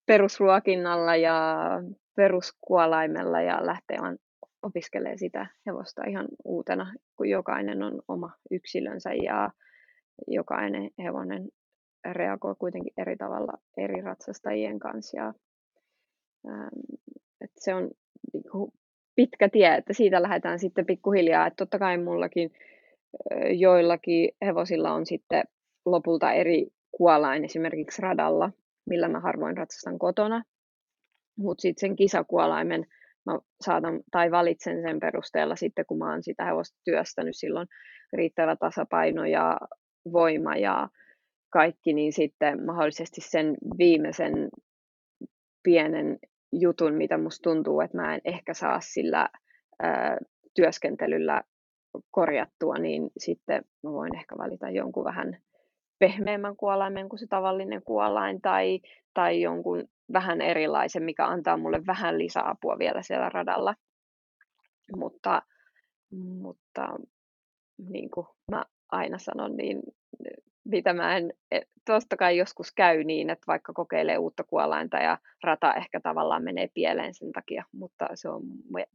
perusruokinnalla 0.06 1.16
ja 1.16 1.68
peruskuolaimella 2.16 3.40
ja 3.40 3.66
lähtee 3.66 3.98
vaan 4.00 4.18
opiskelee 4.62 5.16
sitä 5.16 5.46
hevosta 5.66 6.02
ihan 6.08 6.28
uutena, 6.44 6.94
kun 7.16 7.28
jokainen 7.28 7.82
on 7.82 8.02
oma 8.08 8.30
yksilönsä 8.50 9.10
ja 9.12 9.50
jokainen 10.26 10.90
hevonen 11.02 11.48
reagoi 12.12 12.54
kuitenkin 12.58 12.92
eri 12.96 13.16
tavalla 13.16 13.52
eri 13.76 14.00
ratsastajien 14.00 14.78
kanssa. 14.78 15.16
Ja, 15.16 15.34
ähm, 16.48 16.68
että 17.40 17.56
se 17.60 17.74
on 17.74 17.90
niinku 18.32 18.72
pitkä 19.16 19.48
tie, 19.48 19.74
että 19.74 19.92
siitä 19.92 20.22
lähdetään 20.22 20.58
sitten 20.58 20.86
pikkuhiljaa. 20.86 21.46
Että 21.46 21.56
totta 21.56 21.78
kai 21.78 21.98
mullakin 21.98 22.50
joillakin 23.58 24.30
hevosilla 24.46 24.92
on 24.92 25.06
sitten 25.06 25.44
lopulta 25.86 26.32
eri 26.32 26.66
kuolain 26.90 27.44
esimerkiksi 27.44 28.02
radalla, 28.02 28.50
millä 28.86 29.08
mä 29.08 29.20
harvoin 29.20 29.56
ratsastan 29.56 29.98
kotona. 29.98 30.42
Mutta 31.38 31.62
sitten 31.62 31.80
sen 31.88 31.96
kisakuolaimen 31.96 32.86
mä 33.26 33.38
saatan 33.64 34.00
tai 34.10 34.30
valitsen 34.30 34.82
sen 34.82 35.00
perusteella 35.00 35.56
sitten, 35.56 35.84
kun 35.88 35.98
mä 35.98 36.10
oon 36.10 36.22
sitä 36.22 36.44
hevosta 36.44 36.78
työstänyt 36.84 37.36
silloin 37.36 37.68
riittävä 38.12 38.56
tasapaino 38.56 39.24
ja 39.24 39.58
voima 40.12 40.56
ja 40.56 40.88
kaikki, 41.52 41.92
niin 41.92 42.12
sitten 42.12 42.66
mahdollisesti 42.66 43.20
sen 43.20 43.54
viimeisen 43.78 44.48
pienen 45.62 46.18
jutun, 46.60 46.94
mitä 46.94 47.18
musta 47.18 47.50
tuntuu, 47.50 47.80
että 47.80 47.96
mä 47.96 48.14
en 48.14 48.20
ehkä 48.24 48.54
saa 48.54 48.80
sillä 48.80 49.28
ää, 49.82 50.18
työskentelyllä 50.54 51.42
korjattua, 52.10 52.74
niin 52.74 53.10
sitten 53.18 53.64
mä 53.82 53.92
voin 53.92 54.16
ehkä 54.16 54.34
valita 54.38 54.70
jonkun 54.70 55.04
vähän 55.04 55.36
pehmeämmän 55.98 56.56
kuolaimen 56.56 57.08
kuin 57.08 57.18
se 57.18 57.26
tavallinen 57.26 57.82
kuolain 57.82 58.40
tai, 58.40 58.80
tai 59.14 59.40
jonkun 59.40 59.84
vähän 60.12 60.40
erilaisen, 60.40 61.02
mikä 61.02 61.26
antaa 61.26 61.56
mulle 61.56 61.86
vähän 61.86 62.18
lisäapua 62.18 62.78
vielä 62.78 63.02
siellä 63.02 63.28
radalla. 63.28 63.74
Mutta, 64.96 65.42
mutta 66.40 66.88
niin 67.90 68.10
kuin 68.10 68.26
mä 68.50 68.64
aina 68.92 69.18
sanon, 69.18 69.56
niin 69.56 69.82
mitä 70.66 70.92
mä 70.92 71.16
en, 71.16 71.32
e, 71.50 71.60
tosta 71.84 72.16
kai 72.16 72.36
joskus 72.36 72.72
käy 72.72 73.04
niin, 73.04 73.30
että 73.30 73.44
vaikka 73.46 73.72
kokeilee 73.72 74.18
uutta 74.18 74.44
kuolainta 74.44 74.96
ja 74.96 75.18
rata 75.42 75.74
ehkä 75.74 76.00
tavallaan 76.00 76.44
menee 76.44 76.68
pieleen 76.74 77.14
sen 77.14 77.32
takia, 77.32 77.64
mutta 77.72 78.08
se 78.14 78.28
on 78.28 78.42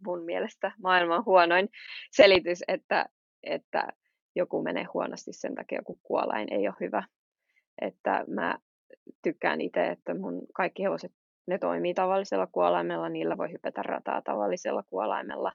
mun 0.06 0.24
mielestä 0.24 0.72
maailman 0.84 1.26
huonoin 1.26 1.70
selitys, 2.12 2.64
että, 2.68 3.06
että 3.44 3.88
joku 4.36 4.64
menee 4.64 4.84
huonosti 4.94 5.34
sen 5.34 5.56
takia, 5.56 5.82
kun 5.86 6.00
kuolain 6.04 6.54
ei 6.54 6.68
ole 6.68 6.76
hyvä. 6.80 7.04
Että 7.82 8.26
mä 8.28 8.56
tykkään 9.22 9.62
itse, 9.62 9.88
että 9.88 10.14
mun 10.14 10.42
kaikki 10.54 10.84
hevoset, 10.84 11.12
ne 11.48 11.58
toimii 11.58 11.94
tavallisella 11.94 12.48
kuolaimella, 12.48 13.10
niillä 13.10 13.38
voi 13.38 13.52
hypätä 13.52 13.84
rataa 13.84 14.22
tavallisella 14.22 14.84
kuolaimella, 14.84 15.52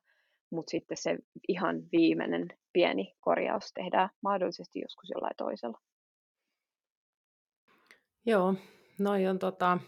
mutta 0.50 0.70
sitten 0.70 0.96
se 0.96 1.18
ihan 1.48 1.82
viimeinen 1.92 2.48
pieni 2.72 3.14
korjaus 3.20 3.72
tehdään 3.72 4.08
mahdollisesti 4.22 4.80
joskus 4.80 5.10
jollain 5.10 5.34
toisella. 5.36 5.78
Joo, 8.26 8.54
noi 8.98 9.26
on 9.26 9.38
tota, 9.38 9.78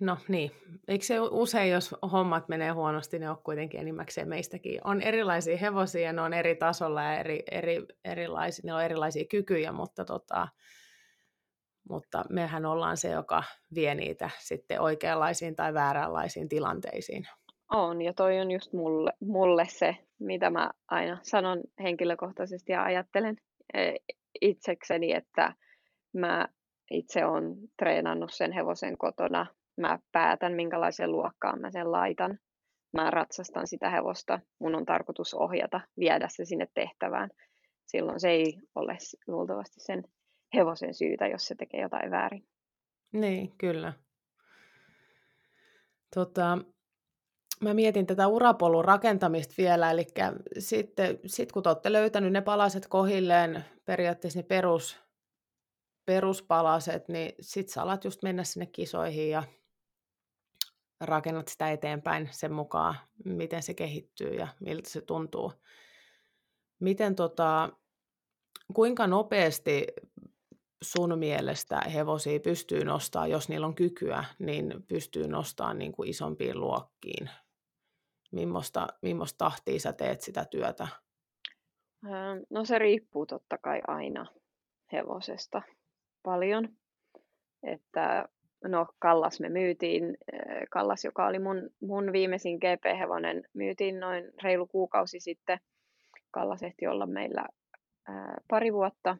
no 0.00 0.16
niin, 0.28 0.50
eikö 0.88 1.04
se 1.04 1.20
usein, 1.20 1.70
jos 1.70 1.94
hommat 2.12 2.48
menee 2.48 2.70
huonosti, 2.70 3.18
ne 3.18 3.30
on 3.30 3.38
kuitenkin 3.44 3.80
enimmäkseen 3.80 4.28
meistäkin. 4.28 4.80
On 4.84 5.02
erilaisia 5.02 5.56
hevosia, 5.56 6.12
ne 6.12 6.20
on 6.20 6.32
eri 6.32 6.56
tasolla 6.56 7.02
ja 7.02 7.18
eri, 7.18 7.42
eri, 7.50 7.86
erilaisia, 8.04 8.62
ne 8.66 8.74
on 8.74 8.82
erilaisia 8.82 9.24
kykyjä, 9.30 9.72
mutta, 9.72 10.04
tota, 10.04 10.48
mutta 11.88 12.24
mehän 12.30 12.66
ollaan 12.66 12.96
se, 12.96 13.10
joka 13.10 13.42
vie 13.74 13.94
niitä 13.94 14.30
sitten 14.38 14.80
oikeanlaisiin 14.80 15.56
tai 15.56 15.74
vääränlaisiin 15.74 16.48
tilanteisiin. 16.48 17.26
On, 17.72 18.02
ja 18.02 18.14
toi 18.14 18.40
on 18.40 18.50
just 18.50 18.72
mulle, 18.72 19.12
mulle 19.20 19.66
se, 19.68 19.96
mitä 20.18 20.50
mä 20.50 20.70
aina 20.90 21.18
sanon 21.22 21.60
henkilökohtaisesti 21.82 22.72
ja 22.72 22.82
ajattelen 22.82 23.36
e, 23.74 23.92
itsekseni, 24.40 25.12
että 25.12 25.52
mä 26.14 26.48
itse 26.90 27.24
olen 27.24 27.54
treenannut 27.78 28.30
sen 28.32 28.52
hevosen 28.52 28.98
kotona. 28.98 29.46
Mä 29.80 29.98
päätän, 30.12 30.52
minkälaisen 30.52 31.12
luokkaan 31.12 31.60
mä 31.60 31.70
sen 31.70 31.92
laitan. 31.92 32.38
Mä 32.92 33.10
ratsastan 33.10 33.66
sitä 33.66 33.90
hevosta. 33.90 34.40
Mun 34.58 34.74
on 34.74 34.86
tarkoitus 34.86 35.34
ohjata, 35.34 35.80
viedä 35.98 36.28
se 36.30 36.44
sinne 36.44 36.66
tehtävään. 36.74 37.30
Silloin 37.86 38.20
se 38.20 38.30
ei 38.30 38.58
ole 38.74 38.96
luultavasti 39.26 39.80
sen 39.80 40.04
hevosen 40.54 40.94
syytä, 40.94 41.26
jos 41.26 41.46
se 41.46 41.54
tekee 41.54 41.80
jotain 41.80 42.10
väärin. 42.10 42.44
Niin, 43.12 43.52
kyllä. 43.58 43.92
Tota, 46.14 46.58
mä 47.60 47.74
mietin 47.74 48.06
tätä 48.06 48.26
urapolun 48.26 48.84
rakentamista 48.84 49.54
vielä, 49.58 49.90
eli 49.90 50.06
sitten 50.58 51.18
sit 51.26 51.52
kun 51.52 51.62
te 51.62 51.68
olette 51.68 51.92
löytänyt 51.92 52.32
ne 52.32 52.40
palaset 52.40 52.86
kohilleen, 52.86 53.64
periaatteessa 53.84 54.38
ne 54.38 54.42
perus, 54.42 55.03
peruspalaset, 56.06 57.08
niin 57.08 57.34
sit 57.40 57.68
sä 57.68 57.82
alat 57.82 58.04
just 58.04 58.22
mennä 58.22 58.44
sinne 58.44 58.66
kisoihin 58.66 59.30
ja 59.30 59.42
rakennat 61.00 61.48
sitä 61.48 61.72
eteenpäin 61.72 62.28
sen 62.32 62.52
mukaan, 62.52 62.94
miten 63.24 63.62
se 63.62 63.74
kehittyy 63.74 64.34
ja 64.34 64.48
miltä 64.60 64.90
se 64.90 65.00
tuntuu. 65.00 65.52
Miten 66.80 67.14
tota, 67.14 67.70
kuinka 68.74 69.06
nopeasti 69.06 69.86
sun 70.82 71.18
mielestä 71.18 71.80
hevosia 71.80 72.40
pystyy 72.40 72.84
nostaa, 72.84 73.26
jos 73.26 73.48
niillä 73.48 73.66
on 73.66 73.74
kykyä, 73.74 74.24
niin 74.38 74.84
pystyy 74.88 75.28
nostamaan 75.28 75.78
niin 75.78 75.92
kuin 75.92 76.08
isompiin 76.08 76.60
luokkiin? 76.60 77.30
Mimmosta, 78.32 78.86
mimmosta 79.02 79.38
tahtia 79.38 79.80
sä 79.80 79.92
teet 79.92 80.20
sitä 80.20 80.44
työtä? 80.44 80.88
No 82.50 82.64
se 82.64 82.78
riippuu 82.78 83.26
totta 83.26 83.58
kai 83.58 83.80
aina 83.88 84.26
hevosesta 84.92 85.62
paljon. 86.24 86.68
Että 87.62 88.28
no 88.68 88.86
Kallas 88.98 89.40
me 89.40 89.48
myytiin, 89.48 90.04
äh, 90.04 90.62
Kallas 90.70 91.04
joka 91.04 91.26
oli 91.26 91.38
mun, 91.38 91.70
mun 91.80 92.12
viimeisin 92.12 92.58
GP-hevonen, 92.58 93.42
myytiin 93.54 94.00
noin 94.00 94.24
reilu 94.42 94.66
kuukausi 94.66 95.20
sitten. 95.20 95.58
Kallas 96.30 96.62
ehti 96.62 96.86
olla 96.86 97.06
meillä 97.06 97.48
ää, 98.08 98.20
äh, 98.20 98.34
pari 98.48 98.72
vuotta. 98.72 99.16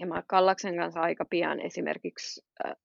Ja 0.00 0.06
mä 0.06 0.22
Kallaksen 0.26 0.76
kanssa 0.76 1.00
aika 1.00 1.24
pian 1.24 1.60
esimerkiksi 1.60 2.46
ää, 2.64 2.70
äh, 2.70 2.76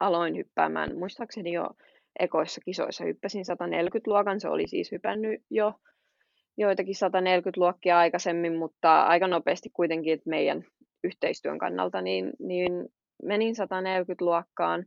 aloin 0.00 0.36
hyppäämään, 0.36 0.98
muistaakseni 0.98 1.52
jo 1.52 1.70
ekoissa 2.18 2.60
kisoissa 2.64 3.04
hyppäsin 3.04 3.44
140-luokan, 3.44 4.40
se 4.40 4.48
oli 4.48 4.66
siis 4.66 4.92
hypännyt 4.92 5.42
jo 5.50 5.72
joitakin 6.56 6.94
140-luokkia 6.94 7.98
aikaisemmin, 7.98 8.56
mutta 8.56 9.02
aika 9.02 9.26
nopeasti 9.26 9.70
kuitenkin, 9.70 10.12
että 10.12 10.30
meidän 10.30 10.64
yhteistyön 11.04 11.58
kannalta, 11.58 12.00
niin, 12.00 12.32
niin 12.38 12.88
menin 13.22 13.54
140-luokkaan, 13.54 14.86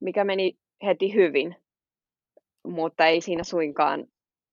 mikä 0.00 0.24
meni 0.24 0.58
heti 0.86 1.14
hyvin, 1.14 1.56
mutta 2.64 3.06
ei 3.06 3.20
siinä 3.20 3.44
suinkaan 3.44 4.06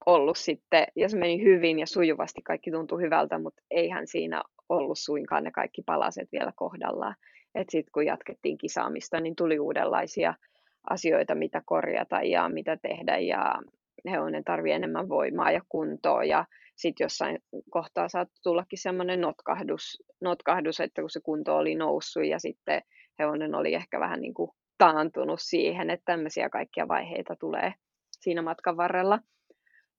ollut 0.06 0.38
sitten, 0.38 0.88
jos 0.96 1.16
meni 1.16 1.44
hyvin 1.44 1.80
ja 1.80 1.86
sujuvasti 1.86 2.42
kaikki 2.42 2.72
tuntui 2.72 3.02
hyvältä, 3.02 3.40
mutta 3.40 3.62
eihän 3.72 4.08
siinä 4.08 4.44
ollut 4.70 5.00
suinkaan 5.00 5.44
ne 5.44 5.52
kaikki 5.52 5.82
palaset 5.86 6.30
vielä 6.32 6.54
kohdallaan. 6.56 7.16
Että 7.56 7.72
sitten 7.72 7.92
kun 7.92 8.06
jatkettiin 8.06 8.58
kisaamista, 8.58 9.20
niin 9.20 9.36
tuli 9.36 9.60
uudenlaisia 9.60 10.34
asioita, 10.90 11.36
mitä 11.36 11.62
korjata 11.66 12.22
ja 12.22 12.50
mitä 12.50 12.78
tehdä 12.78 13.18
ja 13.18 13.56
hevonen 14.12 14.44
tarvii 14.44 14.72
enemmän 14.72 15.10
voimaa 15.10 15.52
ja 15.52 15.62
kuntoa 15.70 16.24
ja 16.24 16.46
sitten 16.80 17.06
jossain 17.06 17.40
kohtaa 17.70 18.10
saattoi 18.10 18.40
tullakin 18.44 18.80
semmoinen 18.80 19.22
notkahdus, 19.22 20.04
notkahdus, 20.22 20.80
että 20.80 21.02
kun 21.02 21.10
se 21.10 21.20
kunto 21.24 21.58
oli 21.58 21.76
noussut 21.76 22.26
ja 22.26 22.40
sitten 22.40 22.82
hevonen 23.20 23.56
oli 23.56 23.74
ehkä 23.74 24.00
vähän 24.00 24.22
niin 24.22 24.34
kuin 24.34 24.52
taantunut 24.78 25.40
siihen, 25.42 25.90
että 25.90 26.06
tämmöisiä 26.06 26.50
kaikkia 26.50 26.88
vaiheita 26.88 27.36
tulee 27.36 27.74
siinä 28.20 28.42
matkan 28.42 28.78
varrella. 28.78 29.20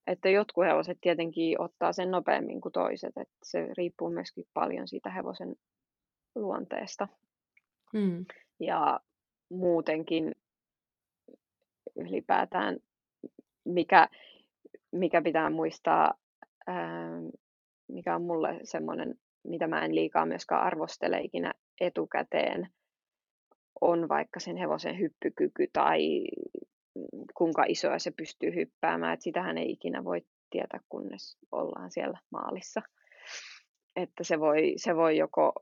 Että 0.06 0.28
jotkut 0.28 0.64
hevoset 0.64 0.98
tietenkin 1.00 1.60
ottaa 1.60 1.92
sen 1.92 2.10
nopeammin 2.10 2.60
kuin 2.60 2.72
toiset, 2.72 3.12
että 3.16 3.36
se 3.42 3.68
riippuu 3.78 4.10
myöskin 4.10 4.44
paljon 4.54 4.88
siitä 4.88 5.10
hevosen 5.10 5.56
luonteesta. 6.34 7.08
Mm. 7.92 8.24
Ja 8.60 9.00
muutenkin 9.50 10.34
ylipäätään, 11.96 12.76
mikä, 13.64 14.08
mikä 14.92 15.22
pitää 15.22 15.50
muistaa 15.50 16.14
mikä 17.88 18.14
on 18.14 18.22
mulle 18.22 18.60
semmoinen, 18.62 19.14
mitä 19.44 19.66
mä 19.66 19.84
en 19.84 19.94
liikaa 19.94 20.26
myöskään 20.26 20.62
arvostele 20.62 21.20
ikinä 21.20 21.52
etukäteen, 21.80 22.68
on 23.80 24.08
vaikka 24.08 24.40
sen 24.40 24.56
hevosen 24.56 24.98
hyppykyky 24.98 25.66
tai 25.72 26.24
kuinka 27.34 27.64
isoa 27.68 27.98
se 27.98 28.10
pystyy 28.10 28.54
hyppäämään. 28.54 29.14
Et 29.14 29.22
sitähän 29.22 29.58
ei 29.58 29.70
ikinä 29.70 30.04
voi 30.04 30.22
tietää, 30.50 30.80
kunnes 30.88 31.38
ollaan 31.52 31.90
siellä 31.90 32.18
maalissa. 32.30 32.82
Että 33.96 34.24
se 34.24 34.40
voi, 34.40 34.72
se 34.76 34.96
voi 34.96 35.16
joko 35.16 35.52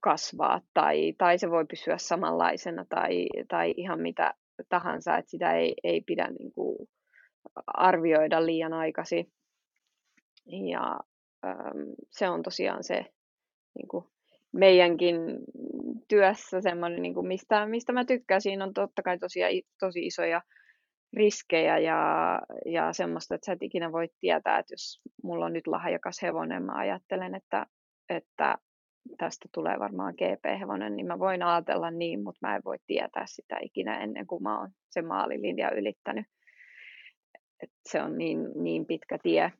kasvaa 0.00 0.60
tai, 0.74 1.14
tai 1.18 1.38
se 1.38 1.50
voi 1.50 1.64
pysyä 1.66 1.98
samanlaisena 1.98 2.84
tai, 2.88 3.26
tai 3.48 3.74
ihan 3.76 4.00
mitä 4.00 4.34
tahansa, 4.68 5.16
että 5.16 5.30
sitä 5.30 5.54
ei, 5.54 5.74
ei 5.84 6.00
pidä 6.00 6.28
niin 6.38 6.52
kuin 6.52 6.88
arvioida 7.66 8.46
liian 8.46 8.72
aikaisin. 8.72 9.32
Ja 10.48 11.00
äm, 11.46 11.94
se 12.10 12.28
on 12.28 12.42
tosiaan 12.42 12.84
se 12.84 13.04
niin 13.74 13.88
kuin 13.88 14.04
meidänkin 14.52 15.16
työssä 16.08 16.60
semmoinen, 16.60 17.02
niin 17.02 17.14
kuin 17.14 17.26
mistä, 17.26 17.66
mistä 17.66 17.92
mä 17.92 18.04
tykkään. 18.04 18.40
Siinä 18.40 18.64
on 18.64 18.74
totta 18.74 19.02
kai 19.02 19.18
tosi, 19.18 19.40
tosi 19.80 20.06
isoja 20.06 20.42
riskejä 21.16 21.78
ja, 21.78 22.40
ja 22.66 22.92
semmoista, 22.92 23.34
että 23.34 23.46
sä 23.46 23.52
et 23.52 23.62
ikinä 23.62 23.92
voi 23.92 24.08
tietää, 24.20 24.58
että 24.58 24.72
jos 24.72 25.00
mulla 25.22 25.46
on 25.46 25.52
nyt 25.52 25.66
lahjakas 25.66 26.22
hevonen, 26.22 26.62
mä 26.62 26.72
ajattelen, 26.72 27.34
että, 27.34 27.66
että 28.08 28.58
tästä 29.18 29.48
tulee 29.54 29.78
varmaan 29.78 30.14
GP-hevonen, 30.14 30.96
niin 30.96 31.06
mä 31.06 31.18
voin 31.18 31.42
ajatella 31.42 31.90
niin, 31.90 32.22
mutta 32.22 32.46
mä 32.46 32.56
en 32.56 32.62
voi 32.64 32.76
tietää 32.86 33.24
sitä 33.26 33.58
ikinä 33.62 33.98
ennen 34.02 34.26
kuin 34.26 34.42
mä 34.42 34.60
oon 34.60 34.70
se 34.90 35.02
maalilinja 35.02 35.70
ylittänyt. 35.70 36.26
Et 37.62 37.70
se 37.88 38.02
on 38.02 38.18
niin, 38.18 38.38
niin 38.54 38.86
pitkä 38.86 39.18
tie. 39.22 39.52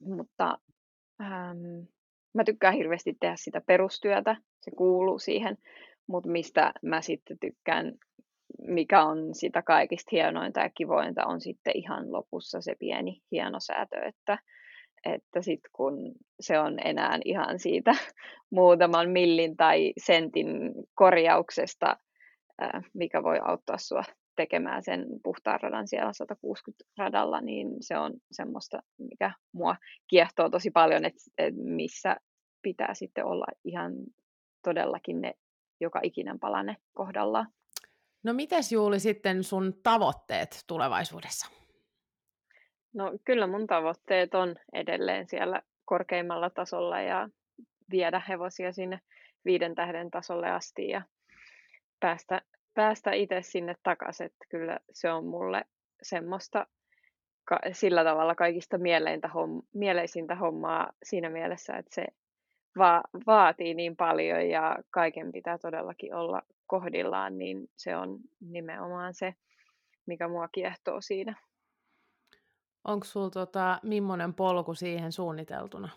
Mutta 0.00 0.58
ähm, 1.22 1.86
mä 2.34 2.44
tykkään 2.44 2.74
hirveästi 2.74 3.16
tehdä 3.20 3.36
sitä 3.36 3.60
perustyötä, 3.66 4.36
se 4.60 4.70
kuuluu 4.70 5.18
siihen, 5.18 5.58
mutta 6.06 6.30
mistä 6.30 6.72
mä 6.82 7.02
sitten 7.02 7.38
tykkään, 7.38 7.92
mikä 8.58 9.04
on 9.04 9.34
sitä 9.34 9.62
kaikista 9.62 10.08
hienointa 10.12 10.60
ja 10.60 10.70
kivointa, 10.70 11.26
on 11.26 11.40
sitten 11.40 11.76
ihan 11.76 12.12
lopussa 12.12 12.60
se 12.60 12.74
pieni 12.78 13.22
hieno 13.32 13.60
säätö, 13.60 13.96
että, 14.02 14.38
että 15.04 15.42
sitten 15.42 15.70
kun 15.72 16.12
se 16.40 16.58
on 16.58 16.78
enää 16.84 17.18
ihan 17.24 17.58
siitä 17.58 17.94
muutaman 18.50 19.10
millin 19.10 19.56
tai 19.56 19.92
sentin 20.04 20.46
korjauksesta, 20.94 21.96
mikä 22.94 23.22
voi 23.22 23.38
auttaa 23.42 23.78
sua 23.78 24.04
tekemään 24.36 24.82
sen 24.82 25.06
puhtaan 25.22 25.60
radan 25.60 25.88
siellä 25.88 26.12
160 26.12 26.84
radalla, 26.98 27.40
niin 27.40 27.68
se 27.80 27.98
on 27.98 28.12
semmoista, 28.32 28.82
mikä 28.98 29.32
mua 29.52 29.76
kiehtoo 30.08 30.50
tosi 30.50 30.70
paljon, 30.70 31.04
että, 31.04 31.22
että 31.38 31.60
missä 31.64 32.16
pitää 32.62 32.94
sitten 32.94 33.24
olla 33.24 33.46
ihan 33.64 33.92
todellakin 34.64 35.20
ne 35.20 35.34
joka 35.80 36.00
ikinen 36.02 36.38
palane 36.40 36.76
kohdallaan. 36.92 37.46
No 38.22 38.32
mites 38.32 38.72
Juuli 38.72 39.00
sitten 39.00 39.44
sun 39.44 39.74
tavoitteet 39.82 40.64
tulevaisuudessa? 40.66 41.50
No 42.94 43.12
kyllä 43.24 43.46
mun 43.46 43.66
tavoitteet 43.66 44.34
on 44.34 44.56
edelleen 44.72 45.28
siellä 45.28 45.62
korkeimmalla 45.84 46.50
tasolla 46.50 47.00
ja 47.00 47.28
viedä 47.90 48.22
hevosia 48.28 48.72
sinne 48.72 49.00
viiden 49.44 49.74
tähden 49.74 50.10
tasolle 50.10 50.50
asti 50.50 50.88
ja 50.88 51.02
päästä, 52.00 52.42
päästä 52.74 53.12
itse 53.12 53.42
sinne 53.42 53.74
takaisin. 53.82 54.26
Että 54.26 54.44
kyllä 54.48 54.78
se 54.92 55.12
on 55.12 55.24
mulle 55.26 55.64
semmoista 56.02 56.66
ka- 57.44 57.60
sillä 57.72 58.04
tavalla 58.04 58.34
kaikista 58.34 58.78
mieleintä 58.78 59.28
homm- 59.28 59.66
mieleisintä 59.74 60.34
hommaa 60.34 60.92
siinä 61.02 61.30
mielessä, 61.30 61.76
että 61.76 61.94
se 61.94 62.06
va- 62.78 63.02
vaatii 63.26 63.74
niin 63.74 63.96
paljon 63.96 64.48
ja 64.48 64.78
kaiken 64.90 65.32
pitää 65.32 65.58
todellakin 65.58 66.14
olla 66.14 66.42
kohdillaan, 66.66 67.38
niin 67.38 67.70
se 67.76 67.96
on 67.96 68.18
nimenomaan 68.40 69.14
se, 69.14 69.34
mikä 70.06 70.28
mua 70.28 70.48
kiehtoo 70.48 71.00
siinä. 71.00 71.34
Onko 72.84 73.04
sinulla 73.04 73.30
tota, 73.30 73.80
millainen 73.82 74.34
polku 74.34 74.74
siihen 74.74 75.12
suunniteltuna? 75.12 75.88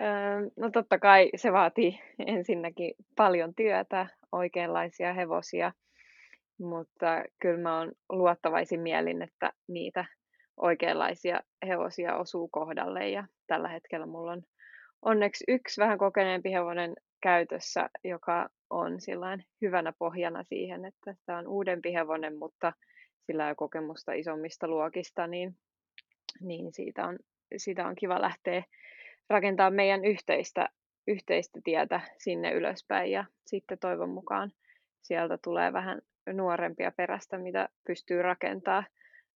Öö, 0.00 0.50
no 0.56 0.70
totta 0.70 0.98
kai 0.98 1.30
se 1.36 1.52
vaatii 1.52 2.00
ensinnäkin 2.26 2.94
paljon 3.16 3.54
työtä, 3.54 4.06
oikeanlaisia 4.32 5.12
hevosia, 5.12 5.72
mutta 6.58 7.24
kyllä 7.42 7.58
mä 7.58 7.78
oon 7.78 7.92
luottavaisin 8.08 8.80
mielin, 8.80 9.22
että 9.22 9.52
niitä 9.68 10.04
oikeanlaisia 10.56 11.40
hevosia 11.66 12.16
osuu 12.16 12.48
kohdalle 12.48 13.08
ja 13.08 13.24
tällä 13.46 13.68
hetkellä 13.68 14.06
mulla 14.06 14.32
on 14.32 14.42
onneksi 15.02 15.44
yksi 15.48 15.80
vähän 15.80 15.98
kokeneempi 15.98 16.52
hevonen 16.52 16.94
käytössä, 17.22 17.90
joka 18.04 18.48
on 18.70 19.00
sillain 19.00 19.44
hyvänä 19.60 19.92
pohjana 19.98 20.42
siihen, 20.42 20.84
että 20.84 21.14
tämä 21.26 21.38
on 21.38 21.48
uudempi 21.48 21.92
hevonen, 21.92 22.38
mutta 22.38 22.72
sillä 23.26 23.46
on 23.46 23.56
kokemusta 23.56 24.12
isommista 24.12 24.68
luokista, 24.68 25.26
niin, 25.26 25.56
niin 26.40 26.72
siitä, 26.72 27.06
on, 27.06 27.18
siitä 27.56 27.86
on 27.86 27.94
kiva 27.94 28.20
lähteä 28.20 28.62
rakentamaan 29.30 29.74
meidän 29.74 30.04
yhteistä, 30.04 30.68
yhteistä 31.10 31.60
tietä 31.64 32.00
sinne 32.18 32.52
ylöspäin 32.52 33.10
ja 33.10 33.24
sitten 33.46 33.78
toivon 33.78 34.08
mukaan 34.08 34.52
sieltä 35.02 35.38
tulee 35.38 35.72
vähän 35.72 36.02
nuorempia 36.32 36.92
perästä, 36.96 37.38
mitä 37.38 37.68
pystyy 37.86 38.22
rakentaa, 38.22 38.84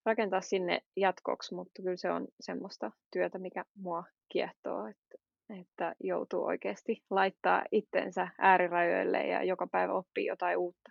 rakentaa 0.05 0.41
sinne 0.41 0.83
jatkoksi, 0.97 1.55
mutta 1.55 1.83
kyllä 1.83 1.97
se 1.97 2.11
on 2.11 2.27
semmoista 2.41 2.93
työtä, 3.12 3.39
mikä 3.39 3.64
mua 3.75 4.05
kiehtoo, 4.29 4.87
että, 4.87 5.18
että 5.61 5.95
joutuu 6.01 6.45
oikeasti 6.45 7.03
laittaa 7.11 7.64
itsensä 7.72 8.29
äärirajoille 8.39 9.27
ja 9.27 9.43
joka 9.43 9.66
päivä 9.66 9.93
oppii 9.93 10.27
jotain 10.27 10.57
uutta. 10.57 10.91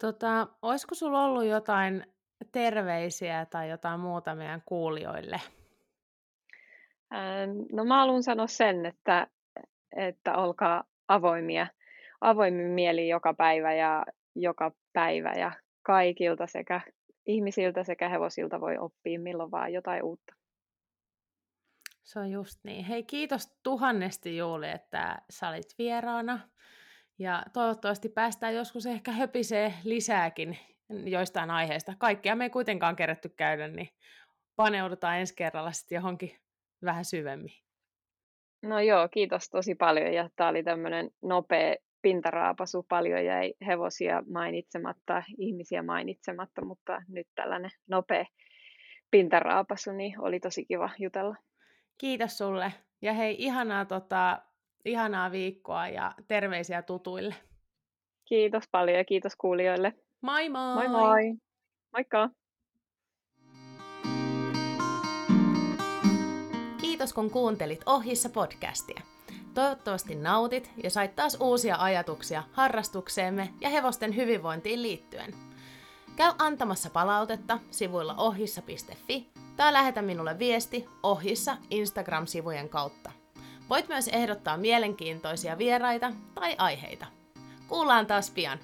Tota, 0.00 0.48
olisiko 0.62 0.94
sulla 0.94 1.24
ollut 1.24 1.44
jotain 1.44 2.06
terveisiä 2.52 3.46
tai 3.50 3.70
jotain 3.70 4.00
muuta 4.00 4.34
meidän 4.34 4.62
kuulijoille? 4.66 5.40
Ähm, 7.14 7.50
no 7.72 7.84
mä 7.84 7.98
haluan 7.98 8.22
sanoa 8.22 8.46
sen, 8.46 8.86
että, 8.86 9.26
että 9.96 10.36
olkaa 10.36 10.84
avoimia, 11.08 11.66
avoimin 12.20 12.70
mieli 12.70 13.08
joka 13.08 13.34
päivä 13.34 13.74
ja 13.74 14.04
joka 14.34 14.72
päivä 14.92 15.32
ja 15.32 15.52
kaikilta 15.82 16.46
sekä 16.46 16.80
ihmisiltä 17.26 17.84
sekä 17.84 18.08
hevosilta 18.08 18.60
voi 18.60 18.78
oppia 18.78 19.20
milloin 19.20 19.50
vaan 19.50 19.72
jotain 19.72 20.02
uutta. 20.02 20.34
Se 22.04 22.18
on 22.18 22.30
just 22.30 22.60
niin. 22.64 22.84
Hei, 22.84 23.02
kiitos 23.02 23.58
tuhannesti 23.62 24.36
Juuli, 24.36 24.70
että 24.70 25.18
sä 25.30 25.48
olit 25.48 25.74
vieraana. 25.78 26.40
Ja 27.18 27.42
toivottavasti 27.52 28.08
päästään 28.08 28.54
joskus 28.54 28.86
ehkä 28.86 29.12
höpisee 29.12 29.74
lisääkin 29.84 30.58
joistain 31.04 31.50
aiheista. 31.50 31.92
Kaikkea 31.98 32.36
me 32.36 32.44
ei 32.44 32.50
kuitenkaan 32.50 32.96
kerätty 32.96 33.28
käydä, 33.28 33.68
niin 33.68 33.88
paneudutaan 34.56 35.18
ensi 35.18 35.34
kerralla 35.36 35.72
sitten 35.72 35.96
johonkin 35.96 36.40
vähän 36.84 37.04
syvemmin. 37.04 37.63
No 38.64 38.80
joo, 38.80 39.08
kiitos 39.08 39.50
tosi 39.50 39.74
paljon. 39.74 40.12
Ja 40.12 40.28
tämä 40.36 40.50
oli 40.50 40.62
tämmöinen 40.62 41.10
nopea 41.22 41.74
pintaraapasu. 42.02 42.82
Paljon 42.88 43.24
jäi 43.24 43.54
hevosia 43.66 44.22
mainitsematta, 44.32 45.22
ihmisiä 45.38 45.82
mainitsematta, 45.82 46.64
mutta 46.64 47.02
nyt 47.08 47.26
tällainen 47.34 47.70
nopea 47.88 48.24
pintaraapasu, 49.10 49.92
niin 49.92 50.20
oli 50.20 50.40
tosi 50.40 50.64
kiva 50.64 50.90
jutella. 50.98 51.36
Kiitos 51.98 52.38
sulle. 52.38 52.72
Ja 53.02 53.12
hei, 53.12 53.36
ihanaa 53.38 53.84
tota, 53.84 54.42
ihanaa 54.84 55.30
viikkoa 55.30 55.88
ja 55.88 56.14
terveisiä 56.28 56.82
tutuille. 56.82 57.34
Kiitos 58.28 58.64
paljon 58.70 58.98
ja 58.98 59.04
kiitos 59.04 59.36
kuulijoille. 59.36 59.92
Moi 60.20 60.48
moi! 60.48 60.74
Moi 60.74 60.88
moi! 60.88 61.34
Moikka! 61.92 62.30
Kiitos 67.04 67.14
kun 67.14 67.30
kuuntelit 67.30 67.82
Ohjissa 67.86 68.28
podcastia. 68.28 69.00
Toivottavasti 69.54 70.14
nautit 70.14 70.70
ja 70.82 70.90
sait 70.90 71.16
taas 71.16 71.36
uusia 71.40 71.76
ajatuksia 71.76 72.42
harrastukseemme 72.52 73.50
ja 73.60 73.68
hevosten 73.68 74.16
hyvinvointiin 74.16 74.82
liittyen. 74.82 75.34
Käy 76.16 76.32
antamassa 76.38 76.90
palautetta 76.90 77.58
sivuilla 77.70 78.14
ohissa.fi 78.16 79.28
tai 79.56 79.72
lähetä 79.72 80.02
minulle 80.02 80.38
viesti 80.38 80.88
ohissa 81.02 81.56
Instagram-sivujen 81.70 82.68
kautta. 82.68 83.10
Voit 83.70 83.88
myös 83.88 84.08
ehdottaa 84.08 84.56
mielenkiintoisia 84.56 85.58
vieraita 85.58 86.12
tai 86.34 86.54
aiheita. 86.58 87.06
Kuullaan 87.68 88.06
taas 88.06 88.30
pian. 88.30 88.58